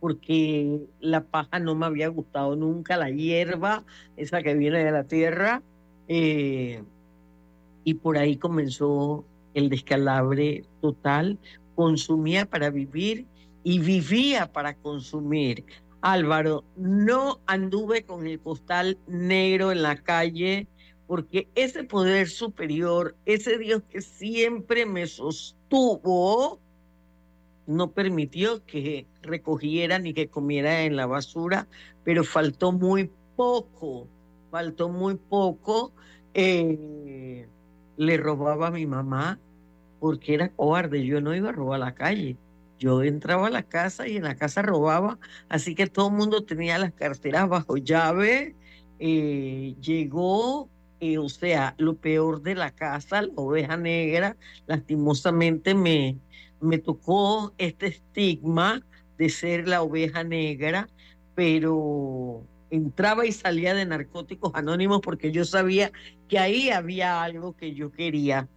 porque 0.00 0.80
la 1.00 1.24
paja 1.24 1.58
no 1.58 1.74
me 1.74 1.86
había 1.86 2.08
gustado 2.08 2.54
nunca, 2.54 2.96
la 2.96 3.10
hierba, 3.10 3.84
esa 4.16 4.42
que 4.42 4.54
viene 4.54 4.84
de 4.84 4.92
la 4.92 5.04
tierra, 5.04 5.62
eh, 6.06 6.82
y 7.82 7.94
por 7.94 8.16
ahí 8.16 8.36
comenzó 8.36 9.24
el 9.54 9.68
descalabre 9.68 10.64
total. 10.80 11.38
Consumía 11.74 12.46
para 12.46 12.70
vivir 12.70 13.26
y 13.64 13.80
vivía 13.80 14.52
para 14.52 14.74
consumir. 14.74 15.64
Álvaro, 16.00 16.64
no 16.76 17.40
anduve 17.46 18.04
con 18.04 18.26
el 18.26 18.38
costal 18.40 18.98
negro 19.08 19.72
en 19.72 19.82
la 19.82 19.96
calle 19.96 20.68
porque 21.08 21.50
ese 21.56 21.84
poder 21.84 22.28
superior, 22.28 23.16
ese 23.26 23.58
Dios 23.58 23.82
que 23.90 24.02
siempre 24.02 24.86
me 24.86 25.06
sostuvo, 25.08 26.62
no 27.66 27.92
permitió 27.92 28.64
que 28.66 29.08
recogiera 29.22 29.98
ni 29.98 30.14
que 30.14 30.30
comiera 30.30 30.82
en 30.84 30.96
la 30.96 31.06
basura, 31.06 31.68
pero 32.04 32.24
faltó 32.24 32.72
muy 32.72 33.12
poco, 33.36 34.10
faltó 34.50 34.90
muy 34.90 35.16
poco. 35.16 35.94
eh, 36.34 37.50
le 37.96 38.16
robaba 38.18 38.68
a 38.68 38.70
mi 38.72 38.86
mamá 38.86 39.42
porque 39.98 40.34
era 40.34 40.54
cobarde, 40.54 41.04
yo 41.06 41.20
no 41.20 41.34
iba 41.34 41.50
a 41.50 41.52
robar 41.52 41.82
a 41.82 41.86
la 41.86 41.94
calle. 41.94 42.38
Yo 42.78 43.02
entraba 43.02 43.48
a 43.48 43.50
la 43.50 43.64
casa 43.64 44.08
y 44.08 44.16
en 44.18 44.24
la 44.24 44.36
casa 44.36 44.62
robaba, 44.62 45.18
así 45.48 45.74
que 45.74 45.88
todo 45.88 46.08
el 46.08 46.14
mundo 46.16 46.44
tenía 46.44 46.78
las 46.78 46.92
carteras 46.94 47.48
bajo 47.48 47.76
llave. 47.78 48.56
eh, 49.00 49.76
llegó, 49.80 50.70
eh, 51.00 51.18
o 51.18 51.28
sea, 51.28 51.74
lo 51.78 51.96
peor 51.96 52.42
de 52.42 52.54
la 52.54 52.70
casa, 52.72 53.22
la 53.22 53.32
oveja 53.36 53.76
negra, 53.76 54.36
lastimosamente 54.66 55.74
me, 55.74 56.18
me 56.60 56.78
tocó 56.78 57.54
este 57.58 57.86
estigma 57.88 58.84
de 59.16 59.28
ser 59.28 59.68
la 59.68 59.82
oveja 59.82 60.24
negra, 60.24 60.88
pero 61.34 62.46
entraba 62.70 63.26
y 63.26 63.32
salía 63.32 63.74
de 63.74 63.86
narcóticos 63.86 64.52
anónimos 64.54 65.00
porque 65.02 65.32
yo 65.32 65.44
sabía 65.44 65.92
que 66.28 66.38
ahí 66.38 66.70
había 66.70 67.22
algo 67.22 67.56
que 67.56 67.74
yo 67.74 67.90
quería. 67.92 68.48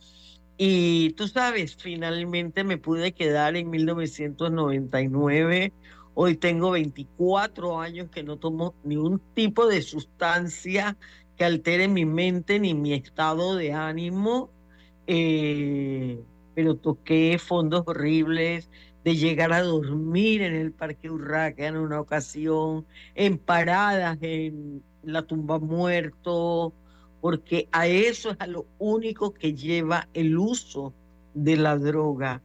Y 0.57 1.13
tú 1.13 1.27
sabes, 1.27 1.75
finalmente 1.75 2.63
me 2.63 2.77
pude 2.77 3.13
quedar 3.13 3.55
en 3.55 3.69
1999. 3.69 5.73
Hoy 6.13 6.35
tengo 6.35 6.71
24 6.71 7.79
años 7.79 8.09
que 8.11 8.23
no 8.23 8.37
tomo 8.37 8.75
ni 8.83 8.97
un 8.97 9.19
tipo 9.33 9.67
de 9.67 9.81
sustancia 9.81 10.97
que 11.41 11.45
altere 11.45 11.87
mi 11.87 12.05
mente 12.05 12.59
ni 12.59 12.75
mi 12.75 12.93
estado 12.93 13.55
de 13.55 13.73
ánimo. 13.73 14.51
Eh, 15.07 16.23
pero 16.53 16.75
toqué 16.75 17.39
fondos 17.39 17.81
horribles 17.87 18.69
de 19.03 19.15
llegar 19.15 19.51
a 19.51 19.63
dormir 19.63 20.43
en 20.43 20.53
el 20.53 20.71
Parque 20.71 21.09
Urraca 21.09 21.65
en 21.65 21.77
una 21.77 21.99
ocasión, 21.99 22.85
en 23.15 23.39
paradas 23.39 24.19
en 24.21 24.83
la 25.01 25.23
tumba 25.23 25.57
muerto, 25.57 26.75
porque 27.21 27.67
a 27.71 27.87
eso 27.87 28.29
es 28.29 28.37
a 28.37 28.45
lo 28.45 28.67
único 28.77 29.33
que 29.33 29.55
lleva 29.55 30.09
el 30.13 30.37
uso 30.37 30.93
de 31.33 31.57
la 31.57 31.75
droga. 31.75 32.43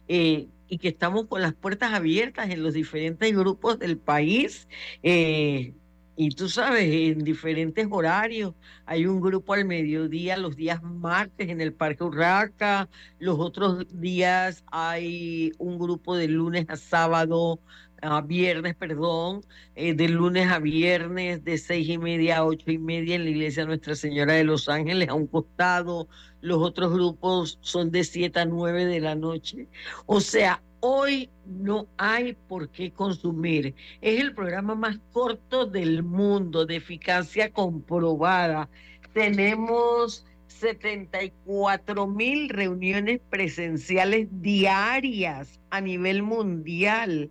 eh, 0.08 0.48
y 0.68 0.78
que 0.78 0.88
estamos 0.88 1.26
con 1.26 1.42
las 1.42 1.54
puertas 1.54 1.92
abiertas 1.92 2.50
en 2.50 2.62
los 2.62 2.74
diferentes 2.74 3.36
grupos 3.36 3.78
del 3.78 3.98
país. 3.98 4.68
eh, 5.02 5.74
y 6.22 6.28
tú 6.32 6.50
sabes, 6.50 6.84
en 6.84 7.24
diferentes 7.24 7.86
horarios. 7.90 8.54
Hay 8.84 9.06
un 9.06 9.22
grupo 9.22 9.54
al 9.54 9.64
mediodía 9.64 10.36
los 10.36 10.54
días 10.54 10.82
martes 10.82 11.48
en 11.48 11.62
el 11.62 11.72
Parque 11.72 12.04
Urraca, 12.04 12.90
los 13.18 13.38
otros 13.38 13.86
días 13.98 14.62
hay 14.70 15.52
un 15.56 15.78
grupo 15.78 16.16
de 16.16 16.28
lunes 16.28 16.66
a 16.68 16.76
sábado, 16.76 17.62
a 18.02 18.20
viernes, 18.20 18.74
perdón, 18.74 19.44
eh, 19.74 19.94
de 19.94 20.08
lunes 20.08 20.50
a 20.50 20.58
viernes 20.58 21.44
de 21.44 21.58
seis 21.58 21.88
y 21.88 21.98
media 21.98 22.38
a 22.38 22.44
ocho 22.44 22.70
y 22.70 22.78
media 22.78 23.16
en 23.16 23.24
la 23.24 23.30
iglesia 23.30 23.64
Nuestra 23.64 23.94
Señora 23.94 24.34
de 24.34 24.44
los 24.44 24.68
Ángeles 24.68 25.08
a 25.08 25.14
un 25.14 25.26
costado. 25.26 26.08
Los 26.40 26.58
otros 26.62 26.92
grupos 26.92 27.58
son 27.60 27.90
de 27.90 28.04
siete 28.04 28.40
a 28.40 28.44
nueve 28.44 28.86
de 28.86 29.00
la 29.00 29.14
noche. 29.14 29.68
O 30.06 30.20
sea, 30.20 30.62
hoy 30.80 31.30
no 31.46 31.86
hay 31.96 32.36
por 32.48 32.70
qué 32.70 32.90
consumir. 32.92 33.74
Es 34.00 34.20
el 34.20 34.34
programa 34.34 34.74
más 34.74 34.98
corto 35.12 35.66
del 35.66 36.02
mundo, 36.02 36.66
de 36.66 36.76
eficacia 36.76 37.52
comprobada. 37.52 38.68
Tenemos 39.12 40.24
74 40.60 42.06
mil 42.06 42.48
reuniones 42.48 43.20
presenciales 43.30 44.28
diarias 44.30 45.60
a 45.70 45.80
nivel 45.80 46.22
mundial. 46.22 47.30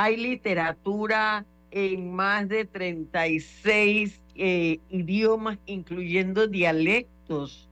Hay 0.00 0.16
literatura 0.16 1.44
en 1.72 2.14
más 2.14 2.48
de 2.48 2.64
36 2.64 4.20
eh, 4.36 4.78
idiomas, 4.90 5.58
incluyendo 5.66 6.46
dialectos. 6.46 7.68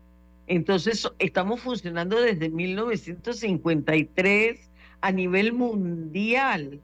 Entonces, 0.48 1.08
estamos 1.20 1.60
funcionando 1.60 2.20
desde 2.20 2.48
1953 2.48 4.58
a 5.02 5.12
nivel 5.12 5.52
mundial. 5.52 6.80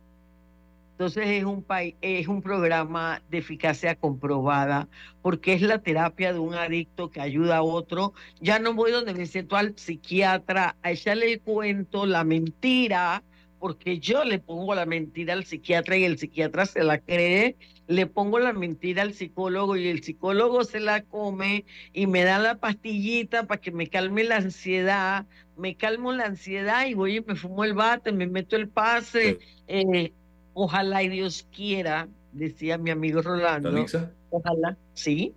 Entonces 0.92 1.26
es 1.26 1.42
un 1.42 1.66
es 2.00 2.28
un 2.28 2.40
programa 2.40 3.20
de 3.28 3.38
eficacia 3.38 3.96
comprobada, 3.96 4.86
porque 5.22 5.54
es 5.54 5.62
la 5.62 5.78
terapia 5.78 6.32
de 6.32 6.38
un 6.38 6.54
adicto 6.54 7.10
que 7.10 7.20
ayuda 7.20 7.56
a 7.56 7.62
otro. 7.62 8.12
Ya 8.40 8.60
no 8.60 8.74
voy 8.74 8.92
donde 8.92 9.12
me 9.12 9.26
siento 9.26 9.56
al 9.56 9.76
psiquiatra 9.76 10.76
a 10.84 10.92
echarle 10.92 11.32
el 11.32 11.40
cuento, 11.40 12.06
la 12.06 12.22
mentira, 12.22 13.24
porque 13.62 14.00
yo 14.00 14.24
le 14.24 14.40
pongo 14.40 14.74
la 14.74 14.86
mentira 14.86 15.34
al 15.34 15.44
psiquiatra 15.44 15.96
y 15.96 16.02
el 16.02 16.18
psiquiatra 16.18 16.66
se 16.66 16.82
la 16.82 16.98
cree, 16.98 17.54
le 17.86 18.08
pongo 18.08 18.40
la 18.40 18.52
mentira 18.52 19.02
al 19.02 19.14
psicólogo 19.14 19.76
y 19.76 19.86
el 19.86 20.02
psicólogo 20.02 20.64
se 20.64 20.80
la 20.80 21.02
come 21.02 21.64
y 21.92 22.08
me 22.08 22.24
da 22.24 22.40
la 22.40 22.56
pastillita 22.56 23.46
para 23.46 23.60
que 23.60 23.70
me 23.70 23.86
calme 23.86 24.24
la 24.24 24.38
ansiedad, 24.38 25.26
me 25.56 25.76
calmo 25.76 26.10
la 26.10 26.24
ansiedad 26.24 26.86
y 26.88 26.94
voy 26.94 27.18
y 27.18 27.20
me 27.20 27.36
fumo 27.36 27.62
el 27.62 27.74
bate, 27.74 28.10
me 28.10 28.26
meto 28.26 28.56
el 28.56 28.68
pase. 28.68 29.38
eh, 29.68 30.12
ojalá 30.54 31.04
y 31.04 31.08
Dios 31.08 31.46
quiera, 31.54 32.08
decía 32.32 32.78
mi 32.78 32.90
amigo 32.90 33.22
Rolando. 33.22 33.70
¿Tanixa? 33.70 34.10
Ojalá, 34.30 34.76
sí, 34.94 35.34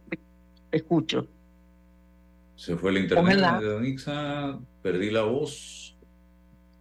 escucho. 0.72 1.28
Se 2.56 2.76
fue 2.76 2.90
el 2.90 2.98
internet 3.04 3.60
de 3.60 3.72
Danixa, 3.72 4.60
perdí 4.82 5.12
la 5.12 5.22
voz. 5.22 5.96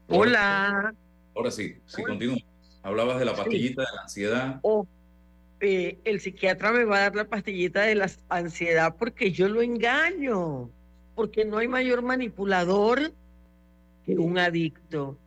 Hola. 0.08 0.94
Ahora 1.34 1.50
sí, 1.50 1.76
sí, 1.86 2.02
continúa. 2.02 2.38
Hablabas 2.82 3.18
de 3.18 3.24
la 3.24 3.34
pastillita 3.34 3.82
de 3.82 3.88
la 3.94 4.02
ansiedad. 4.02 4.60
O 4.62 4.86
eh, 5.60 5.98
el 6.04 6.20
psiquiatra 6.20 6.72
me 6.72 6.84
va 6.84 6.98
a 6.98 7.00
dar 7.00 7.16
la 7.16 7.24
pastillita 7.24 7.82
de 7.82 7.94
la 7.94 8.10
ansiedad 8.28 8.96
porque 8.98 9.32
yo 9.32 9.48
lo 9.48 9.62
engaño, 9.62 10.70
porque 11.14 11.44
no 11.44 11.58
hay 11.58 11.68
mayor 11.68 12.02
manipulador 12.02 13.12
que 14.04 14.18
un 14.18 14.38
adicto. 14.38 15.18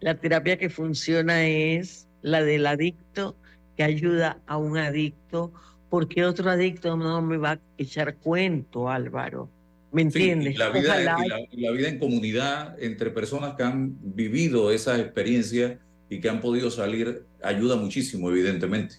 La 0.00 0.14
terapia 0.14 0.58
que 0.58 0.70
funciona 0.70 1.46
es 1.46 2.08
la 2.22 2.42
del 2.42 2.66
adicto 2.66 3.36
que 3.76 3.84
ayuda 3.84 4.40
a 4.46 4.56
un 4.56 4.78
adicto, 4.78 5.52
porque 5.90 6.24
otro 6.24 6.50
adicto 6.50 6.96
no 6.96 7.20
me 7.22 7.36
va 7.36 7.52
a 7.52 7.60
echar 7.76 8.16
cuento, 8.16 8.88
Álvaro. 8.88 9.50
¿Me 9.94 10.02
Sí, 10.10 10.30
entiendes? 10.30 10.54
y 10.54 10.58
la 10.58 10.70
vida, 10.70 11.00
y 11.00 11.28
la, 11.28 11.40
y 11.50 11.60
la 11.60 11.70
vida 11.70 11.88
en 11.88 11.98
comunidad 11.98 12.76
entre 12.82 13.10
personas 13.10 13.54
que 13.54 13.62
han 13.62 13.96
vivido 14.14 14.70
esa 14.72 14.98
experiencia 15.00 15.78
y 16.10 16.20
que 16.20 16.28
han 16.28 16.40
podido 16.40 16.70
salir 16.70 17.26
ayuda 17.42 17.76
muchísimo, 17.76 18.28
evidentemente. 18.30 18.96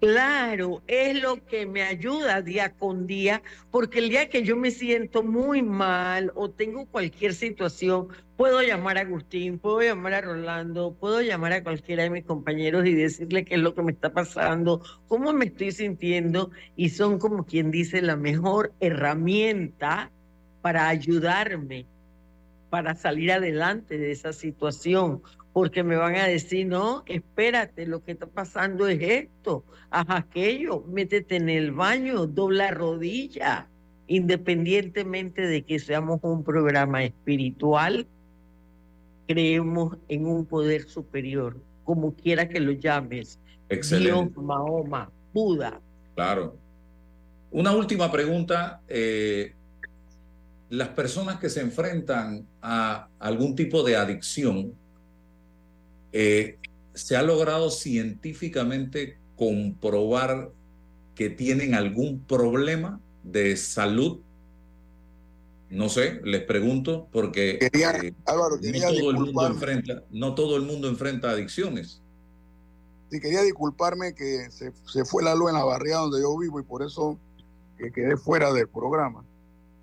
Claro, 0.00 0.84
es 0.86 1.20
lo 1.20 1.44
que 1.44 1.66
me 1.66 1.82
ayuda 1.82 2.40
día 2.40 2.72
con 2.76 3.08
día, 3.08 3.42
porque 3.72 3.98
el 3.98 4.10
día 4.10 4.28
que 4.28 4.44
yo 4.44 4.56
me 4.56 4.70
siento 4.70 5.24
muy 5.24 5.60
mal 5.60 6.30
o 6.36 6.50
tengo 6.50 6.86
cualquier 6.86 7.34
situación, 7.34 8.06
puedo 8.36 8.62
llamar 8.62 8.98
a 8.98 9.00
Agustín, 9.00 9.58
puedo 9.58 9.82
llamar 9.82 10.14
a 10.14 10.20
Rolando, 10.20 10.94
puedo 11.00 11.20
llamar 11.20 11.52
a 11.52 11.64
cualquiera 11.64 12.04
de 12.04 12.10
mis 12.10 12.24
compañeros 12.24 12.86
y 12.86 12.94
decirle 12.94 13.44
qué 13.44 13.56
es 13.56 13.60
lo 13.60 13.74
que 13.74 13.82
me 13.82 13.90
está 13.90 14.12
pasando, 14.12 14.82
cómo 15.08 15.32
me 15.32 15.46
estoy 15.46 15.72
sintiendo, 15.72 16.52
y 16.76 16.90
son 16.90 17.18
como 17.18 17.44
quien 17.44 17.72
dice 17.72 18.00
la 18.00 18.14
mejor 18.14 18.72
herramienta 18.78 20.12
para 20.60 20.88
ayudarme, 20.88 21.86
para 22.70 22.94
salir 22.94 23.32
adelante 23.32 23.98
de 23.98 24.10
esa 24.12 24.32
situación, 24.32 25.22
porque 25.52 25.82
me 25.82 25.96
van 25.96 26.16
a 26.16 26.26
decir, 26.26 26.66
no, 26.66 27.02
espérate, 27.06 27.86
lo 27.86 28.02
que 28.04 28.12
está 28.12 28.26
pasando 28.26 28.86
es 28.86 29.00
esto, 29.00 29.64
haz 29.90 30.06
aquello, 30.08 30.84
métete 30.86 31.36
en 31.36 31.48
el 31.48 31.72
baño, 31.72 32.26
dobla 32.26 32.70
rodilla, 32.70 33.68
independientemente 34.06 35.42
de 35.42 35.62
que 35.62 35.78
seamos 35.78 36.20
un 36.22 36.44
programa 36.44 37.02
espiritual, 37.04 38.06
creemos 39.26 39.96
en 40.08 40.26
un 40.26 40.46
poder 40.46 40.88
superior, 40.88 41.56
como 41.84 42.14
quiera 42.14 42.48
que 42.48 42.60
lo 42.60 42.72
llames, 42.72 43.40
Excelente. 43.68 44.32
Dios, 44.32 44.44
Mahoma, 44.44 45.10
Buda. 45.32 45.80
Claro. 46.14 46.56
Una 47.50 47.74
última 47.74 48.10
pregunta. 48.10 48.80
eh, 48.88 49.54
las 50.70 50.88
personas 50.88 51.38
que 51.38 51.48
se 51.48 51.60
enfrentan 51.60 52.46
a 52.60 53.08
algún 53.18 53.54
tipo 53.54 53.82
de 53.82 53.96
adicción, 53.96 54.74
eh, 56.12 56.58
¿se 56.94 57.16
ha 57.16 57.22
logrado 57.22 57.70
científicamente 57.70 59.18
comprobar 59.36 60.50
que 61.14 61.30
tienen 61.30 61.74
algún 61.74 62.20
problema 62.20 63.00
de 63.22 63.56
salud? 63.56 64.20
No 65.70 65.88
sé, 65.88 66.20
les 66.24 66.42
pregunto, 66.42 67.08
porque 67.12 67.58
eh, 67.60 68.14
Álvaro, 68.24 68.56
no 68.56 68.88
todo 68.88 69.10
el 69.10 69.16
mundo 69.16 69.46
enfrenta, 69.46 70.02
no 70.10 70.34
todo 70.34 70.56
el 70.56 70.62
mundo 70.62 70.88
enfrenta 70.88 71.30
adicciones. 71.30 72.02
Sí, 73.10 73.20
quería 73.20 73.42
disculparme 73.42 74.14
que 74.14 74.50
se, 74.50 74.72
se 74.86 75.04
fue 75.04 75.22
la 75.22 75.34
luz 75.34 75.50
en 75.50 75.56
la 75.56 75.64
barriga 75.64 75.98
donde 75.98 76.20
yo 76.20 76.36
vivo 76.38 76.60
y 76.60 76.62
por 76.62 76.82
eso 76.82 77.18
que 77.78 77.90
quedé 77.90 78.16
fuera 78.16 78.52
del 78.52 78.68
programa. 78.68 79.24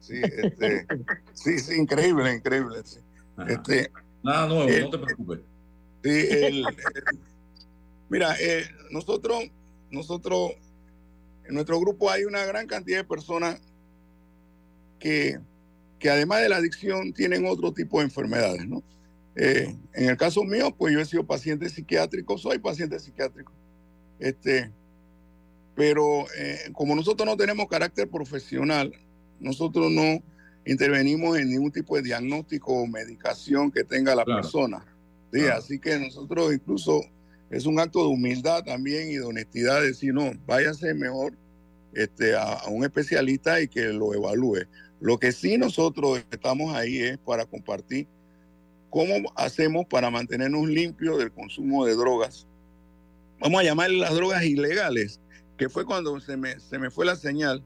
Sí, 0.06 0.22
este, 0.22 0.86
sí, 1.34 1.58
sí, 1.58 1.76
increíble, 1.76 2.32
increíble. 2.36 2.78
sí. 2.86 3.00
Este, 3.48 3.92
Nada 4.24 4.48
nuevo, 4.48 4.70
el- 4.70 4.84
no 4.84 4.90
te 4.92 4.98
preocupes. 5.00 5.40
Sí, 6.04 6.10
el- 6.10 6.66
el- 6.68 7.20
mira, 8.10 8.36
eh, 8.40 8.66
nosotros, 8.92 9.46
nosotros, 9.90 10.52
en 11.46 11.56
nuestro 11.56 11.80
grupo 11.80 12.12
hay 12.12 12.26
una 12.26 12.46
gran 12.46 12.68
cantidad 12.68 13.00
de 13.00 13.04
personas 13.04 13.60
que, 15.00 15.40
que 15.98 16.10
además 16.12 16.42
de 16.42 16.50
la 16.50 16.58
adicción 16.58 17.12
tienen 17.12 17.46
otro 17.48 17.74
tipo 17.74 17.98
de 17.98 18.06
enfermedades, 18.06 18.68
¿no? 18.68 18.84
Eh, 19.36 19.76
en 19.94 20.10
el 20.10 20.18
caso 20.18 20.44
mío, 20.44 20.74
pues 20.78 20.94
yo 20.94 21.00
he 21.00 21.06
sido 21.06 21.26
paciente 21.26 21.68
psiquiátrico, 21.68 22.38
soy 22.38 22.60
paciente 22.60 23.00
psiquiátrico. 23.00 23.52
Este, 24.20 24.72
pero 25.76 26.26
eh, 26.38 26.70
como 26.74 26.96
nosotros 26.96 27.26
no 27.28 27.36
tenemos 27.36 27.68
carácter 27.68 28.08
profesional, 28.08 28.94
nosotros 29.40 29.92
no 29.92 30.24
intervenimos 30.66 31.38
en 31.38 31.50
ningún 31.50 31.72
tipo 31.72 31.96
de 31.96 32.02
diagnóstico 32.04 32.74
o 32.74 32.88
medicación 32.88 33.72
que 33.72 33.84
tenga 33.84 34.16
la 34.16 34.24
Claro. 34.24 34.42
persona. 34.42 34.86
Sí, 35.32 35.42
Claro. 35.42 35.58
así 35.58 35.80
que 35.80 36.00
nosotros 36.00 36.54
incluso 36.54 37.02
es 37.50 37.66
un 37.66 37.80
acto 37.80 38.00
de 38.00 38.08
humildad 38.08 38.64
también 38.64 39.10
y 39.12 39.16
de 39.16 39.24
honestidad 39.24 39.82
decir, 39.82 40.14
no, 40.14 40.32
váyase 40.46 40.94
mejor 40.94 41.34
este, 41.94 42.36
a, 42.36 42.54
a 42.54 42.70
un 42.70 42.84
especialista 42.84 43.62
y 43.62 43.68
que 43.68 43.84
lo 43.94 44.14
evalúe. 44.14 44.66
Lo 45.00 45.18
que 45.20 45.32
sí 45.32 45.58
nosotros 45.58 46.24
estamos 46.32 46.76
ahí 46.76 46.98
es 47.00 47.18
para 47.20 47.46
compartir 47.46 48.08
cómo 48.90 49.32
hacemos 49.36 49.86
para 49.88 50.10
mantenernos 50.10 50.68
limpios 50.68 51.18
del 51.20 51.32
consumo 51.32 51.86
de 51.86 51.96
drogas. 51.96 52.48
Vamos 53.40 53.60
a 53.60 53.64
llamarle 53.64 53.98
las 53.98 54.14
drogas 54.16 54.44
ilegales, 54.46 55.20
que 55.58 55.70
fue 55.70 55.86
cuando 55.86 56.20
se 56.22 56.38
me, 56.38 56.60
se 56.60 56.80
me 56.80 56.90
fue 56.90 57.06
la 57.06 57.16
señal 57.18 57.64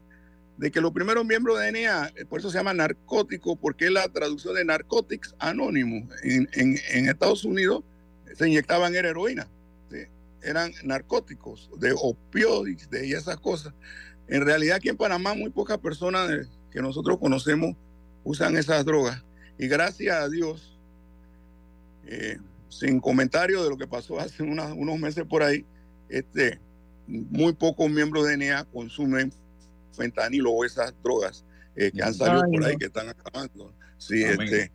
de 0.60 0.70
que 0.70 0.82
los 0.82 0.92
primeros 0.92 1.24
miembros 1.24 1.58
de 1.58 1.72
DNA, 1.72 2.12
eh, 2.16 2.26
por 2.26 2.38
eso 2.38 2.50
se 2.50 2.58
llama 2.58 2.74
narcótico, 2.74 3.56
porque 3.56 3.86
es 3.86 3.92
la 3.92 4.06
traducción 4.10 4.54
de 4.54 4.64
Narcotics 4.66 5.34
Anonymous. 5.38 6.04
En, 6.22 6.46
en- 6.52 7.08
Estados 7.08 7.46
Unidos 7.46 7.82
se 8.36 8.46
inyectaban 8.46 8.94
era 8.94 9.08
heroína. 9.08 9.48
eran 10.42 10.72
narcóticos, 10.84 11.70
de 11.78 11.94
opioides, 11.96 12.90
de 12.90 13.10
esas 13.10 13.38
cosas. 13.38 13.72
En 14.28 14.44
realidad 14.44 14.76
aquí 14.76 14.90
en 14.90 14.98
Panamá 14.98 15.32
muy 15.34 15.48
pocas 15.48 15.78
personas 15.78 16.46
que 16.70 16.82
nosotros 16.82 17.18
conocemos 17.18 17.74
usan 18.22 18.56
esas 18.58 18.84
drogas. 18.84 19.24
Y 19.58 19.66
gracias 19.66 20.14
a 20.14 20.28
Dios, 20.28 20.78
eh, 22.04 22.36
sin 22.68 23.00
comentario 23.00 23.62
de 23.64 23.70
lo 23.70 23.78
que 23.78 23.86
pasó 23.86 24.20
hace 24.20 24.42
unos 24.42 24.98
meses 24.98 25.24
por 25.24 25.42
ahí, 25.42 25.64
este, 26.10 26.60
muy 27.06 27.54
pocos 27.54 27.90
miembros 27.90 28.26
de 28.26 28.36
NEA 28.36 28.64
consumen 28.64 29.32
fentanilo 30.00 30.50
o 30.50 30.64
esas 30.64 30.94
drogas 31.02 31.44
eh, 31.76 31.90
que 31.94 32.02
han 32.02 32.14
salido 32.14 32.42
Ay, 32.44 32.50
por 32.50 32.64
ahí 32.64 32.72
no. 32.72 32.78
que 32.78 32.86
están 32.86 33.08
acabando. 33.08 33.74
Sí, 33.98 34.24
Amén. 34.24 34.40
este, 34.42 34.72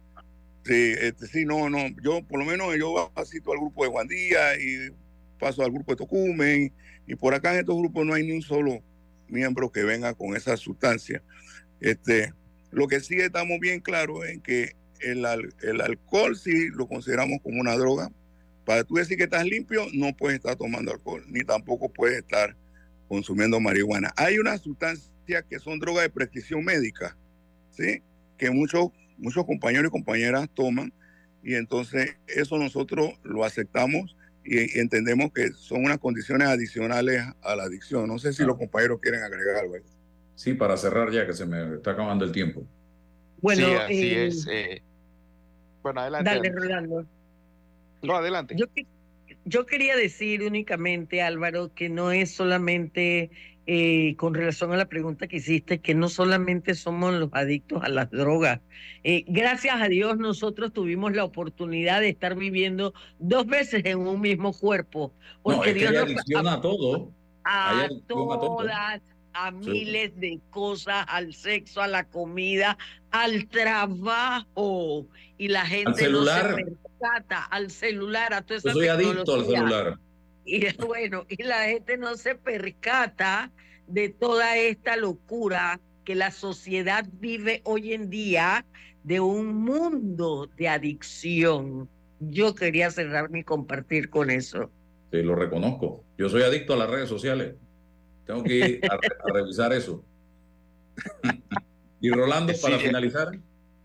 sí, 0.63 0.93
este, 0.99 1.27
sí, 1.27 1.45
no, 1.45 1.69
no, 1.69 1.79
yo 2.03 2.21
por 2.27 2.39
lo 2.39 2.45
menos 2.45 2.75
yo 2.77 3.11
asisto 3.15 3.51
al 3.51 3.59
grupo 3.59 3.83
de 3.83 3.89
Juan 3.89 4.07
Díaz 4.07 4.57
y 4.59 4.91
paso 5.39 5.63
al 5.63 5.71
grupo 5.71 5.91
de 5.91 5.97
Tocumen 5.97 6.73
y 7.07 7.15
por 7.15 7.33
acá 7.33 7.53
en 7.53 7.59
estos 7.59 7.77
grupos 7.77 8.05
no 8.05 8.13
hay 8.13 8.25
ni 8.25 8.33
un 8.33 8.41
solo 8.41 8.83
miembro 9.27 9.71
que 9.71 9.83
venga 9.83 10.13
con 10.13 10.35
esa 10.35 10.55
sustancia. 10.57 11.23
Este, 11.79 12.33
lo 12.71 12.87
que 12.87 12.99
sí 12.99 13.15
estamos 13.15 13.59
bien 13.59 13.79
claros 13.79 14.25
en 14.27 14.41
que 14.41 14.75
el, 14.99 15.25
el 15.61 15.81
alcohol 15.81 16.37
sí 16.37 16.69
lo 16.69 16.87
consideramos 16.87 17.39
como 17.43 17.59
una 17.59 17.75
droga. 17.75 18.11
Para 18.65 18.83
tú 18.83 18.95
decir 18.95 19.17
que 19.17 19.25
estás 19.25 19.45
limpio, 19.45 19.85
no 19.93 20.15
puedes 20.15 20.37
estar 20.37 20.55
tomando 20.55 20.91
alcohol, 20.91 21.23
ni 21.27 21.41
tampoco 21.41 21.89
puedes 21.89 22.17
estar 22.19 22.55
consumiendo 23.07 23.59
marihuana. 23.59 24.11
Hay 24.17 24.39
unas 24.39 24.61
sustancias 25.25 25.45
que 25.49 25.59
son 25.59 25.79
drogas 25.79 26.03
de 26.03 26.09
prescripción 26.09 26.63
médica, 26.63 27.17
¿sí? 27.71 28.01
Que 28.37 28.49
muchos, 28.51 28.89
muchos 29.17 29.45
compañeros 29.45 29.87
y 29.87 29.91
compañeras 29.91 30.49
toman, 30.53 30.93
y 31.43 31.55
entonces 31.55 32.15
eso 32.27 32.57
nosotros 32.57 33.11
lo 33.23 33.43
aceptamos 33.43 34.15
y, 34.43 34.77
y 34.77 34.79
entendemos 34.79 35.31
que 35.33 35.51
son 35.51 35.85
unas 35.85 35.99
condiciones 35.99 36.47
adicionales 36.47 37.23
a 37.41 37.55
la 37.55 37.63
adicción. 37.63 38.07
No 38.07 38.17
sé 38.17 38.33
si 38.33 38.43
los 38.43 38.57
compañeros 38.57 38.99
quieren 39.01 39.21
agregar 39.21 39.57
algo. 39.57 39.75
Sí, 40.35 40.53
para 40.53 40.75
cerrar 40.77 41.11
ya 41.11 41.25
que 41.25 41.33
se 41.33 41.45
me 41.45 41.75
está 41.75 41.91
acabando 41.91 42.25
el 42.25 42.31
tiempo. 42.31 42.65
Bueno, 43.41 43.67
sí, 43.67 43.73
así 43.73 44.07
eh, 44.07 44.25
es. 44.27 44.47
eh. 44.49 44.81
Bueno, 45.81 46.01
adelante. 46.01 46.29
Dale. 46.29 46.49
Rolando. 46.49 47.05
No, 48.01 48.15
adelante. 48.15 48.55
Yo 49.45 49.65
quería 49.67 49.95
decir 49.95 50.41
únicamente, 50.41 51.21
Álvaro, 51.21 51.71
que 51.73 51.89
no 51.89 52.11
es 52.11 52.31
solamente 52.31 53.29
eh, 53.67 54.15
con 54.17 54.33
relación 54.33 54.71
a 54.73 54.77
la 54.77 54.85
pregunta 54.85 55.27
que 55.27 55.37
hiciste, 55.37 55.79
que 55.79 55.95
no 55.95 56.07
solamente 56.09 56.75
somos 56.75 57.13
los 57.15 57.29
adictos 57.33 57.83
a 57.83 57.89
las 57.89 58.11
drogas. 58.11 58.61
Eh, 59.03 59.23
gracias 59.27 59.81
a 59.81 59.87
Dios 59.87 60.17
nosotros 60.17 60.71
tuvimos 60.73 61.13
la 61.15 61.23
oportunidad 61.23 62.01
de 62.01 62.09
estar 62.09 62.35
viviendo 62.35 62.93
dos 63.19 63.45
veces 63.47 63.83
en 63.85 63.99
un 63.99 64.21
mismo 64.21 64.53
cuerpo. 64.53 65.13
No, 65.45 65.55
Porque 65.57 65.71
es 65.71 65.75
que 65.77 65.89
Dios 65.89 66.05
hay 66.07 66.15
nos- 66.43 66.53
a 66.53 66.61
todo. 66.61 67.11
Hay 67.43 67.77
a 67.77 67.85
adicción 67.85 67.99
a 68.31 68.39
todo. 68.39 68.57
todas, 68.57 69.01
a 69.33 69.51
Sí. 69.61 69.69
miles 69.69 70.19
de 70.19 70.39
cosas, 70.49 71.05
al 71.09 71.33
sexo, 71.33 71.81
a 71.81 71.87
la 71.87 72.03
comida, 72.05 72.77
al 73.11 73.47
trabajo. 73.47 75.07
Y 75.37 75.49
la 75.49 75.65
gente 75.65 75.93
celular. 76.01 76.51
no 76.51 76.55
se 76.57 76.63
percata, 76.65 77.43
al 77.43 77.69
celular, 77.71 78.33
a 78.33 78.41
toda 78.41 78.57
esa 78.59 78.69
Yo 78.69 78.73
soy 78.75 78.87
adicto 78.87 79.33
al 79.35 79.45
celular. 79.45 79.99
Y 80.45 80.65
bueno, 80.85 81.25
y 81.27 81.43
la 81.43 81.65
gente 81.65 81.97
no 81.97 82.15
se 82.15 82.35
percata 82.35 83.51
de 83.87 84.09
toda 84.09 84.57
esta 84.57 84.95
locura 84.95 85.79
que 86.03 86.15
la 86.15 86.31
sociedad 86.31 87.05
vive 87.13 87.61
hoy 87.65 87.93
en 87.93 88.09
día 88.09 88.65
de 89.03 89.19
un 89.19 89.55
mundo 89.55 90.49
de 90.55 90.69
adicción. 90.69 91.89
Yo 92.19 92.55
quería 92.55 92.89
cerrar 92.91 93.29
mi 93.29 93.43
compartir 93.43 94.09
con 94.09 94.29
eso. 94.29 94.71
Sí, 95.11 95.21
lo 95.21 95.35
reconozco. 95.35 96.03
Yo 96.17 96.29
soy 96.29 96.43
adicto 96.43 96.73
a 96.73 96.77
las 96.77 96.89
redes 96.89 97.09
sociales. 97.09 97.55
Tengo 98.25 98.43
que 98.43 98.53
ir 98.53 98.81
a, 98.89 98.95
a 98.95 99.33
revisar 99.33 99.73
eso. 99.73 100.03
y 102.01 102.09
Rolando, 102.09 102.53
para 102.61 102.77
Sí, 102.77 102.83
eh, 102.83 102.87
finalizar. 102.87 103.39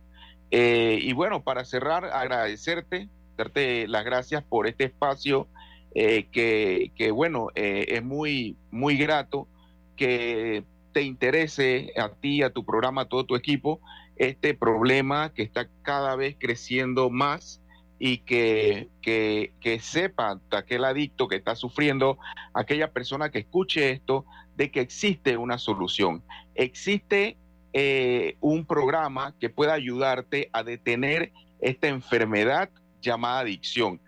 Eh, 0.52 1.00
y 1.02 1.14
bueno, 1.14 1.44
para 1.44 1.64
cerrar, 1.66 2.06
agradecerte, 2.06 3.10
darte 3.38 3.88
las 3.88 4.04
gracias 4.04 4.44
por 4.44 4.68
este 4.68 4.86
espacio 4.86 5.48
eh, 5.96 6.28
que, 6.32 6.92
que, 6.96 7.12
bueno, 7.12 7.48
eh, 7.56 7.86
es 7.90 8.04
muy, 8.04 8.58
muy 8.72 8.98
grato 8.98 9.48
que 9.96 10.64
te 10.92 11.04
interese 11.04 11.94
a 11.98 12.10
ti, 12.10 12.42
a 12.42 12.52
tu 12.52 12.66
programa, 12.66 13.02
a 13.02 13.06
todo 13.06 13.26
tu 13.26 13.36
equipo, 13.36 13.80
este 14.16 14.54
problema 14.54 15.34
que 15.34 15.44
está 15.44 15.70
cada 15.82 16.16
vez 16.16 16.36
creciendo 16.40 17.10
más 17.10 17.59
y 18.00 18.20
que, 18.20 18.90
que, 19.02 19.54
que 19.60 19.80
sepa 19.82 20.40
aquel 20.52 20.86
adicto 20.86 21.28
que 21.28 21.36
está 21.36 21.56
sufriendo, 21.56 22.18
aquella 22.54 22.92
persona 22.92 23.30
que 23.30 23.40
escuche 23.40 23.92
esto, 23.92 24.26
de 24.56 24.72
que 24.72 24.80
existe 24.80 25.38
una 25.38 25.58
solución. 25.58 26.24
Existe 26.56 27.38
eh, 27.74 28.38
un 28.40 28.66
programa 28.66 29.36
que 29.40 29.50
pueda 29.50 29.74
ayudarte 29.74 30.50
a 30.54 30.64
detener 30.64 31.32
esta 31.60 31.88
enfermedad 31.88 32.70
llamada 33.02 33.42
adicción, 33.42 34.00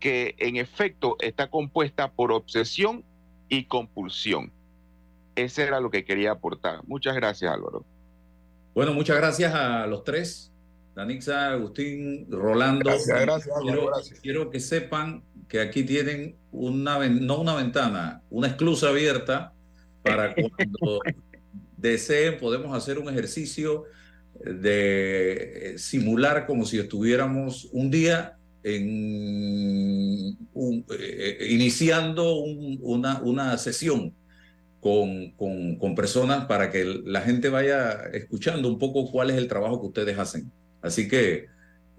que 0.00 0.34
en 0.38 0.56
efecto 0.56 1.16
está 1.20 1.48
compuesta 1.48 2.10
por 2.10 2.32
obsesión 2.32 3.04
y 3.48 3.64
compulsión. 3.64 4.52
Ese 5.36 5.64
era 5.64 5.80
lo 5.80 5.90
que 5.90 6.04
quería 6.04 6.32
aportar. 6.32 6.80
Muchas 6.86 7.14
gracias, 7.14 7.52
Álvaro. 7.52 7.84
Bueno, 8.74 8.92
muchas 8.92 9.16
gracias 9.16 9.54
a 9.54 9.86
los 9.86 10.02
tres. 10.04 10.53
Danixa, 10.94 11.52
Agustín, 11.52 12.26
Rolando. 12.30 12.84
Gracias, 12.90 13.20
gracias, 13.20 13.54
quiero, 13.62 13.86
gracias. 13.86 14.20
quiero 14.20 14.50
que 14.50 14.60
sepan 14.60 15.22
que 15.48 15.60
aquí 15.60 15.82
tienen 15.84 16.36
una, 16.52 17.06
no 17.08 17.40
una 17.40 17.54
ventana, 17.56 18.22
una 18.30 18.46
esclusa 18.48 18.88
abierta 18.90 19.52
para 20.02 20.34
cuando 20.34 21.00
deseen 21.76 22.38
podemos 22.38 22.76
hacer 22.76 22.98
un 22.98 23.08
ejercicio 23.08 23.84
de 24.44 25.72
eh, 25.74 25.78
simular 25.78 26.46
como 26.46 26.64
si 26.64 26.78
estuviéramos 26.78 27.68
un 27.72 27.90
día 27.90 28.36
en 28.62 28.88
un- 30.54 30.84
eh, 30.98 31.38
eh, 31.40 31.46
iniciando 31.50 32.36
un- 32.36 32.78
una, 32.82 33.20
una 33.22 33.56
sesión 33.58 34.14
con, 34.80 35.30
con- 35.32 35.76
con 35.76 35.94
personas 35.94 36.46
para 36.46 36.70
que 36.70 36.84
la 37.04 37.20
gente 37.22 37.48
vaya 37.48 37.92
escuchando 38.12 38.68
un 38.68 38.78
poco 38.78 39.10
cuál 39.10 39.30
es 39.30 39.36
el 39.36 39.48
trabajo 39.48 39.80
que 39.80 39.86
ustedes 39.88 40.18
hacen. 40.18 40.50
Así 40.84 41.08
que... 41.08 41.48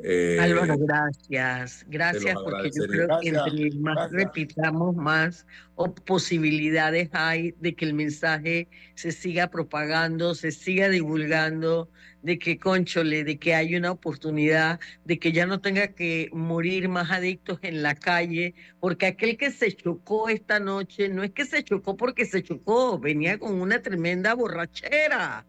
eh, 0.03 0.37
Álvaro, 0.39 0.77
gracias. 0.77 1.83
Gracias 1.89 2.35
porque 2.43 2.69
yo 2.69 2.85
creo 2.85 3.07
que 3.19 3.31
Gracias, 3.31 3.47
entre 3.47 3.79
más 3.79 3.95
gracias. 3.95 4.11
repitamos, 4.11 4.95
más 4.95 5.47
o- 5.73 5.93
posibilidades 5.95 7.09
hay 7.13 7.55
de 7.59 7.73
que 7.73 7.85
el 7.85 7.95
mensaje 7.95 8.67
se 8.93 9.11
siga 9.11 9.47
propagando, 9.49 10.35
se 10.35 10.51
siga 10.51 10.87
divulgando, 10.89 11.89
de 12.21 12.37
que, 12.37 12.59
conchole, 12.59 13.23
de 13.23 13.37
que 13.39 13.55
hay 13.55 13.75
una 13.75 13.91
oportunidad, 13.91 14.79
de 15.03 15.17
que 15.17 15.31
ya 15.31 15.45
no 15.47 15.61
tenga 15.61 15.87
que 15.87 16.29
morir 16.31 16.87
más 16.89 17.09
adictos 17.11 17.57
en 17.63 17.81
la 17.81 17.95
calle, 17.95 18.53
porque 18.79 19.07
aquel 19.07 19.37
que 19.37 19.49
se 19.51 19.71
chocó 19.73 20.29
esta 20.29 20.59
noche 20.59 21.09
no 21.09 21.23
es 21.23 21.31
que 21.31 21.45
se 21.45 21.63
chocó 21.63 21.97
porque 21.97 22.25
se 22.25 22.43
chocó, 22.43 22.99
venía 22.99 23.39
con 23.39 23.59
una 23.61 23.81
tremenda 23.81 24.35
borrachera. 24.35 25.45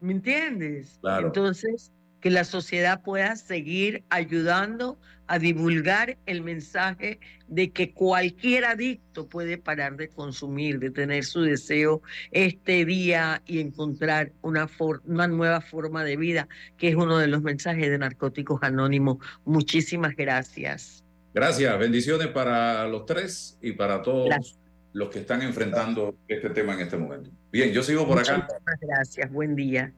¿Me 0.00 0.12
entiendes? 0.12 0.98
Claro. 1.00 1.28
Entonces, 1.28 1.90
que 2.26 2.30
la 2.32 2.42
sociedad 2.42 3.02
pueda 3.02 3.36
seguir 3.36 4.02
ayudando 4.10 4.98
a 5.28 5.38
divulgar 5.38 6.18
el 6.26 6.42
mensaje 6.42 7.20
de 7.46 7.70
que 7.70 7.92
cualquier 7.92 8.64
adicto 8.64 9.28
puede 9.28 9.58
parar 9.58 9.96
de 9.96 10.08
consumir, 10.08 10.80
de 10.80 10.90
tener 10.90 11.22
su 11.24 11.42
deseo 11.42 12.02
este 12.32 12.84
día 12.84 13.42
y 13.46 13.60
encontrar 13.60 14.32
una, 14.42 14.66
for- 14.66 15.02
una 15.04 15.28
nueva 15.28 15.60
forma 15.60 16.02
de 16.02 16.16
vida, 16.16 16.48
que 16.76 16.88
es 16.88 16.96
uno 16.96 17.16
de 17.16 17.28
los 17.28 17.42
mensajes 17.42 17.88
de 17.88 17.96
Narcóticos 17.96 18.60
Anónimos. 18.64 19.18
Muchísimas 19.44 20.16
gracias. 20.16 21.04
Gracias, 21.32 21.78
bendiciones 21.78 22.26
para 22.26 22.88
los 22.88 23.06
tres 23.06 23.56
y 23.62 23.70
para 23.70 24.02
todos 24.02 24.30
Gracias. 24.30 24.58
los 24.94 25.10
que 25.10 25.20
están 25.20 25.42
enfrentando 25.42 26.16
este 26.26 26.50
tema 26.50 26.74
en 26.74 26.80
este 26.80 26.96
momento. 26.96 27.30
Bien, 27.52 27.70
yo 27.72 27.84
sigo 27.84 28.04
por 28.04 28.18
acá. 28.18 28.38
Muchísimas 28.38 28.80
gracias, 28.80 29.30
buen 29.30 29.54
día. 29.54 29.92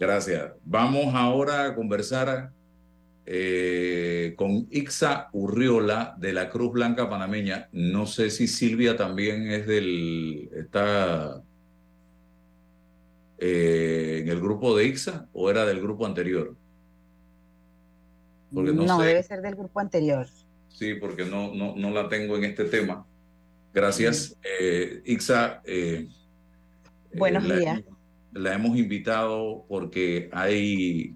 Gracias. 0.00 0.52
Vamos 0.64 1.14
ahora 1.14 1.66
a 1.66 1.74
conversar 1.74 2.50
eh, 3.26 4.32
con 4.34 4.66
Ixa 4.70 5.28
Urriola 5.34 6.14
de 6.16 6.32
la 6.32 6.48
Cruz 6.48 6.72
Blanca 6.72 7.10
Panameña. 7.10 7.68
No 7.72 8.06
sé 8.06 8.30
si 8.30 8.48
Silvia 8.48 8.96
también 8.96 9.50
es 9.50 9.66
del. 9.66 10.48
está 10.54 11.42
eh, 13.36 14.20
en 14.22 14.28
el 14.30 14.40
grupo 14.40 14.74
de 14.74 14.86
Ixa 14.86 15.28
o 15.34 15.50
era 15.50 15.66
del 15.66 15.82
grupo 15.82 16.06
anterior. 16.06 16.56
Porque 18.54 18.72
no, 18.72 18.84
no, 18.86 19.00
sé. 19.00 19.06
debe 19.06 19.22
ser 19.22 19.42
del 19.42 19.54
grupo 19.54 19.80
anterior. 19.80 20.26
Sí, 20.70 20.94
porque 20.94 21.26
no, 21.26 21.54
no, 21.54 21.76
no 21.76 21.90
la 21.90 22.08
tengo 22.08 22.38
en 22.38 22.44
este 22.44 22.64
tema. 22.64 23.06
Gracias. 23.74 24.34
Eh, 24.42 25.02
Ixa. 25.04 25.62
Buenos 27.14 27.44
la- 27.44 27.56
días. 27.56 27.82
La 28.32 28.54
hemos 28.54 28.76
invitado 28.76 29.64
porque 29.68 30.28
hay 30.32 31.14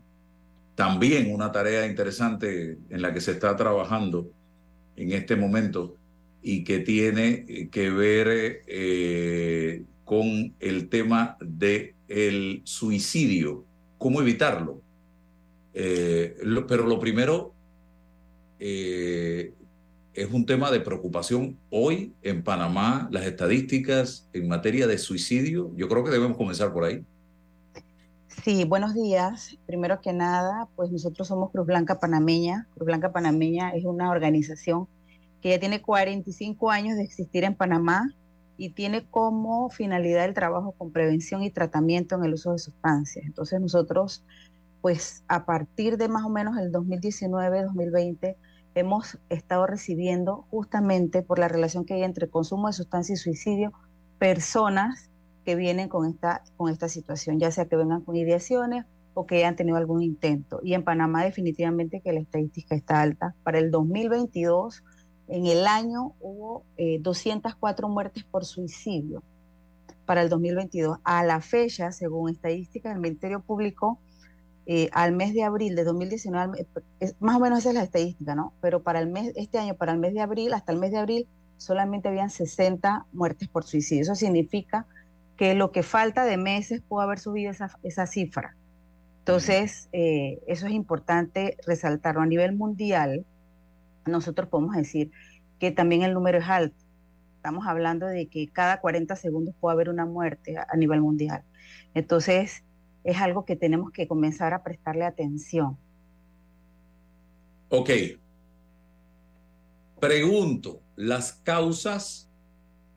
también 0.74 1.32
una 1.32 1.52
tarea 1.52 1.86
interesante 1.86 2.78
en 2.90 3.02
la 3.02 3.14
que 3.14 3.20
se 3.20 3.32
está 3.32 3.54
trabajando 3.56 4.30
en 4.96 5.12
este 5.12 5.36
momento 5.36 5.96
y 6.42 6.64
que 6.64 6.80
tiene 6.80 7.68
que 7.70 7.90
ver 7.90 8.62
eh, 8.66 9.84
con 10.04 10.54
el 10.60 10.88
tema 10.88 11.36
de 11.40 11.94
el 12.08 12.62
suicidio, 12.64 13.64
cómo 13.98 14.20
evitarlo. 14.20 14.82
Eh, 15.72 16.36
pero 16.68 16.86
lo 16.86 17.00
primero 17.00 17.54
eh, 18.60 19.52
es 20.14 20.32
un 20.32 20.46
tema 20.46 20.70
de 20.70 20.80
preocupación 20.80 21.58
hoy 21.70 22.14
en 22.22 22.44
Panamá, 22.44 23.08
las 23.10 23.24
estadísticas 23.24 24.28
en 24.32 24.46
materia 24.46 24.86
de 24.86 24.96
suicidio. 24.98 25.72
Yo 25.76 25.88
creo 25.88 26.04
que 26.04 26.10
debemos 26.10 26.36
comenzar 26.36 26.72
por 26.72 26.84
ahí. 26.84 27.04
Sí, 28.44 28.64
buenos 28.64 28.94
días. 28.94 29.58
Primero 29.66 30.00
que 30.00 30.12
nada, 30.12 30.68
pues 30.76 30.90
nosotros 30.90 31.26
somos 31.26 31.50
Cruz 31.50 31.66
Blanca 31.66 31.98
Panameña. 31.98 32.68
Cruz 32.74 32.86
Blanca 32.86 33.12
Panameña 33.12 33.70
es 33.70 33.84
una 33.84 34.10
organización 34.10 34.86
que 35.40 35.50
ya 35.50 35.58
tiene 35.58 35.82
45 35.82 36.70
años 36.70 36.96
de 36.96 37.02
existir 37.02 37.42
en 37.44 37.54
Panamá 37.54 38.14
y 38.56 38.70
tiene 38.70 39.04
como 39.10 39.68
finalidad 39.68 40.26
el 40.26 40.34
trabajo 40.34 40.72
con 40.72 40.92
prevención 40.92 41.42
y 41.42 41.50
tratamiento 41.50 42.14
en 42.14 42.24
el 42.24 42.34
uso 42.34 42.52
de 42.52 42.58
sustancias. 42.58 43.24
Entonces 43.26 43.60
nosotros, 43.60 44.24
pues 44.80 45.24
a 45.26 45.44
partir 45.44 45.96
de 45.96 46.08
más 46.08 46.24
o 46.24 46.28
menos 46.28 46.56
el 46.58 46.70
2019-2020, 46.70 48.36
hemos 48.74 49.18
estado 49.28 49.66
recibiendo 49.66 50.46
justamente 50.50 51.22
por 51.22 51.38
la 51.38 51.48
relación 51.48 51.84
que 51.84 51.94
hay 51.94 52.02
entre 52.02 52.28
consumo 52.28 52.66
de 52.66 52.72
sustancias 52.72 53.20
y 53.20 53.22
suicidio, 53.22 53.72
personas 54.18 55.10
que 55.44 55.54
vienen 55.54 55.88
con 55.88 56.06
esta, 56.08 56.42
con 56.56 56.70
esta 56.70 56.88
situación, 56.88 57.38
ya 57.38 57.50
sea 57.50 57.66
que 57.66 57.76
vengan 57.76 58.00
con 58.00 58.16
ideaciones 58.16 58.86
o 59.14 59.26
que 59.26 59.36
hayan 59.36 59.56
tenido 59.56 59.76
algún 59.76 60.02
intento. 60.02 60.60
Y 60.62 60.74
en 60.74 60.82
Panamá 60.82 61.24
definitivamente 61.24 62.00
que 62.00 62.12
la 62.12 62.20
estadística 62.20 62.74
está 62.74 63.00
alta. 63.00 63.34
Para 63.44 63.58
el 63.58 63.70
2022, 63.70 64.82
en 65.28 65.46
el 65.46 65.66
año 65.66 66.14
hubo 66.20 66.64
eh, 66.76 66.98
204 67.00 67.88
muertes 67.88 68.24
por 68.24 68.44
suicidio. 68.44 69.22
Para 70.04 70.22
el 70.22 70.28
2022, 70.28 70.98
a 71.04 71.24
la 71.24 71.40
fecha, 71.40 71.92
según 71.92 72.30
estadísticas 72.30 72.92
del 72.92 73.00
Ministerio 73.00 73.40
Público, 73.40 73.98
eh, 74.66 74.88
al 74.92 75.12
mes 75.12 75.34
de 75.34 75.42
abril 75.44 75.74
de 75.76 75.84
2019, 75.84 76.42
al 76.44 76.50
me- 76.50 76.66
es- 77.00 77.16
más 77.20 77.36
o 77.36 77.40
menos 77.40 77.60
esa 77.60 77.70
es 77.70 77.74
la 77.76 77.82
estadística, 77.82 78.34
¿no? 78.34 78.54
Pero 78.60 78.82
para 78.82 79.00
el 79.00 79.08
mes, 79.08 79.32
este 79.36 79.58
año, 79.58 79.76
para 79.76 79.92
el 79.92 79.98
mes 79.98 80.14
de 80.14 80.20
abril, 80.20 80.52
hasta 80.54 80.72
el 80.72 80.78
mes 80.78 80.90
de 80.92 80.98
abril, 80.98 81.28
solamente 81.56 82.08
habían 82.08 82.30
60 82.30 83.06
muertes 83.12 83.48
por 83.48 83.64
suicidio. 83.64 84.02
Eso 84.02 84.14
significa 84.14 84.86
que 85.36 85.54
lo 85.54 85.72
que 85.72 85.82
falta 85.82 86.24
de 86.24 86.36
meses 86.36 86.82
pudo 86.82 87.00
haber 87.02 87.18
subido 87.18 87.50
esa, 87.50 87.78
esa 87.82 88.06
cifra. 88.06 88.56
Entonces, 89.20 89.88
eh, 89.92 90.42
eso 90.46 90.66
es 90.66 90.72
importante 90.72 91.56
resaltarlo. 91.66 92.20
A 92.22 92.26
nivel 92.26 92.54
mundial, 92.56 93.26
nosotros 94.06 94.48
podemos 94.48 94.76
decir 94.76 95.10
que 95.58 95.70
también 95.72 96.02
el 96.02 96.14
número 96.14 96.38
es 96.38 96.48
alto. 96.48 96.76
Estamos 97.36 97.66
hablando 97.66 98.06
de 98.06 98.28
que 98.28 98.50
cada 98.52 98.80
40 98.80 99.16
segundos 99.16 99.54
puede 99.60 99.74
haber 99.74 99.88
una 99.90 100.06
muerte 100.06 100.56
a, 100.58 100.66
a 100.68 100.76
nivel 100.76 101.00
mundial. 101.02 101.44
Entonces, 101.94 102.64
es 103.04 103.18
algo 103.18 103.44
que 103.44 103.54
tenemos 103.54 103.92
que 103.92 104.08
comenzar 104.08 104.54
a 104.54 104.62
prestarle 104.62 105.04
atención. 105.04 105.76
Ok. 107.68 107.90
Pregunto, 110.00 110.80
las 110.96 111.32
causas 111.32 112.30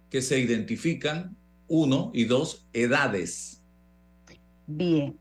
que 0.09 0.21
se 0.21 0.39
identifican, 0.39 1.35
uno 1.67 2.11
y 2.13 2.25
dos, 2.25 2.67
edades. 2.73 3.61
Bien. 4.65 5.17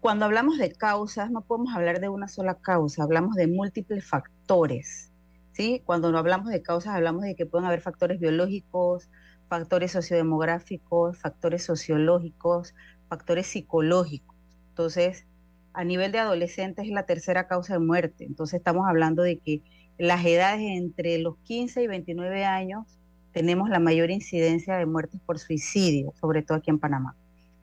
Cuando 0.00 0.26
hablamos 0.26 0.58
de 0.58 0.72
causas, 0.72 1.30
no 1.30 1.40
podemos 1.40 1.74
hablar 1.74 2.00
de 2.00 2.08
una 2.08 2.28
sola 2.28 2.54
causa, 2.54 3.02
hablamos 3.02 3.34
de 3.34 3.48
múltiples 3.48 4.04
factores. 4.04 5.10
¿sí? 5.52 5.82
Cuando 5.84 6.12
no 6.12 6.18
hablamos 6.18 6.50
de 6.50 6.62
causas, 6.62 6.94
hablamos 6.94 7.22
de 7.22 7.34
que 7.34 7.46
pueden 7.46 7.66
haber 7.66 7.80
factores 7.80 8.20
biológicos, 8.20 9.08
factores 9.48 9.92
sociodemográficos, 9.92 11.18
factores 11.18 11.64
sociológicos, 11.64 12.74
factores 13.08 13.46
psicológicos. 13.46 14.36
Entonces, 14.70 15.26
a 15.72 15.84
nivel 15.84 16.12
de 16.12 16.18
adolescentes 16.18 16.86
es 16.86 16.92
la 16.92 17.04
tercera 17.04 17.46
causa 17.46 17.74
de 17.74 17.80
muerte. 17.80 18.24
Entonces, 18.24 18.58
estamos 18.58 18.86
hablando 18.88 19.22
de 19.22 19.38
que 19.38 19.62
las 19.98 20.24
edades 20.24 20.60
entre 20.62 21.18
los 21.18 21.36
15 21.38 21.82
y 21.82 21.86
29 21.86 22.44
años 22.44 22.98
tenemos 23.32 23.68
la 23.68 23.78
mayor 23.78 24.10
incidencia 24.10 24.76
de 24.76 24.86
muertes 24.86 25.20
por 25.24 25.38
suicidio, 25.38 26.12
sobre 26.20 26.42
todo 26.42 26.58
aquí 26.58 26.70
en 26.70 26.78
Panamá. 26.78 27.14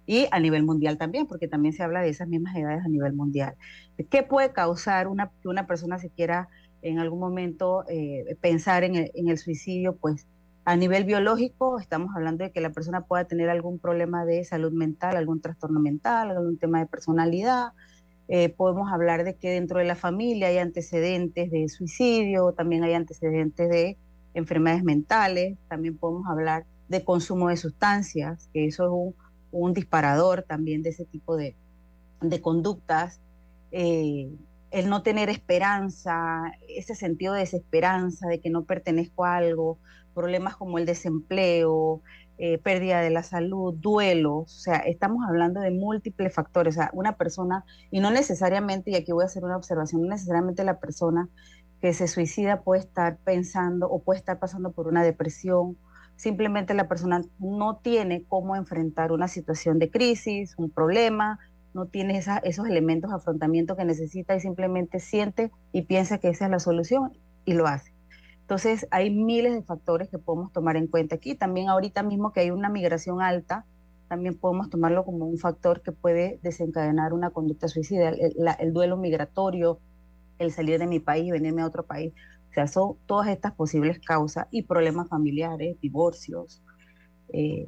Y 0.06 0.28
a 0.32 0.39
nivel 0.39 0.64
mundial 0.64 0.98
también, 0.98 1.26
porque 1.26 1.48
también 1.48 1.74
se 1.74 1.82
habla 1.82 2.02
de 2.02 2.10
esas 2.10 2.28
mismas 2.28 2.56
edades 2.56 2.84
a 2.84 2.89
nivel 2.89 3.14
mundial. 3.14 3.56
¿Qué 4.10 4.22
puede 4.22 4.52
causar 4.52 5.08
una, 5.08 5.32
que 5.41 5.48
una 5.48 5.66
persona 5.66 5.98
se 5.98 6.10
quiera 6.10 6.50
en 6.82 7.00
algún 7.00 7.20
momento 7.20 7.86
eh, 7.88 8.38
pensar 8.41 8.84
en 8.84 8.96
el, 8.96 9.12
en 9.16 9.30
el 9.30 9.38
suicidio? 9.38 9.96
Pues 9.96 10.28
a 10.66 10.76
nivel 10.78 11.03
biológico 11.03 11.80
estamos 11.80 12.16
hablando 12.16 12.43
de 12.43 12.51
que 12.51 12.61
la 12.61 12.72
persona 12.72 13.01
pueda 13.01 13.26
tener 13.26 13.49
algún 13.49 13.80
problema 13.80 14.26
de 14.26 14.43
salud 14.45 14.72
mental, 14.72 15.18
algún 15.18 15.41
trastorno 15.41 15.80
mental, 15.80 16.32
algún 16.32 16.57
tema 16.57 16.80
de 16.80 16.86
personalidad. 16.86 17.74
Eh, 18.30 18.49
podemos 18.49 18.91
hablar 18.91 19.26
de 19.26 19.36
que 19.36 19.49
dentro 19.49 19.80
de 19.80 19.86
la 19.86 19.95
familia 19.95 20.47
hay 20.47 20.57
antecedentes 20.59 21.51
de 21.51 21.68
suicidio, 21.68 22.53
también 22.53 22.84
hay 22.84 22.93
antecedentes 22.93 23.70
de 23.70 23.97
enfermedades 24.34 24.84
mentales, 24.84 25.57
también 25.68 25.97
podemos 25.97 26.26
hablar 26.28 26.66
de 26.88 27.03
consumo 27.03 27.49
de 27.49 27.57
sustancias, 27.57 28.49
que 28.53 28.66
eso 28.66 28.86
es 28.86 29.16
un, 29.51 29.74
disparador 29.74 30.43
también 30.43 30.82
de 30.82 30.91
ese 30.91 31.05
tipo 31.05 31.36
de, 31.36 31.55
de 32.22 32.41
conductas. 32.41 33.20
Eh, 33.72 34.32
el 34.72 34.89
no 34.89 35.03
tener 35.03 35.30
esperanza, 35.30 36.51
ese 36.68 36.95
sentido 36.95 37.34
de 37.34 37.41
desesperanza, 37.41 38.28
de 38.28 38.39
que 38.39 38.49
no 38.49 38.64
pertenezco 38.64 39.26
a 39.26 39.36
algo, 39.36 39.78
problemas 40.14 40.55
como 40.55 40.78
el 40.78 40.86
desempleo, 40.86 42.01
eh, 42.38 42.57
pérdida 42.57 43.01
de 43.01 43.11
la 43.11 43.24
salud, 43.24 43.76
duelos, 43.76 44.43
o 44.43 44.59
sea, 44.59 44.78
estamos 44.78 45.24
hablando 45.28 45.61
de 45.61 45.72
múltiples 45.72 46.34
factores. 46.34 46.76
O 46.76 46.80
sea, 46.80 46.89
una 46.93 47.16
persona, 47.16 47.64
y 47.91 47.99
no 47.99 48.09
necesariamente, 48.11 48.91
y 48.91 48.95
aquí 48.95 49.11
voy 49.11 49.24
a 49.24 49.28
hacer 49.28 49.43
una 49.43 49.55
observación, 49.55 50.01
no 50.01 50.09
necesariamente 50.09 50.64
la 50.64 50.80
persona 50.80 51.30
que 51.80 51.93
se 51.93 52.07
suicida 52.07 52.61
puede 52.61 52.82
estar 52.82 53.18
pensando 53.18 53.88
o 53.89 54.01
puede 54.01 54.20
estar 54.20 54.39
pasando 54.39 54.72
por 54.72 54.88
una 54.88 55.03
depresión, 55.03 55.78
simplemente 56.16 56.74
la 56.74 56.88
persona 56.88 57.22
no 57.39 57.78
tiene 57.78 58.24
cómo 58.28 58.55
enfrentar 58.55 59.11
una 59.11 59.28
situación 59.28 59.80
de 59.80 59.91
crisis, 59.91 60.55
un 60.57 60.72
problema, 60.72 61.39
no 61.74 61.88
tiene 61.88 62.18
esa, 62.18 62.38
esos 62.39 62.68
elementos 62.68 63.11
de 63.11 63.18
afrontamiento 63.18 63.76
que 63.76 63.86
necesita 63.86 64.36
y 64.36 64.39
simplemente 64.39 64.99
siente 64.99 65.51
y 65.72 65.84
piensa 65.84 66.18
que 66.20 66.30
esa 66.30 66.45
es 66.45 66.51
la 66.51 66.59
solución 66.59 67.11
y 67.45 67.53
lo 67.53 67.68
hace. 67.68 67.93
Entonces, 68.44 68.88
hay 68.91 69.10
miles 69.10 69.54
de 69.54 69.64
factores 69.64 70.10
que 70.10 70.20
podemos 70.20 70.52
tomar 70.52 70.76
en 70.76 70.88
cuenta 70.88 71.16
aquí. 71.16 71.34
También 71.34 71.70
ahorita 71.70 72.04
mismo 72.04 72.34
que 72.34 72.41
hay 72.41 72.52
una 72.52 72.70
migración 72.70 73.22
alta, 73.22 73.66
también 74.10 74.38
podemos 74.38 74.70
tomarlo 74.70 75.06
como 75.06 75.26
un 75.26 75.38
factor 75.38 75.82
que 75.82 75.94
puede 75.94 76.39
desencadenar 76.44 77.14
una 77.14 77.30
conducta 77.30 77.68
suicida, 77.68 78.10
el, 78.10 78.34
la, 78.36 78.52
el 78.52 78.74
duelo 78.74 78.98
migratorio, 78.98 79.80
el 80.39 80.52
salir 80.52 80.78
de 80.78 80.88
mi 80.88 81.00
país, 81.00 81.32
venirme 81.32 81.62
a 81.62 81.68
otro 81.68 81.86
país. 81.86 82.14
O 82.50 82.54
sea, 82.54 82.68
son 82.68 82.98
todas 83.08 83.30
estas 83.30 83.54
posibles 83.54 84.00
causas 84.00 84.48
y 84.52 84.64
problemas 84.64 85.08
familiares, 85.08 85.80
divorcios. 85.82 86.62
Eh, 87.30 87.68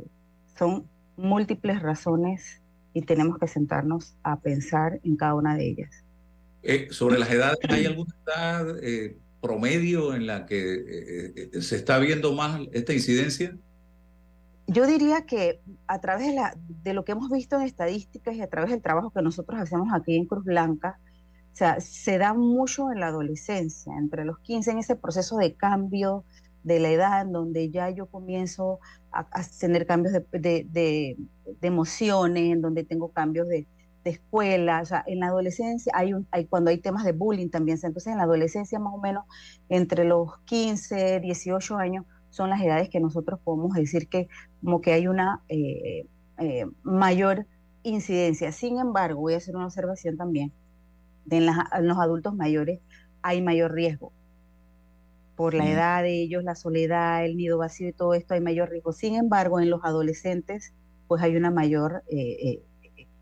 son 0.58 0.88
múltiples 1.16 1.82
razones 1.82 2.62
y 2.94 3.02
tenemos 3.02 3.40
que 3.40 3.48
sentarnos 3.48 4.16
a 4.24 4.40
pensar 4.40 5.00
en 5.04 5.16
cada 5.16 5.36
una 5.36 5.56
de 5.56 5.70
ellas. 5.70 6.04
Eh, 6.64 6.88
sobre 6.92 7.18
las 7.18 7.32
edades, 7.32 7.58
¿hay 7.70 7.86
alguna 7.86 8.14
edad 8.28 8.84
eh, 8.84 9.18
promedio 9.46 10.16
en 10.16 10.26
la 10.28 10.46
que 10.46 10.60
eh, 11.56 11.62
se 11.62 11.76
está 11.76 12.00
viendo 12.00 12.34
más 12.34 12.62
esta 12.74 12.94
incidencia? 12.94 13.56
Yo 14.68 14.88
diría 14.88 15.26
que 15.26 15.62
a 15.88 16.02
través 16.02 16.28
de, 16.28 16.34
la, 16.34 16.58
de, 16.84 16.94
lo 16.94 17.06
que 17.06 17.12
hemos 17.12 17.30
visto 17.30 17.56
en 17.56 17.62
estadísticas 17.64 18.36
y 18.36 18.42
a 18.42 18.48
través 18.50 18.72
del 18.72 18.82
trabajo 18.82 19.12
que 19.12 19.22
nosotros 19.22 19.60
hacemos 19.60 19.90
aquí 19.94 20.16
en 20.16 20.26
Cruz 20.26 20.44
Blanca, 20.44 21.00
o 21.54 21.56
sea, 21.56 21.80
se 21.80 22.18
da 22.18 22.34
mucho 22.34 22.92
en 22.92 23.00
la 23.00 23.08
adolescencia, 23.08 23.94
entre 23.98 24.26
los 24.26 24.40
15, 24.40 24.72
en 24.72 24.80
ese 24.80 24.96
proceso 24.96 25.38
de 25.38 25.54
cambio, 25.54 26.24
de 26.64 26.80
la 26.80 26.90
edad 26.90 27.22
en 27.22 27.32
donde 27.32 27.70
ya 27.70 27.92
yo 27.92 28.08
comienzo 28.08 28.80
a, 29.12 29.20
a 29.32 29.44
tener 29.60 29.86
cambios 29.86 30.14
de- 30.14 30.66
de- 30.72 31.16
de 31.62 31.68
emociones, 31.68 32.52
en 32.52 32.62
donde 32.62 32.84
tengo 32.84 33.10
cambios 33.12 33.48
de, 33.48 33.68
de 34.06 34.12
escuela, 34.12 34.82
o 34.82 34.86
sea, 34.86 35.04
en 35.08 35.20
la 35.22 35.28
adolescencia 35.28 35.92
hay, 35.96 36.14
un, 36.14 36.28
hay 36.32 36.48
cuando 36.48 36.72
hay 36.72 36.80
temas 36.80 37.04
de 37.06 37.14
bullying 37.14 37.50
también, 37.50 37.80
entonces 37.84 38.14
en 38.14 38.20
la 38.20 38.26
adolescencia 38.26 38.80
más 38.80 38.94
o 38.96 39.00
menos 39.00 39.26
entre 39.70 40.06
los 40.06 40.40
15, 40.46 41.20
18 41.22 41.78
años 41.78 42.06
son 42.30 42.50
las 42.52 42.62
edades 42.62 42.90
que 42.90 43.00
nosotros 43.02 43.40
podemos 43.44 43.74
decir 43.76 44.10
que 44.10 44.30
como 44.62 44.82
que 44.82 44.94
hay 44.94 45.08
una 45.08 45.44
eh, 45.50 46.08
eh, 46.40 46.66
mayor 46.84 47.48
incidencia. 47.84 48.52
Sin 48.54 48.80
embargo, 48.80 49.22
voy 49.22 49.36
a 49.36 49.38
hacer 49.38 49.56
una 49.56 49.66
observación 49.68 50.18
también, 50.18 50.54
de 51.26 51.38
en, 51.38 51.46
las- 51.48 51.72
en 51.74 51.88
los 51.88 51.98
adultos 52.00 52.36
mayores 52.36 52.82
hay 53.24 53.42
mayor 53.42 53.74
riesgo 53.74 54.14
por 55.36 55.54
la 55.54 55.70
edad 55.70 56.04
de 56.04 56.22
ellos, 56.22 56.44
la 56.44 56.56
soledad, 56.56 57.26
el 57.26 57.36
nido 57.38 57.58
vacío 57.58 57.90
y 57.90 57.94
todo 57.94 58.14
esto 58.14 58.34
hay 58.34 58.42
mayor 58.42 58.70
riesgo. 58.70 58.94
Sin 58.94 59.16
embargo, 59.16 59.60
en 59.60 59.70
los 59.70 59.82
adolescentes, 59.84 60.74
pues 61.08 61.22
hay 61.22 61.36
una 61.36 61.52
mayor 61.52 62.04
eh, 62.08 62.52
eh, 62.52 62.64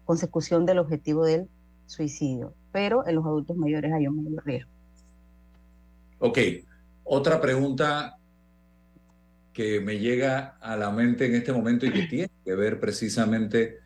consecución 0.06 0.66
del 0.66 0.80
objetivo 0.80 1.26
del 1.26 1.48
suicidio, 1.86 2.54
pero 2.72 3.08
en 3.08 3.16
los 3.16 3.26
adultos 3.26 3.56
mayores 3.58 3.92
hay 3.94 4.08
un 4.08 4.24
mayor 4.24 4.46
riesgo. 4.46 4.72
Ok, 6.20 6.38
otra 7.04 7.42
pregunta 7.42 8.18
que 9.52 9.80
me 9.80 10.00
llega 10.00 10.58
a 10.62 10.76
la 10.76 10.90
mente 10.90 11.26
en 11.26 11.36
este 11.36 11.54
momento 11.54 11.86
y 11.86 11.92
que 11.92 12.08
tiene 12.08 12.32
que 12.44 12.56
ver 12.56 12.80
precisamente 12.80 13.78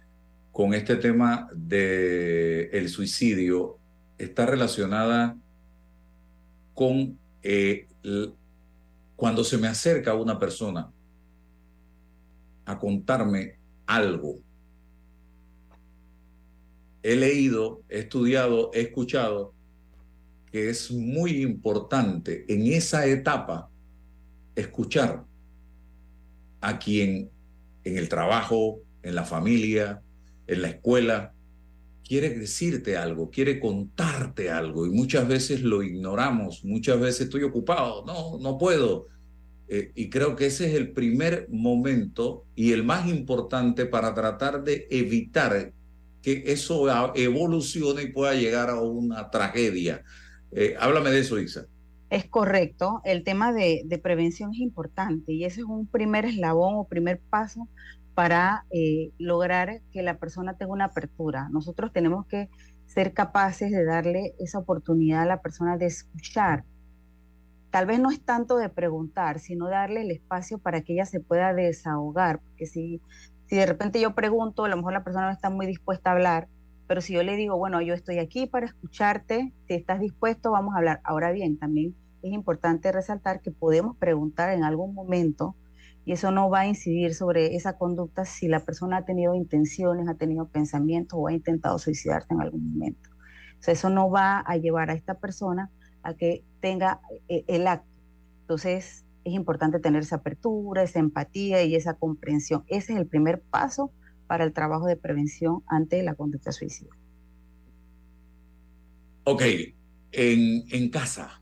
con 0.51 0.73
este 0.73 0.95
tema 0.95 1.49
de 1.53 2.69
el 2.71 2.89
suicidio 2.89 3.77
está 4.17 4.45
relacionada 4.45 5.37
con 6.73 7.19
eh, 7.43 7.87
cuando 9.15 9.43
se 9.43 9.57
me 9.57 9.67
acerca 9.67 10.13
una 10.13 10.39
persona 10.39 10.91
a 12.65 12.79
contarme 12.79 13.57
algo. 13.85 14.39
He 17.07 17.15
leído, 17.15 17.83
he 17.87 17.99
estudiado, 17.99 18.69
he 18.73 18.81
escuchado 18.81 19.53
que 20.51 20.69
es 20.69 20.91
muy 20.91 21.41
importante 21.41 22.43
en 22.49 22.67
esa 22.67 23.07
etapa 23.07 23.69
escuchar 24.57 25.23
a 26.59 26.77
quien 26.77 27.29
en 27.85 27.97
el 27.97 28.09
trabajo, 28.09 28.81
en 29.03 29.15
la 29.15 29.23
familia, 29.23 30.01
en 30.47 30.61
la 30.61 30.67
escuela, 30.67 31.33
quiere 32.05 32.31
decirte 32.31 32.97
algo, 32.97 33.29
quiere 33.29 33.61
contarte 33.61 34.49
algo 34.49 34.85
y 34.85 34.89
muchas 34.89 35.29
veces 35.29 35.61
lo 35.61 35.83
ignoramos, 35.83 36.65
muchas 36.65 36.99
veces 36.99 37.21
estoy 37.21 37.43
ocupado, 37.43 38.03
no, 38.05 38.37
no 38.37 38.57
puedo. 38.57 39.07
Eh, 39.69 39.93
y 39.95 40.09
creo 40.09 40.35
que 40.35 40.47
ese 40.47 40.67
es 40.67 40.73
el 40.73 40.91
primer 40.91 41.47
momento 41.49 42.43
y 42.53 42.73
el 42.73 42.83
más 42.83 43.07
importante 43.07 43.85
para 43.85 44.13
tratar 44.13 44.65
de 44.65 44.87
evitar 44.89 45.71
que 46.21 46.43
eso 46.47 46.87
a- 46.89 47.11
evolucione 47.15 48.03
y 48.03 48.11
pueda 48.11 48.33
llegar 48.35 48.69
a 48.69 48.81
una 48.81 49.29
tragedia. 49.29 50.03
Eh, 50.51 50.75
háblame 50.79 51.11
de 51.11 51.19
eso, 51.19 51.39
Isa. 51.39 51.65
Es 52.09 52.25
correcto, 52.29 53.01
el 53.03 53.23
tema 53.25 53.51
de, 53.53 53.81
de 53.85 53.97
prevención 53.99 54.53
es 54.53 54.59
importante 54.59 55.33
y 55.33 55.43
ese 55.45 55.61
es 55.61 55.65
un 55.67 55.87
primer 55.87 56.25
eslabón 56.25 56.75
o 56.75 56.87
primer 56.87 57.19
paso 57.29 57.67
para 58.13 58.65
eh, 58.71 59.11
lograr 59.17 59.81
que 59.91 60.03
la 60.03 60.17
persona 60.17 60.55
tenga 60.57 60.71
una 60.73 60.85
apertura. 60.85 61.49
Nosotros 61.51 61.91
tenemos 61.93 62.25
que 62.27 62.49
ser 62.85 63.13
capaces 63.13 63.71
de 63.71 63.83
darle 63.85 64.35
esa 64.39 64.59
oportunidad 64.59 65.23
a 65.23 65.25
la 65.25 65.41
persona 65.41 65.77
de 65.77 65.87
escuchar. 65.87 66.65
Tal 67.69 67.85
vez 67.85 67.99
no 67.99 68.11
es 68.11 68.23
tanto 68.23 68.57
de 68.57 68.69
preguntar, 68.69 69.39
sino 69.39 69.69
darle 69.69 70.01
el 70.01 70.11
espacio 70.11 70.57
para 70.59 70.81
que 70.81 70.93
ella 70.93 71.05
se 71.05 71.19
pueda 71.19 71.53
desahogar, 71.53 72.39
porque 72.41 72.65
si, 72.65 73.01
si 73.47 73.55
de 73.55 73.65
repente 73.65 73.99
yo 73.99 74.13
pregunto, 74.13 74.65
a 74.65 74.69
lo 74.69 74.77
mejor 74.77 74.93
la 74.93 75.03
persona 75.03 75.27
no 75.27 75.31
está 75.31 75.49
muy 75.49 75.65
dispuesta 75.65 76.09
a 76.09 76.13
hablar, 76.13 76.47
pero 76.87 77.01
si 77.01 77.13
yo 77.13 77.23
le 77.23 77.35
digo, 77.35 77.57
bueno, 77.57 77.81
yo 77.81 77.93
estoy 77.93 78.19
aquí 78.19 78.45
para 78.45 78.65
escucharte, 78.65 79.53
si 79.67 79.73
estás 79.73 79.99
dispuesto, 79.99 80.51
vamos 80.51 80.73
a 80.73 80.77
hablar. 80.77 81.01
Ahora 81.03 81.31
bien, 81.31 81.57
también 81.57 81.95
es 82.21 82.31
importante 82.31 82.91
resaltar 82.91 83.41
que 83.41 83.51
podemos 83.51 83.97
preguntar 83.97 84.51
en 84.51 84.63
algún 84.63 84.93
momento 84.93 85.55
y 86.05 86.13
eso 86.13 86.31
no 86.31 86.49
va 86.49 86.61
a 86.61 86.67
incidir 86.67 87.13
sobre 87.13 87.55
esa 87.55 87.77
conducta 87.77 88.23
si 88.23 88.47
la 88.47 88.61
persona 88.61 88.97
ha 88.97 89.05
tenido 89.05 89.35
intenciones, 89.35 90.07
ha 90.07 90.15
tenido 90.15 90.47
pensamientos 90.47 91.19
o 91.21 91.27
ha 91.27 91.33
intentado 91.33 91.77
suicidarse 91.79 92.33
en 92.33 92.41
algún 92.41 92.71
momento. 92.71 93.09
O 93.59 93.63
sea, 93.63 93.73
eso 93.73 93.89
no 93.89 94.09
va 94.09 94.39
a 94.39 94.55
llevar 94.55 94.89
a 94.89 94.93
esta 94.93 95.15
persona 95.15 95.69
a 96.03 96.13
que 96.13 96.45
tenga 96.61 97.01
eh, 97.27 97.43
el 97.47 97.67
acto. 97.67 97.89
Entonces, 98.41 99.03
es 99.27 99.33
importante 99.33 99.79
tener 99.79 100.03
esa 100.03 100.17
apertura, 100.17 100.83
esa 100.83 100.99
empatía 100.99 101.61
y 101.63 101.75
esa 101.75 101.95
comprensión. 101.95 102.63
Ese 102.67 102.93
es 102.93 102.99
el 102.99 103.07
primer 103.07 103.41
paso 103.41 103.91
para 104.25 104.45
el 104.45 104.53
trabajo 104.53 104.85
de 104.85 104.95
prevención 104.95 105.63
ante 105.67 106.01
la 106.01 106.15
conducta 106.15 106.53
suicida. 106.53 106.91
Ok, 109.25 109.41
en, 110.13 110.63
en 110.71 110.89
casa, 110.89 111.41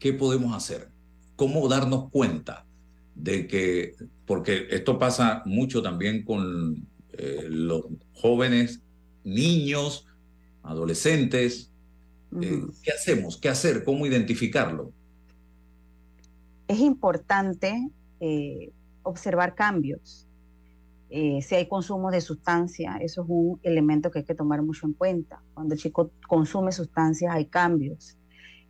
¿qué 0.00 0.12
podemos 0.12 0.52
hacer? 0.52 0.88
¿Cómo 1.36 1.68
darnos 1.68 2.10
cuenta 2.10 2.66
de 3.14 3.46
que, 3.46 3.94
porque 4.26 4.66
esto 4.70 4.98
pasa 4.98 5.42
mucho 5.46 5.82
también 5.82 6.24
con 6.24 6.88
eh, 7.12 7.46
los 7.48 7.84
jóvenes, 8.14 8.80
niños, 9.22 10.06
adolescentes, 10.64 11.70
eh, 12.42 12.62
¿qué 12.82 12.90
hacemos? 12.90 13.36
¿Qué 13.36 13.48
hacer? 13.48 13.84
¿Cómo 13.84 14.06
identificarlo? 14.06 14.92
Es 16.70 16.78
importante 16.78 17.90
eh, 18.20 18.70
observar 19.02 19.56
cambios. 19.56 20.28
Eh, 21.08 21.42
si 21.42 21.56
hay 21.56 21.66
consumo 21.66 22.12
de 22.12 22.20
sustancia, 22.20 22.96
eso 23.00 23.22
es 23.22 23.28
un 23.28 23.58
elemento 23.64 24.12
que 24.12 24.20
hay 24.20 24.24
que 24.24 24.36
tomar 24.36 24.62
mucho 24.62 24.86
en 24.86 24.92
cuenta. 24.92 25.42
Cuando 25.52 25.74
el 25.74 25.80
chico 25.80 26.12
consume 26.28 26.70
sustancias 26.70 27.34
hay 27.34 27.46
cambios. 27.46 28.16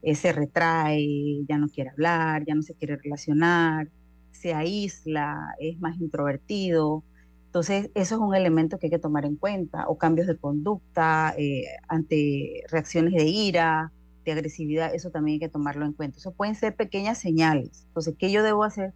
Eh, 0.00 0.14
se 0.14 0.32
retrae, 0.32 1.44
ya 1.46 1.58
no 1.58 1.68
quiere 1.68 1.90
hablar, 1.90 2.42
ya 2.46 2.54
no 2.54 2.62
se 2.62 2.72
quiere 2.72 2.96
relacionar, 2.96 3.90
se 4.32 4.54
aísla, 4.54 5.54
es 5.58 5.78
más 5.78 6.00
introvertido. 6.00 7.04
Entonces, 7.44 7.90
eso 7.94 8.14
es 8.14 8.20
un 8.22 8.34
elemento 8.34 8.78
que 8.78 8.86
hay 8.86 8.90
que 8.92 8.98
tomar 8.98 9.26
en 9.26 9.36
cuenta. 9.36 9.86
O 9.88 9.98
cambios 9.98 10.26
de 10.26 10.38
conducta 10.38 11.34
eh, 11.36 11.64
ante 11.86 12.62
reacciones 12.70 13.12
de 13.12 13.26
ira, 13.26 13.92
de 14.24 14.32
agresividad, 14.32 14.94
eso 14.94 15.10
también 15.10 15.34
hay 15.36 15.40
que 15.40 15.48
tomarlo 15.48 15.84
en 15.86 15.92
cuenta. 15.92 16.18
Eso 16.18 16.32
pueden 16.32 16.54
ser 16.54 16.76
pequeñas 16.76 17.18
señales. 17.18 17.84
Entonces, 17.88 18.14
¿qué 18.18 18.30
yo 18.30 18.42
debo 18.42 18.64
hacer 18.64 18.92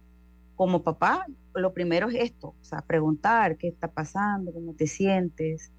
como 0.55 0.83
papá? 0.83 1.25
Lo 1.53 1.73
primero 1.73 2.09
es 2.09 2.15
esto, 2.15 2.49
o 2.49 2.63
sea, 2.63 2.81
preguntar 2.81 3.57
qué 3.57 3.67
está 3.69 3.87
pasando, 3.91 4.53
cómo 4.53 4.73
te 4.75 4.87
sientes. 4.87 5.71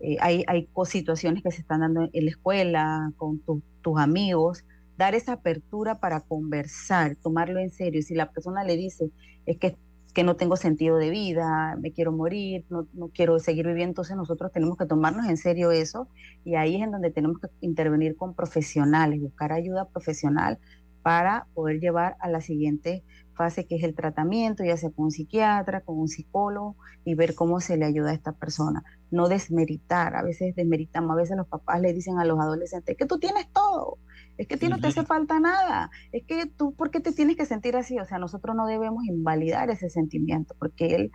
Eh, 0.00 0.16
hay, 0.20 0.44
hay 0.46 0.68
situaciones 0.86 1.42
que 1.42 1.50
se 1.50 1.60
están 1.60 1.80
dando 1.80 2.08
en 2.12 2.24
la 2.24 2.30
escuela, 2.30 3.12
con 3.16 3.40
tu- 3.40 3.62
tus 3.82 3.98
amigos, 3.98 4.64
dar 4.96 5.14
esa 5.14 5.34
apertura 5.34 6.00
para 6.00 6.20
conversar, 6.20 7.16
tomarlo 7.16 7.58
en 7.60 7.70
serio. 7.70 8.02
Si 8.02 8.14
la 8.14 8.30
persona 8.30 8.64
le 8.64 8.76
dice, 8.76 9.10
es 9.46 9.58
que, 9.58 9.76
que 10.14 10.24
no 10.24 10.36
tengo 10.36 10.56
sentido 10.56 10.96
de 10.96 11.10
vida, 11.10 11.76
me 11.80 11.92
quiero 11.92 12.12
morir, 12.12 12.64
no, 12.70 12.86
no 12.92 13.08
quiero 13.08 13.38
seguir 13.38 13.66
viviendo, 13.66 13.90
entonces 13.90 14.16
nosotros 14.16 14.50
tenemos 14.52 14.76
que 14.76 14.86
tomarnos 14.86 15.26
en 15.26 15.36
serio 15.36 15.70
eso 15.70 16.08
y 16.44 16.56
ahí 16.56 16.76
es 16.76 16.82
en 16.82 16.90
donde 16.90 17.10
tenemos 17.10 17.38
que 17.38 17.48
intervenir 17.60 18.16
con 18.16 18.34
profesionales, 18.34 19.20
buscar 19.20 19.52
ayuda 19.52 19.88
profesional 19.88 20.58
para 21.02 21.46
poder 21.54 21.80
llevar 21.80 22.16
a 22.20 22.28
la 22.28 22.40
siguiente 22.40 23.04
fase 23.34 23.66
que 23.66 23.76
es 23.76 23.84
el 23.84 23.94
tratamiento, 23.94 24.64
ya 24.64 24.76
sea 24.76 24.90
con 24.90 25.06
un 25.06 25.10
psiquiatra, 25.10 25.80
con 25.80 25.98
un 25.98 26.08
psicólogo 26.08 26.76
y 27.04 27.14
ver 27.14 27.34
cómo 27.34 27.60
se 27.60 27.76
le 27.76 27.86
ayuda 27.86 28.10
a 28.10 28.14
esta 28.14 28.32
persona. 28.32 28.82
No 29.10 29.28
desmeritar, 29.28 30.16
a 30.16 30.22
veces 30.22 30.54
desmeritamos, 30.56 31.12
a 31.12 31.14
veces 31.14 31.36
los 31.36 31.46
papás 31.46 31.80
le 31.80 31.92
dicen 31.92 32.18
a 32.18 32.24
los 32.24 32.38
adolescentes, 32.40 32.92
es 32.92 32.98
que 32.98 33.06
tú 33.06 33.18
tienes 33.18 33.48
todo, 33.52 33.98
es 34.38 34.46
que 34.46 34.54
a 34.54 34.58
ti 34.58 34.68
no 34.68 34.78
te 34.78 34.86
hace 34.86 35.04
falta 35.04 35.40
nada, 35.40 35.90
es 36.12 36.24
que 36.24 36.46
tú, 36.46 36.72
¿por 36.72 36.90
qué 36.90 37.00
te 37.00 37.12
tienes 37.12 37.36
que 37.36 37.44
sentir 37.44 37.76
así? 37.76 37.98
O 37.98 38.04
sea, 38.04 38.18
nosotros 38.18 38.54
no 38.56 38.66
debemos 38.66 39.04
invalidar 39.04 39.68
ese 39.68 39.90
sentimiento 39.90 40.54
porque 40.58 40.94
él, 40.94 41.12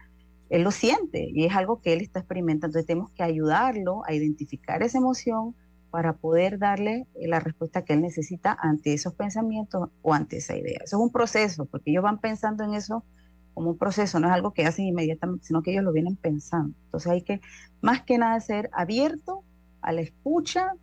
él 0.50 0.62
lo 0.62 0.72
siente 0.72 1.30
y 1.34 1.46
es 1.46 1.56
algo 1.56 1.82
que 1.82 1.94
él 1.94 2.02
está 2.02 2.20
experimentando. 2.20 2.78
Entonces 2.78 2.88
tenemos 2.88 3.12
que 3.12 3.24
ayudarlo 3.24 4.04
a 4.06 4.14
identificar 4.14 4.84
esa 4.84 4.98
emoción 4.98 5.56
para 5.90 6.14
poder 6.14 6.60
darle 6.60 7.08
la 7.16 7.40
respuesta 7.40 7.86
que 7.86 7.94
él 7.94 8.02
necesita 8.02 8.58
ante 8.60 8.94
esos 8.94 9.14
pensamientos 9.14 9.90
o 10.02 10.14
ante 10.14 10.38
esa 10.38 10.58
idea. 10.58 10.80
Eso 10.84 10.98
es 10.98 11.04
un 11.04 11.12
proceso, 11.12 11.66
porque 11.66 11.92
ellos 11.92 12.04
van 12.04 12.20
pensando 12.20 12.64
en 12.64 12.74
eso 12.74 13.06
como 13.54 13.70
un 13.70 13.78
proceso, 13.78 14.20
no 14.20 14.28
es 14.28 14.34
algo 14.34 14.54
que 14.54 14.66
hacen 14.66 14.86
inmediatamente, 14.86 15.46
sino 15.46 15.62
que 15.62 15.72
ellos 15.72 15.84
lo 15.84 15.94
vienen 15.94 16.16
pensando. 16.16 16.76
Entonces 16.86 17.12
hay 17.12 17.22
que, 17.22 17.42
más 17.82 18.02
que 18.02 18.18
nada, 18.18 18.40
ser 18.40 18.70
abierto 18.74 19.44
a 19.82 19.92
la 19.92 20.02
escucha, 20.02 20.74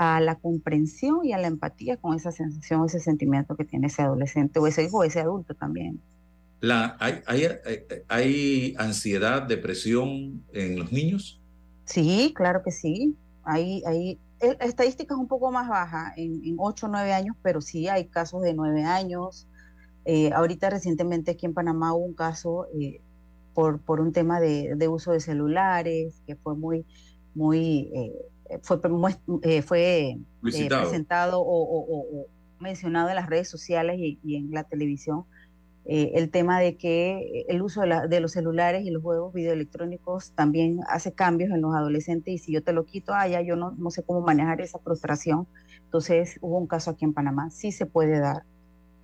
a 0.00 0.20
la 0.20 0.36
comprensión 0.40 1.24
y 1.24 1.32
a 1.32 1.38
la 1.38 1.48
empatía 1.48 1.96
con 1.98 2.16
esa 2.16 2.32
sensación, 2.32 2.84
ese 2.86 3.00
sentimiento 3.00 3.56
que 3.56 3.64
tiene 3.66 3.88
ese 3.88 4.02
adolescente 4.02 4.58
o 4.60 4.66
ese 4.66 4.84
hijo 4.84 4.98
o 4.98 5.04
ese 5.04 5.20
adulto 5.20 5.54
también. 5.56 6.02
La, 6.60 6.96
hay, 7.00 7.20
hay, 7.26 7.44
hay- 7.64 7.84
hay 8.08 8.74
ansiedad, 8.78 9.42
depresión 9.42 10.44
en 10.52 10.78
los 10.78 10.92
niños? 10.92 11.40
Sí, 11.84 12.32
claro 12.36 12.62
que 12.62 12.70
sí. 12.70 13.18
Hay, 13.42 13.82
hay 13.86 14.20
eh, 14.40 14.56
estadísticas 14.60 15.18
un 15.18 15.28
poco 15.28 15.50
más 15.50 15.68
bajas, 15.68 16.12
en, 16.16 16.44
en 16.44 16.56
8 16.58 16.86
o 16.86 16.88
9 16.88 17.12
años, 17.12 17.36
pero 17.42 17.60
sí 17.60 17.88
hay 17.88 18.08
casos 18.08 18.42
de 18.42 18.54
9 18.54 18.84
años, 18.84 19.48
Eh, 20.04 20.32
ahorita 20.34 20.70
recientemente 20.70 21.32
aquí 21.32 21.46
en 21.46 21.54
Panamá 21.54 21.94
hubo 21.94 22.04
un 22.06 22.14
caso 22.16 22.66
eh, 22.80 23.02
por, 23.54 23.80
por 23.84 24.00
un 24.02 24.12
tema 24.12 24.40
de, 24.40 24.74
de 24.76 24.88
uso 24.88 25.12
de 25.12 25.20
celulares 25.20 26.22
que 26.26 26.36
fue 26.36 26.56
muy, 26.56 26.86
muy, 27.34 27.90
eh, 27.94 28.29
fue, 28.62 28.78
eh, 29.42 29.62
fue 29.62 30.10
eh, 30.10 30.16
presentado 30.80 31.40
o, 31.40 31.44
o- 31.44 31.80
o- 31.80 32.20
o 32.22 32.26
mencionado 32.60 33.08
en 33.08 33.14
las 33.16 33.28
redes 33.28 33.48
sociales 33.48 33.96
y, 33.98 34.18
y 34.22 34.36
en 34.36 34.50
la 34.52 34.64
televisión. 34.64 35.24
eh, 35.86 36.12
el 36.16 36.30
tema 36.30 36.60
de 36.60 36.76
que 36.76 37.44
el 37.48 37.62
uso 37.62 37.80
de, 37.80 37.86
la- 37.88 38.06
de 38.06 38.20
los 38.20 38.32
celulares 38.32 38.84
y 38.86 38.90
los 38.90 39.02
juegos 39.02 39.32
videoelectrónicos 39.32 40.32
también 40.32 40.80
hace 40.88 41.12
cambios 41.12 41.50
en 41.50 41.62
los 41.62 41.74
adolescentes 41.74 42.34
y 42.34 42.38
si 42.38 42.52
yo 42.52 42.62
te 42.62 42.72
lo 42.74 42.84
quito, 42.84 43.12
ah, 43.14 43.26
ya 43.28 43.40
yo 43.40 43.56
no, 43.56 43.72
no 43.72 43.90
sé 43.90 44.02
cómo 44.02 44.20
manejar 44.20 44.60
esa 44.60 44.78
frustración. 44.78 45.46
Entonces 45.84 46.38
hubo 46.42 46.58
un 46.58 46.66
caso 46.66 46.90
aquí 46.90 47.04
en 47.06 47.14
Panamá, 47.14 47.50
sí 47.50 47.72
se 47.72 47.86
puede 47.86 48.20
dar. 48.20 48.42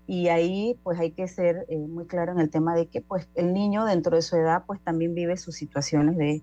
Y 0.07 0.29
ahí 0.29 0.79
pues 0.85 1.01
hay 1.01 1.13
que 1.13 1.27
ser 1.29 1.65
eh, 1.69 1.79
muy 1.79 2.07
claro 2.07 2.33
en 2.33 2.41
el 2.41 2.51
tema 2.51 2.77
de 2.77 2.87
que 2.89 3.01
pues 3.01 3.29
el 3.35 3.53
niño 3.55 3.85
dentro 3.87 4.15
de 4.15 4.23
su 4.23 4.37
edad 4.37 4.63
pues 4.67 4.81
también 4.83 5.15
vive 5.15 5.37
sus 5.39 5.57
situaciones 5.57 6.17
de, 6.17 6.43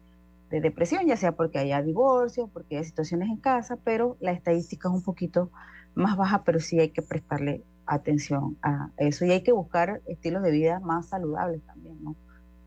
de 0.53 0.61
depresión, 0.61 1.07
ya 1.07 1.17
sea 1.17 1.31
porque 1.31 1.57
haya 1.57 1.81
divorcio, 1.81 2.47
porque 2.53 2.77
haya 2.77 2.85
situaciones 2.85 3.27
en 3.27 3.37
casa, 3.37 3.75
pero 3.83 4.17
la 4.19 4.33
estadística 4.33 4.87
es 4.87 4.93
un 4.93 5.01
poquito 5.01 5.49
más 5.95 6.15
baja, 6.15 6.43
pero 6.43 6.59
sí 6.59 6.79
hay 6.79 6.89
que 6.89 7.01
prestarle 7.01 7.63
atención 7.87 8.55
a 8.61 8.91
eso 8.97 9.25
y 9.25 9.31
hay 9.31 9.41
que 9.41 9.51
buscar 9.51 10.03
estilos 10.05 10.43
de 10.43 10.51
vida 10.51 10.79
más 10.79 11.09
saludables 11.09 11.63
también, 11.65 11.97
¿no? 12.03 12.15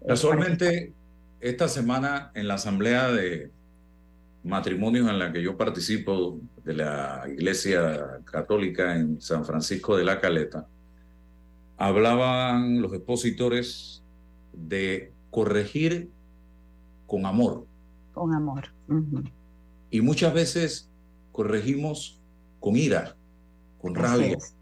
Eh, 0.01 0.07
Casualmente, 0.09 0.95
esta 1.39 1.69
semana 1.69 2.33
en 2.35 2.49
la 2.49 2.55
asamblea 2.55 3.13
de 3.13 3.53
matrimonios 4.43 5.09
en 5.09 5.21
la 5.21 5.33
que 5.33 5.41
yo 5.41 5.57
participo 5.57 6.41
de 6.65 6.75
la 6.75 7.23
Iglesia 7.29 8.19
Católica 8.25 8.97
en 8.97 9.21
San 9.21 9.45
Francisco 9.45 9.97
de 9.97 10.03
la 10.03 10.21
Caleta, 10.21 10.67
hablaban 11.77 12.83
los 12.83 12.93
expositores 12.93 14.03
de 14.53 15.13
corregir 15.31 16.11
con 17.07 17.27
amor. 17.27 17.65
Con 18.17 18.35
amor. 18.35 18.65
Ujú. 18.89 19.23
Y 19.91 20.01
muchas 20.01 20.33
veces 20.33 20.89
corregimos 21.33 22.19
con 22.61 22.75
ira, 22.77 23.15
con 23.79 23.95
Así 23.95 24.07
rabia, 24.07 24.37
es, 24.39 24.55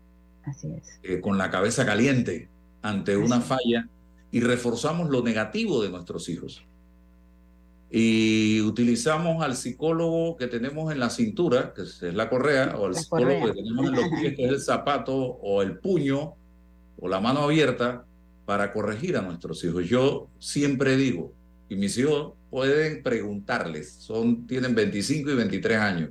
así 0.45 0.69
es. 0.73 0.99
eh, 1.05 1.21
con 1.21 1.39
la 1.39 1.53
cabeza 1.53 1.87
caliente 1.87 2.49
ante 2.83 3.17
una 3.17 3.41
falla 3.41 3.89
y 4.33 4.41
reforzamos 4.41 5.09
lo 5.09 5.23
negativo 5.23 5.81
de 5.83 5.89
nuestros 5.91 6.29
hijos. 6.29 6.65
Y 7.91 8.61
utilizamos 8.63 9.45
al 9.45 9.55
psicólogo 9.55 10.37
que 10.37 10.49
tenemos 10.49 10.91
en 10.93 10.99
la 10.99 11.11
cintura, 11.11 11.73
que 11.75 11.83
es 11.83 12.03
la 12.03 12.29
correa, 12.29 12.75
o 12.77 12.87
al 12.87 12.93
La 12.95 12.99
psicólogo 12.99 13.31
correa. 13.39 13.55
que 13.55 13.63
tenemos 13.63 13.87
en 13.87 13.93
los 13.93 14.05
pies, 14.21 14.35
que 14.37 14.45
es 14.47 14.51
el 14.51 14.61
zapato, 14.61 15.15
o 15.17 15.63
el 15.63 15.79
puño, 15.79 16.35
o 16.99 17.09
la 17.09 17.21
mano 17.21 17.43
abierta, 17.43 18.05
para 18.47 18.73
corregir 18.73 19.17
a 19.17 19.23
nuestros 19.23 19.63
hijos. 19.63 19.89
Yo 19.89 20.27
siempre 20.41 20.97
digo, 20.97 21.33
y 21.69 21.77
mis 21.77 21.97
hijos 21.99 22.35
pueden 22.51 23.03
preguntarles, 23.03 23.93
son, 23.95 24.47
tienen 24.47 24.75
25 24.75 25.31
y 25.31 25.35
23 25.35 25.79
años, 25.79 26.11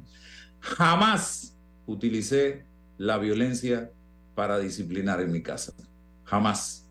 jamás 0.60 1.56
utilicé 1.86 2.66
la 2.98 3.18
violencia 3.18 3.92
para 4.36 4.60
disciplinar 4.60 5.22
en 5.22 5.32
mi 5.32 5.42
casa. 5.42 5.74
Jamás. 6.24 6.90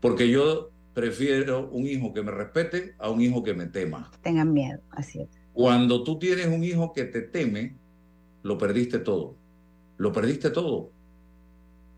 Porque 0.00 0.30
yo 0.30 0.70
prefiero 0.94 1.68
un 1.70 1.86
hijo 1.86 2.12
que 2.12 2.22
me 2.22 2.30
respete 2.30 2.94
a 2.98 3.10
un 3.10 3.20
hijo 3.20 3.42
que 3.42 3.54
me 3.54 3.66
tema. 3.66 4.10
Tengan 4.22 4.52
miedo, 4.52 4.80
así 4.90 5.20
es. 5.20 5.28
Cuando 5.52 6.04
tú 6.04 6.18
tienes 6.18 6.46
un 6.46 6.64
hijo 6.64 6.92
que 6.92 7.04
te 7.04 7.20
teme, 7.22 7.76
lo 8.42 8.56
perdiste 8.56 8.98
todo. 8.98 9.36
Lo 9.98 10.12
perdiste 10.12 10.50
todo. 10.50 10.90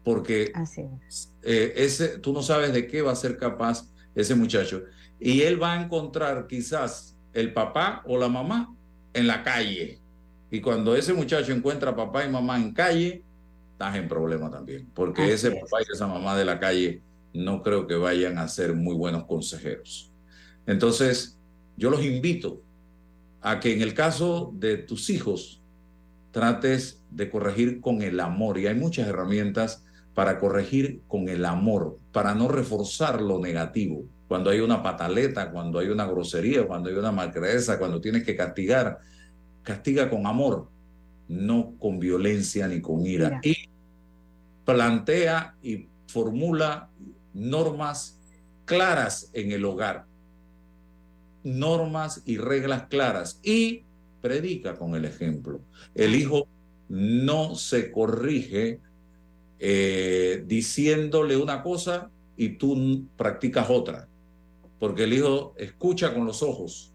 Porque 0.03 0.50
Así 0.55 0.82
es. 1.07 1.32
eh, 1.42 1.74
ese, 1.76 2.18
tú 2.18 2.32
no 2.32 2.42
sabes 2.42 2.72
de 2.72 2.88
qué 2.88 3.03
va 3.03 3.12
a 3.12 3.16
ser 3.16 3.36
capaz 3.36 3.88
ese 4.14 4.34
muchacho. 4.34 4.82
Y 5.24 5.42
él 5.42 5.62
va 5.62 5.74
a 5.74 5.82
encontrar 5.82 6.46
quizás 6.46 7.16
el 7.32 7.52
papá 7.52 8.02
o 8.06 8.18
la 8.18 8.28
mamá 8.28 8.74
en 9.14 9.26
la 9.26 9.42
calle. 9.42 10.00
Y 10.50 10.60
cuando 10.60 10.94
ese 10.94 11.14
muchacho 11.14 11.52
encuentra 11.52 11.94
papá 11.94 12.24
y 12.24 12.30
mamá 12.30 12.56
en 12.56 12.72
calle, 12.72 13.22
estás 13.72 13.96
en 13.96 14.08
problema 14.08 14.50
también. 14.50 14.88
Porque 14.94 15.22
Así 15.22 15.32
ese 15.32 15.48
es. 15.48 15.60
papá 15.60 15.78
y 15.80 15.92
esa 15.92 16.06
mamá 16.06 16.36
de 16.36 16.44
la 16.44 16.58
calle 16.58 17.02
no 17.32 17.62
creo 17.62 17.86
que 17.86 17.94
vayan 17.94 18.38
a 18.38 18.48
ser 18.48 18.74
muy 18.74 18.94
buenos 18.94 19.24
consejeros. 19.24 20.10
Entonces, 20.66 21.38
yo 21.76 21.90
los 21.90 22.04
invito 22.04 22.62
a 23.40 23.60
que 23.60 23.72
en 23.72 23.82
el 23.82 23.94
caso 23.94 24.52
de 24.54 24.76
tus 24.76 25.08
hijos 25.10 25.62
trates 26.32 27.02
de 27.10 27.30
corregir 27.30 27.80
con 27.80 28.02
el 28.02 28.18
amor. 28.20 28.58
Y 28.58 28.66
hay 28.66 28.74
muchas 28.74 29.06
herramientas 29.06 29.84
para 30.14 30.38
corregir 30.38 31.02
con 31.06 31.28
el 31.28 31.44
amor, 31.44 31.98
para 32.12 32.34
no 32.34 32.48
reforzar 32.48 33.22
lo 33.22 33.38
negativo. 33.38 34.04
Cuando 34.33 34.49
hay 34.49 34.61
una 34.61 34.83
pataleta, 34.83 35.51
cuando 35.51 35.78
hay 35.78 35.89
una 35.89 36.07
grosería, 36.07 36.66
cuando 36.66 36.89
hay 36.89 36.97
una 36.97 37.12
malcredeza, 37.12 37.78
cuando 37.78 38.01
tienes 38.01 38.24
que 38.24 38.35
castigar, 38.35 38.99
castiga 39.62 40.09
con 40.09 40.26
amor, 40.26 40.70
no 41.28 41.74
con 41.78 41.99
violencia 41.99 42.66
ni 42.66 42.80
con 42.80 43.05
ira. 43.05 43.28
Mira. 43.28 43.41
Y 43.43 43.68
plantea 44.64 45.55
y 45.62 45.87
formula 46.07 46.89
normas 47.35 48.18
claras 48.64 49.28
en 49.35 49.53
el 49.53 49.66
hogar, 49.66 50.07
normas 51.45 52.22
y 52.24 52.39
reglas 52.39 52.85
claras 52.89 53.39
y 53.43 53.85
predica 54.22 54.76
con 54.76 54.95
el 54.95 55.05
ejemplo. 55.05 55.61
El 55.95 56.14
hijo 56.14 56.49
no 56.89 57.55
se 57.55 57.93
corrige 57.93 58.80
eh, 59.59 60.43
diciéndole 60.47 61.37
una 61.37 61.62
cosa 61.62 62.09
y 62.35 62.57
tú 62.57 63.05
practicas 63.18 63.68
otra, 63.68 64.09
porque 64.83 65.05
el 65.05 65.12
hijo 65.12 65.55
escucha 65.59 66.12
con 66.12 66.26
los 66.26 66.43
ojos, 66.43 66.93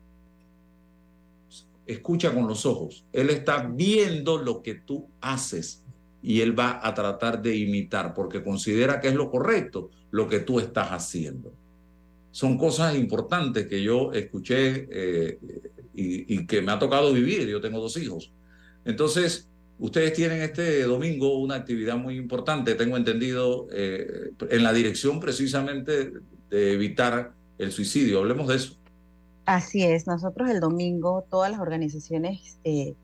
escucha 1.86 2.34
con 2.34 2.46
los 2.46 2.66
ojos, 2.66 3.06
él 3.14 3.30
está 3.30 3.66
viendo 3.66 4.38
lo 4.38 4.62
que 4.62 4.74
tú 4.76 5.08
haces 5.22 5.86
y 6.22 6.42
él 6.42 6.60
va 6.60 6.86
a 6.86 6.94
tratar 6.94 7.42
de 7.42 7.56
imitar 7.56 8.14
porque 8.14 8.44
considera 8.44 9.00
que 9.00 9.08
es 9.08 9.16
lo 9.16 9.32
correcto 9.32 9.90
lo 10.12 10.28
que 10.28 10.42
tú 10.42 10.60
estás 10.60 10.90
haciendo. 10.90 11.54
Son 12.32 12.58
cosas 12.58 12.94
importantes 12.94 13.68
que 13.68 13.82
yo 13.82 14.12
escuché 14.12 14.90
eh, 14.92 15.40
y, 15.96 16.46
que 16.46 16.62
me 16.62 16.74
ha 16.74 16.80
tocado 16.80 17.14
vivir. 17.14 17.48
Yo 17.48 17.62
tengo 17.62 17.80
dos 17.80 17.96
hijos. 17.96 18.34
Entonces, 18.84 19.48
ustedes 19.80 20.12
tienen 20.12 20.42
este 20.42 20.84
domingo 20.84 21.40
una 21.40 21.56
actividad 21.56 21.96
muy 21.96 22.18
importante, 22.18 22.76
tengo 22.76 22.98
entendido, 22.98 23.66
eh, 23.72 24.32
en 24.50 24.64
la 24.64 24.74
dirección 24.74 25.22
precisamente 25.22 26.12
de 26.50 26.74
evitar 26.74 27.37
el 27.58 27.72
suicidio. 27.72 28.20
Hablemos 28.20 28.48
de 28.48 28.56
eso. 28.56 28.78
Así 29.46 29.84
es, 29.84 30.08
nosotros 30.08 30.50
el 30.50 30.60
domingo, 30.60 31.26
todas 31.30 31.50
las 31.50 31.62
organizaciones 31.62 32.60
eh, 32.66 32.96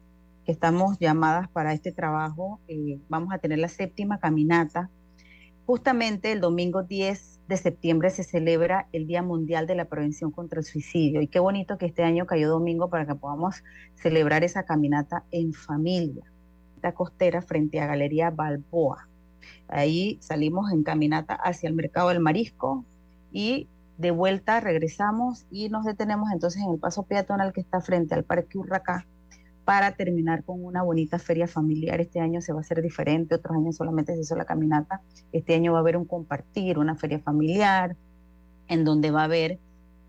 que 0.45 0.51
estamos 0.51 0.99
llamadas 0.99 1.47
para 1.49 1.73
este 1.73 1.93
trabajo, 1.93 2.59
eh, 2.67 2.99
vamos 3.07 3.33
a 3.33 3.37
tener 3.37 3.59
la 3.59 3.69
séptima 3.69 4.19
caminata. 4.19 4.89
Justamente 5.65 6.33
el 6.33 6.41
domingo 6.41 6.83
10 6.83 7.39
de 7.47 7.57
septiembre 7.57 8.09
se 8.09 8.23
celebra 8.23 8.87
el 8.91 9.07
Día 9.07 9.21
Mundial 9.21 9.67
de 9.67 9.75
la 9.75 9.85
Prevención 9.85 10.31
contra 10.31 10.59
el 10.59 10.65
Suicidio. 10.65 11.21
Y 11.21 11.27
qué 11.27 11.39
bonito 11.39 11.77
que 11.77 11.85
este 11.85 12.03
año 12.03 12.25
cayó 12.25 12.49
domingo 12.49 12.89
para 12.89 13.05
que 13.05 13.15
podamos 13.15 13.63
celebrar 13.95 14.43
esa 14.43 14.63
caminata 14.63 15.23
en 15.31 15.53
familia. 15.53 16.25
La 16.81 16.93
costera 16.93 17.41
frente 17.41 17.79
a 17.79 17.87
Galería 17.87 18.29
Balboa. 18.29 19.07
Ahí 19.69 20.17
salimos 20.21 20.71
en 20.73 20.83
caminata 20.83 21.35
hacia 21.35 21.69
el 21.69 21.75
Mercado 21.75 22.09
del 22.09 22.19
Marisco 22.19 22.83
y 23.31 23.67
de 23.97 24.11
vuelta 24.11 24.59
regresamos 24.59 25.45
y 25.51 25.69
nos 25.69 25.85
detenemos 25.85 26.31
entonces 26.31 26.61
en 26.63 26.71
el 26.71 26.79
paso 26.79 27.03
peatonal 27.03 27.53
que 27.53 27.61
está 27.61 27.81
frente 27.81 28.15
al 28.15 28.23
Parque 28.23 28.57
Urracá 28.57 29.05
para 29.65 29.95
terminar 29.95 30.43
con 30.43 30.63
una 30.63 30.83
bonita 30.83 31.19
feria 31.19 31.47
familiar. 31.47 32.01
Este 32.01 32.19
año 32.19 32.41
se 32.41 32.51
va 32.51 32.59
a 32.59 32.61
hacer 32.61 32.81
diferente, 32.81 33.35
otros 33.35 33.55
años 33.55 33.77
solamente 33.77 34.13
se 34.13 34.21
hizo 34.21 34.35
la 34.35 34.45
caminata. 34.45 35.01
Este 35.31 35.55
año 35.55 35.71
va 35.71 35.79
a 35.79 35.81
haber 35.81 35.95
un 35.95 36.05
compartir, 36.05 36.77
una 36.77 36.95
feria 36.95 37.19
familiar, 37.19 37.95
en 38.67 38.83
donde 38.83 39.11
va 39.11 39.21
a 39.21 39.25
haber 39.25 39.59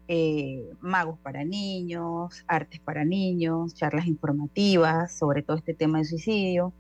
eh, 0.09 0.71
magos 0.81 1.19
para 1.21 1.45
niños, 1.45 2.45
artes 2.47 2.81
para 2.81 3.05
niños, 3.05 3.75
charlas 3.75 4.07
informativas 4.07 5.17
sobre 5.17 5.43
todo 5.43 5.57
este 5.57 5.73
tema 5.73 5.99
de 5.99 6.05
suicidio, 6.05 6.75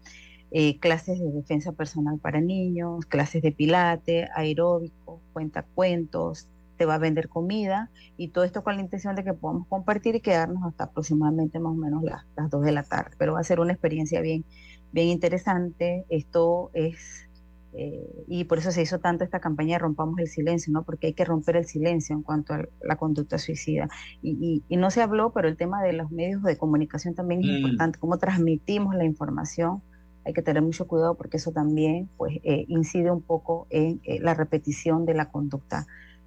eh, 0.51 0.79
clases 0.79 1.19
de 1.21 1.31
defensa 1.31 1.73
personal 1.73 2.19
para 2.19 2.41
niños, 2.41 3.07
clases 3.07 3.43
de 3.43 3.53
pilate, 3.53 4.29
aeróbico, 4.35 5.23
cuentacuentos, 5.33 6.49
te 6.77 6.87
va 6.87 6.95
a 6.95 6.99
vender 6.99 7.29
comida 7.29 7.91
y 8.17 8.29
todo 8.29 8.45
esto 8.45 8.63
con 8.65 8.77
la 8.77 8.83
intención 8.83 9.15
de 9.17 9.25
que 9.25 9.35
podamos 9.35 9.67
compartir 9.69 10.15
y 10.17 10.21
quedarnos 10.21 10.65
hasta 10.65 10.85
aproximadamente 10.85 11.59
más 11.61 11.73
o 11.73 11.77
menos 11.77 12.03
las, 12.03 12.25
las 12.37 12.51
2 12.51 12.63
de 12.65 12.73
la 12.73 12.83
tarde. 12.85 13.13
Pero 13.19 13.35
va 13.35 13.41
a 13.41 13.45
ser 13.45 13.61
una 13.61 13.73
experiencia 13.73 14.21
bien, 14.21 14.45
bien 14.93 15.09
interesante. 15.09 16.05
Esto 16.09 16.71
es, 16.75 17.29
eh, 17.73 18.25
y 18.29 18.45
por 18.45 18.59
eso 18.59 18.71
se 18.73 18.83
hizo 18.83 19.01
tanto 19.01 19.25
esta 19.25 19.41
campaña 19.41 19.75
de 19.77 19.81
Rompamos 19.81 20.19
el 20.21 20.29
Silencio, 20.29 20.73
¿no? 20.73 20.85
Porque 20.85 21.09
hay 21.09 21.15
que 21.15 21.25
romper 21.25 21.57
el 21.57 21.67
silencio 21.67 22.15
en 22.17 22.23
cuanto 22.23 22.55
a 22.55 22.65
la 22.83 22.97
conducta 22.97 23.39
suicida. 23.39 23.89
Y, 24.23 24.65
y, 24.69 24.75
y 24.75 24.77
no 24.77 24.91
se 24.91 25.03
habló, 25.03 25.33
pero 25.33 25.49
el 25.49 25.57
tema 25.57 25.83
de 25.83 25.93
los 25.93 26.11
medios 26.11 26.43
de 26.43 26.57
comunicación 26.57 27.15
también 27.15 27.43
es 27.43 27.49
Mm. 27.49 27.51
importante, 27.51 27.99
cómo 27.99 28.19
transmitimos 28.19 28.95
la 28.95 29.05
información 29.05 29.83
hay 30.27 30.33
que 30.33 30.43
tener 30.43 30.63
mucho 30.63 30.87
cuidado 30.87 31.17
porque 31.17 31.37
eso 31.37 31.53
también 31.53 32.11
pues, 32.17 32.39
eh, 32.45 32.65
incide 32.69 33.11
un 33.11 33.23
poco 33.23 33.67
en 33.71 34.01
eh, 34.05 34.21
la 34.21 34.35
repetición 34.35 35.05
de 35.05 35.15
la 35.15 35.31
conducta 35.31 35.87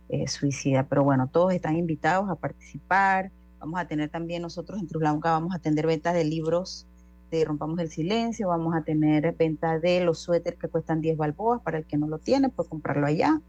eh, 0.09 0.27
suicida. 0.27 0.87
Pero 0.87 1.03
bueno, 1.03 1.29
todos 1.31 1.53
están 1.53 1.77
invitados 1.77 2.29
a 2.29 2.35
participar. 2.35 3.31
Vamos 3.59 3.79
a 3.79 3.87
tener 3.87 4.09
también 4.09 4.41
nosotros 4.41 4.79
en 4.79 4.87
Cruz 4.87 5.03
vamos 5.03 5.55
a 5.55 5.59
tener 5.59 5.87
ventas 5.87 6.13
de 6.13 6.23
libros 6.23 6.85
de 7.31 7.43
Rompamos 7.43 7.79
el 7.79 7.89
Silencio, 7.89 8.47
vamos 8.47 8.73
a 8.73 8.83
tener 8.83 9.33
venta 9.33 9.79
de 9.79 9.99
los 9.99 10.19
suéteres 10.19 10.57
que 10.57 10.69
cuestan 10.69 11.01
10 11.01 11.17
balboas, 11.17 11.61
para 11.61 11.79
el 11.79 11.85
que 11.85 11.97
no 11.97 12.07
lo 12.07 12.19
tiene, 12.19 12.47
puede 12.47 12.69
comprarlo 12.69 13.05
allá. 13.05 13.41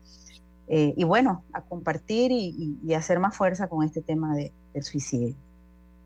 y 0.66 1.04
bueno, 1.04 1.44
a 1.52 1.62
compartir 1.62 2.32
y, 2.32 2.76
y, 2.84 2.94
hacer 2.94 3.20
más 3.20 3.36
fuerza 3.36 3.68
con 3.68 3.84
este 3.84 4.02
tema 4.02 4.34
de, 4.34 4.52
del 4.74 4.82
suicidio. 4.82 5.36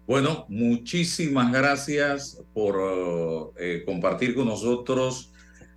Bueno, 0.07 0.46
muchísimas 0.48 1.53
gracias 1.53 2.42
por 2.53 3.55
eh, 3.59 3.82
compartir 3.86 4.34
con 4.34 4.46
nosotros 4.46 5.32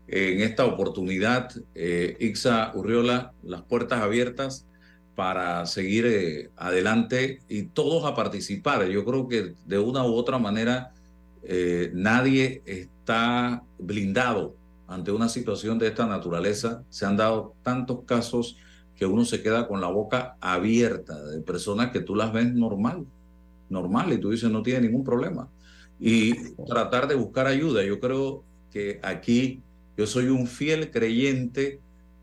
en 0.08 0.42
esta 0.42 0.66
oportunidad, 0.66 1.52
eh, 1.74 2.16
Ixa 2.20 2.72
Urriola, 2.76 3.34
las 3.44 3.64
puertas 3.64 4.02
abiertas 4.02 4.66
para 5.16 5.66
seguir 5.66 6.06
eh, 6.06 6.50
adelante 6.58 7.42
y 7.48 7.64
todos 7.64 8.06
a 8.06 8.16
participar. 8.16 8.86
Yo 8.88 9.06
creo 9.06 9.28
que 9.28 9.54
de 9.66 9.80
una 9.80 10.06
u 10.06 10.14
otra 10.14 10.38
manera 10.38 10.94
eh, 11.44 11.92
nadie 11.94 12.62
está 12.66 13.64
blindado 13.80 14.56
ante 14.88 15.12
una 15.12 15.30
situación 15.30 15.80
de 15.80 15.88
esta 15.88 16.06
naturaleza. 16.06 16.84
Se 16.90 17.06
han 17.06 17.18
dado 17.18 17.54
tantos 17.64 18.02
casos 18.06 18.58
que 18.96 19.06
uno 19.06 19.26
se 19.26 19.42
queda 19.42 19.68
con 19.68 19.82
la 19.82 19.88
boca 19.88 20.36
abierta 20.40 21.22
de 21.24 21.42
personas 21.42 21.92
que 21.92 22.02
tú 22.02 22.16
las 22.16 22.32
ves 22.32 22.54
normal 22.54 23.06
normal 23.70 24.14
y 24.14 24.18
tú 24.18 24.32
dices 24.32 24.52
no 24.52 24.64
tiene 24.64 24.82
ningún 24.82 25.04
problema. 25.04 25.50
Y 26.00 26.54
tratar 26.68 27.08
de 27.08 27.16
buscar 27.16 27.48
ayuda. 27.48 27.84
Yo 27.84 28.00
creo 28.00 28.44
que 28.72 29.00
aquí 29.02 29.62
yo 29.98 30.08
soy 30.08 30.28
un 30.28 30.48
fiel 30.48 30.92
creyente 30.92 31.80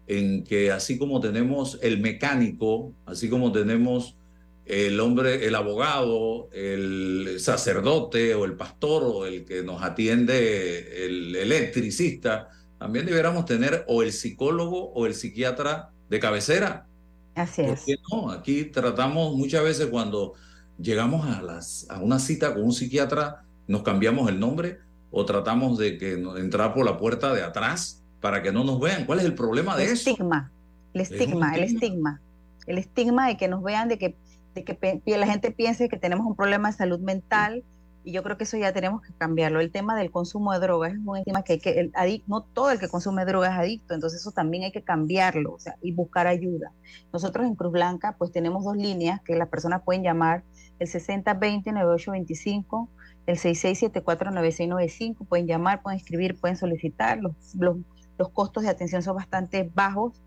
en 0.06 0.44
que 0.44 0.70
así 0.70 0.98
como 0.98 1.20
tenemos 1.20 1.78
el 1.82 2.00
mecánico, 2.00 2.92
así 3.06 3.28
como 3.28 3.52
tenemos 3.52 4.16
el 4.64 5.00
hombre, 5.00 5.46
el 5.46 5.54
abogado, 5.54 6.48
el 6.52 7.36
sacerdote 7.40 8.34
o 8.34 8.44
el 8.44 8.54
pastor 8.54 9.02
o 9.04 9.26
el 9.26 9.44
que 9.44 9.62
nos 9.62 9.82
atiende, 9.82 11.06
el 11.06 11.34
electricista, 11.34 12.48
también 12.78 13.06
deberíamos 13.06 13.44
tener 13.44 13.84
o 13.88 14.02
el 14.02 14.12
psicólogo 14.12 14.92
o 14.92 15.06
el 15.06 15.14
psiquiatra 15.14 15.90
de 16.08 16.20
cabecera. 16.20 16.86
Así 17.34 17.62
es. 17.62 17.84
no? 18.10 18.30
Aquí 18.30 18.64
tratamos 18.66 19.34
muchas 19.34 19.64
veces 19.64 19.86
cuando 19.86 20.34
llegamos 20.78 21.26
a, 21.26 21.42
las, 21.42 21.86
a 21.88 22.00
una 22.00 22.18
cita 22.18 22.52
con 22.54 22.64
un 22.64 22.72
psiquiatra, 22.72 23.44
nos 23.66 23.82
cambiamos 23.82 24.28
el 24.28 24.38
nombre 24.38 24.78
o 25.12 25.26
tratamos 25.26 25.78
de 25.78 25.98
que 25.98 26.14
entrar 26.14 26.74
por 26.74 26.84
la 26.84 26.98
puerta 26.98 27.32
de 27.32 27.42
atrás 27.42 28.02
para 28.20 28.42
que 28.42 28.50
no 28.50 28.64
nos 28.64 28.80
vean. 28.80 29.04
¿Cuál 29.04 29.20
es 29.20 29.26
el 29.26 29.34
problema 29.34 29.76
de 29.76 29.84
el 29.84 29.90
eso? 29.90 30.10
Estigma, 30.10 30.50
el 30.94 31.00
estigma, 31.02 31.54
el 31.54 31.64
estigma, 31.64 32.20
el 32.66 32.78
estigma 32.78 33.28
de 33.28 33.36
que 33.36 33.46
nos 33.46 33.62
vean, 33.62 33.88
de 33.88 33.98
que, 33.98 34.16
de 34.54 34.64
que 34.64 35.18
la 35.18 35.26
gente 35.26 35.50
piense 35.50 35.88
que 35.88 35.98
tenemos 35.98 36.26
un 36.26 36.34
problema 36.34 36.70
de 36.70 36.76
salud 36.76 36.98
mental. 36.98 37.62
Y 38.04 38.10
yo 38.10 38.24
creo 38.24 38.36
que 38.36 38.42
eso 38.42 38.56
ya 38.56 38.72
tenemos 38.72 39.00
que 39.02 39.12
cambiarlo. 39.12 39.60
El 39.60 39.70
tema 39.70 39.96
del 39.96 40.10
consumo 40.10 40.52
de 40.52 40.58
drogas 40.58 40.92
es 40.92 40.98
un 40.98 41.22
tema 41.22 41.44
que, 41.44 41.52
hay 41.52 41.60
que 41.60 41.78
el 41.78 41.92
no 42.26 42.42
todo 42.42 42.72
el 42.72 42.80
que 42.80 42.88
consume 42.88 43.24
drogas 43.24 43.52
es 43.52 43.58
adicto, 43.58 43.94
entonces 43.94 44.20
eso 44.20 44.32
también 44.32 44.64
hay 44.64 44.72
que 44.72 44.82
cambiarlo 44.82 45.52
o 45.52 45.60
sea, 45.60 45.76
y 45.82 45.92
buscar 45.92 46.26
ayuda. 46.26 46.72
Nosotros 47.12 47.46
en 47.46 47.54
Cruz 47.54 47.70
Blanca 47.70 48.16
pues 48.18 48.32
tenemos 48.32 48.64
dos 48.64 48.76
líneas 48.76 49.20
que 49.22 49.36
las 49.36 49.48
personas 49.48 49.82
pueden 49.84 50.02
llamar 50.02 50.42
el 50.80 50.88
6020-9825, 50.88 52.88
el 53.26 53.38
6674-9695. 53.38 55.26
Pueden 55.26 55.46
llamar, 55.46 55.82
pueden 55.82 55.98
escribir, 55.98 56.38
pueden 56.40 56.56
solicitar. 56.56 57.18
Los, 57.18 57.34
los, 57.54 57.76
los 58.18 58.28
costos 58.30 58.62
de 58.64 58.70
atención 58.70 59.02
son 59.02 59.16
bastante 59.16 59.70
bajos. 59.74 60.20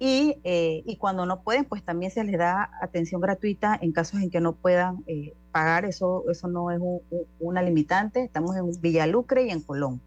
Y, 0.00 0.36
eh, 0.44 0.84
y, 0.86 0.96
cuando 0.96 1.26
no 1.26 1.42
pueden, 1.42 1.64
pues 1.64 1.82
también 1.82 2.12
se 2.12 2.22
les 2.22 2.38
da 2.38 2.70
atención 2.80 3.20
gratuita 3.20 3.76
en 3.82 3.90
casos 3.90 4.20
en 4.20 4.30
que 4.30 4.40
no 4.40 4.52
puedan 4.52 5.02
eh, 5.08 5.34
pagar. 5.50 5.84
Eso, 5.84 6.24
eso 6.30 6.46
no 6.46 6.70
es 6.70 6.78
un, 6.80 7.00
una 7.40 7.62
limitante. 7.62 8.22
Estamos 8.22 8.56
en 8.56 8.70
Villalucre 8.80 9.46
y 9.46 9.50
en 9.50 9.60
Colón. 9.60 10.00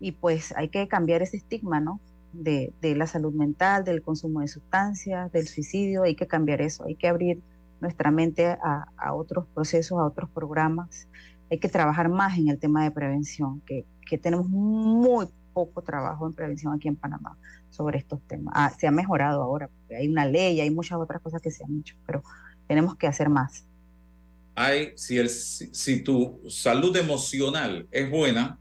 Y 0.00 0.12
pues 0.12 0.54
hay 0.56 0.68
que 0.68 0.88
cambiar 0.88 1.20
ese 1.20 1.36
estigma, 1.36 1.80
¿no? 1.80 2.00
De, 2.32 2.72
de 2.80 2.96
la 2.96 3.06
salud 3.06 3.34
mental, 3.34 3.84
del 3.84 4.00
consumo 4.00 4.40
de 4.40 4.48
sustancias, 4.48 5.30
del 5.32 5.48
suicidio. 5.48 6.04
Hay 6.04 6.14
que 6.14 6.26
cambiar 6.26 6.62
eso. 6.62 6.84
Hay 6.84 6.94
que 6.94 7.08
abrir 7.08 7.42
nuestra 7.80 8.10
mente 8.10 8.46
a, 8.46 8.86
a, 8.96 9.14
otros 9.14 9.46
procesos, 9.52 9.98
a 9.98 10.04
otros 10.04 10.30
programas. 10.30 11.08
Hay 11.50 11.58
que 11.58 11.68
trabajar 11.68 12.08
más 12.08 12.38
en 12.38 12.48
el 12.48 12.58
tema 12.58 12.84
de 12.84 12.90
prevención, 12.90 13.60
que, 13.66 13.84
que 14.06 14.18
tenemos 14.18 14.48
muy 14.48 15.26
poco 15.52 15.82
trabajo 15.82 16.26
en 16.26 16.32
prevención 16.32 16.72
aquí 16.72 16.88
en 16.88 16.96
Panamá 16.96 17.36
sobre 17.70 17.98
estos 17.98 18.20
temas. 18.26 18.54
Ah, 18.56 18.72
se 18.78 18.86
ha 18.86 18.90
mejorado 18.90 19.42
ahora, 19.42 19.68
porque 19.68 19.96
hay 19.96 20.08
una 20.08 20.26
ley, 20.26 20.60
hay 20.60 20.70
muchas 20.70 20.98
otras 20.98 21.20
cosas 21.20 21.42
que 21.42 21.50
se 21.50 21.64
han 21.64 21.80
hecho, 21.80 21.96
pero 22.06 22.22
tenemos 22.66 22.96
que 22.96 23.06
hacer 23.06 23.28
más. 23.28 23.66
Hay, 24.54 24.92
si, 24.96 25.18
el, 25.18 25.28
si, 25.28 25.72
si 25.72 26.02
tu 26.02 26.40
salud 26.48 26.96
emocional 26.96 27.88
es 27.90 28.10
buena, 28.10 28.58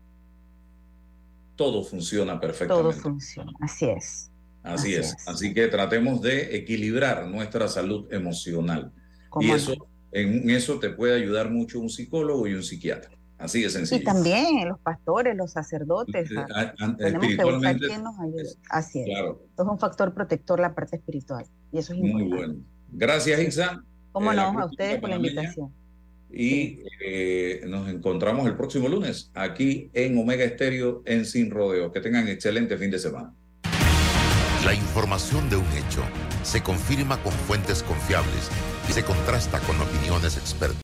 todo 1.55 1.83
funciona 1.83 2.39
perfectamente. 2.39 2.91
Todo 2.91 3.01
funciona, 3.01 3.51
así 3.59 3.85
es. 3.85 4.31
Así, 4.63 4.93
Así 4.93 4.95
es. 4.95 5.07
es. 5.13 5.27
Así 5.27 5.53
que 5.53 5.67
tratemos 5.67 6.21
de 6.21 6.55
equilibrar 6.55 7.27
nuestra 7.27 7.67
salud 7.67 8.11
emocional. 8.13 8.91
Y 9.39 9.51
eso, 9.51 9.88
en 10.11 10.49
eso 10.49 10.79
te 10.79 10.89
puede 10.89 11.15
ayudar 11.15 11.49
mucho 11.51 11.79
un 11.79 11.89
psicólogo 11.89 12.47
y 12.47 12.53
un 12.53 12.63
psiquiatra. 12.63 13.11
Así 13.37 13.61
de 13.61 13.69
sencillo. 13.69 14.01
Y 14.01 14.03
también 14.03 14.67
los 14.67 14.79
pastores, 14.79 15.35
los 15.35 15.51
sacerdotes. 15.53 16.29
A, 16.53 16.73
a, 16.77 16.97
tenemos 16.97 17.27
que 17.27 17.43
buscar 17.45 17.77
quién 17.77 18.03
nos 18.03 18.19
ayude. 18.19 18.49
Así 18.69 18.99
es. 18.99 19.05
Claro. 19.05 19.41
Esto 19.49 19.63
es 19.63 19.69
un 19.69 19.79
factor 19.79 20.13
protector 20.13 20.59
la 20.59 20.75
parte 20.75 20.97
espiritual. 20.97 21.45
Y 21.71 21.77
eso 21.77 21.93
es 21.93 21.99
Muy 21.99 22.09
importante. 22.23 22.35
bueno. 22.47 22.65
Gracias, 22.91 23.39
Isa. 23.41 23.81
Cómo 24.11 24.33
eh, 24.33 24.35
no, 24.35 24.59
a 24.59 24.65
ustedes 24.65 24.99
por 24.99 25.09
la 25.09 25.15
invitación. 25.15 25.73
Y 26.31 26.37
sí. 26.37 26.83
eh, 27.05 27.61
nos 27.67 27.87
encontramos 27.89 28.45
el 28.45 28.55
próximo 28.57 28.89
lunes 28.89 29.31
aquí 29.33 29.89
en 29.93 30.17
Omega 30.17 30.43
Estéreo 30.43 31.01
en 31.05 31.25
Sin 31.25 31.49
Rodeo. 31.49 31.93
Que 31.93 32.01
tengan 32.01 32.27
excelente 32.27 32.77
fin 32.77 32.91
de 32.91 32.99
semana. 32.99 33.33
La 34.69 34.75
información 34.75 35.49
de 35.49 35.55
un 35.55 35.65
hecho 35.73 36.03
se 36.43 36.61
confirma 36.61 37.17
con 37.23 37.31
fuentes 37.31 37.81
confiables 37.81 38.51
y 38.87 38.91
se 38.91 39.03
contrasta 39.03 39.59
con 39.61 39.81
opiniones 39.81 40.37
expertas. 40.37 40.77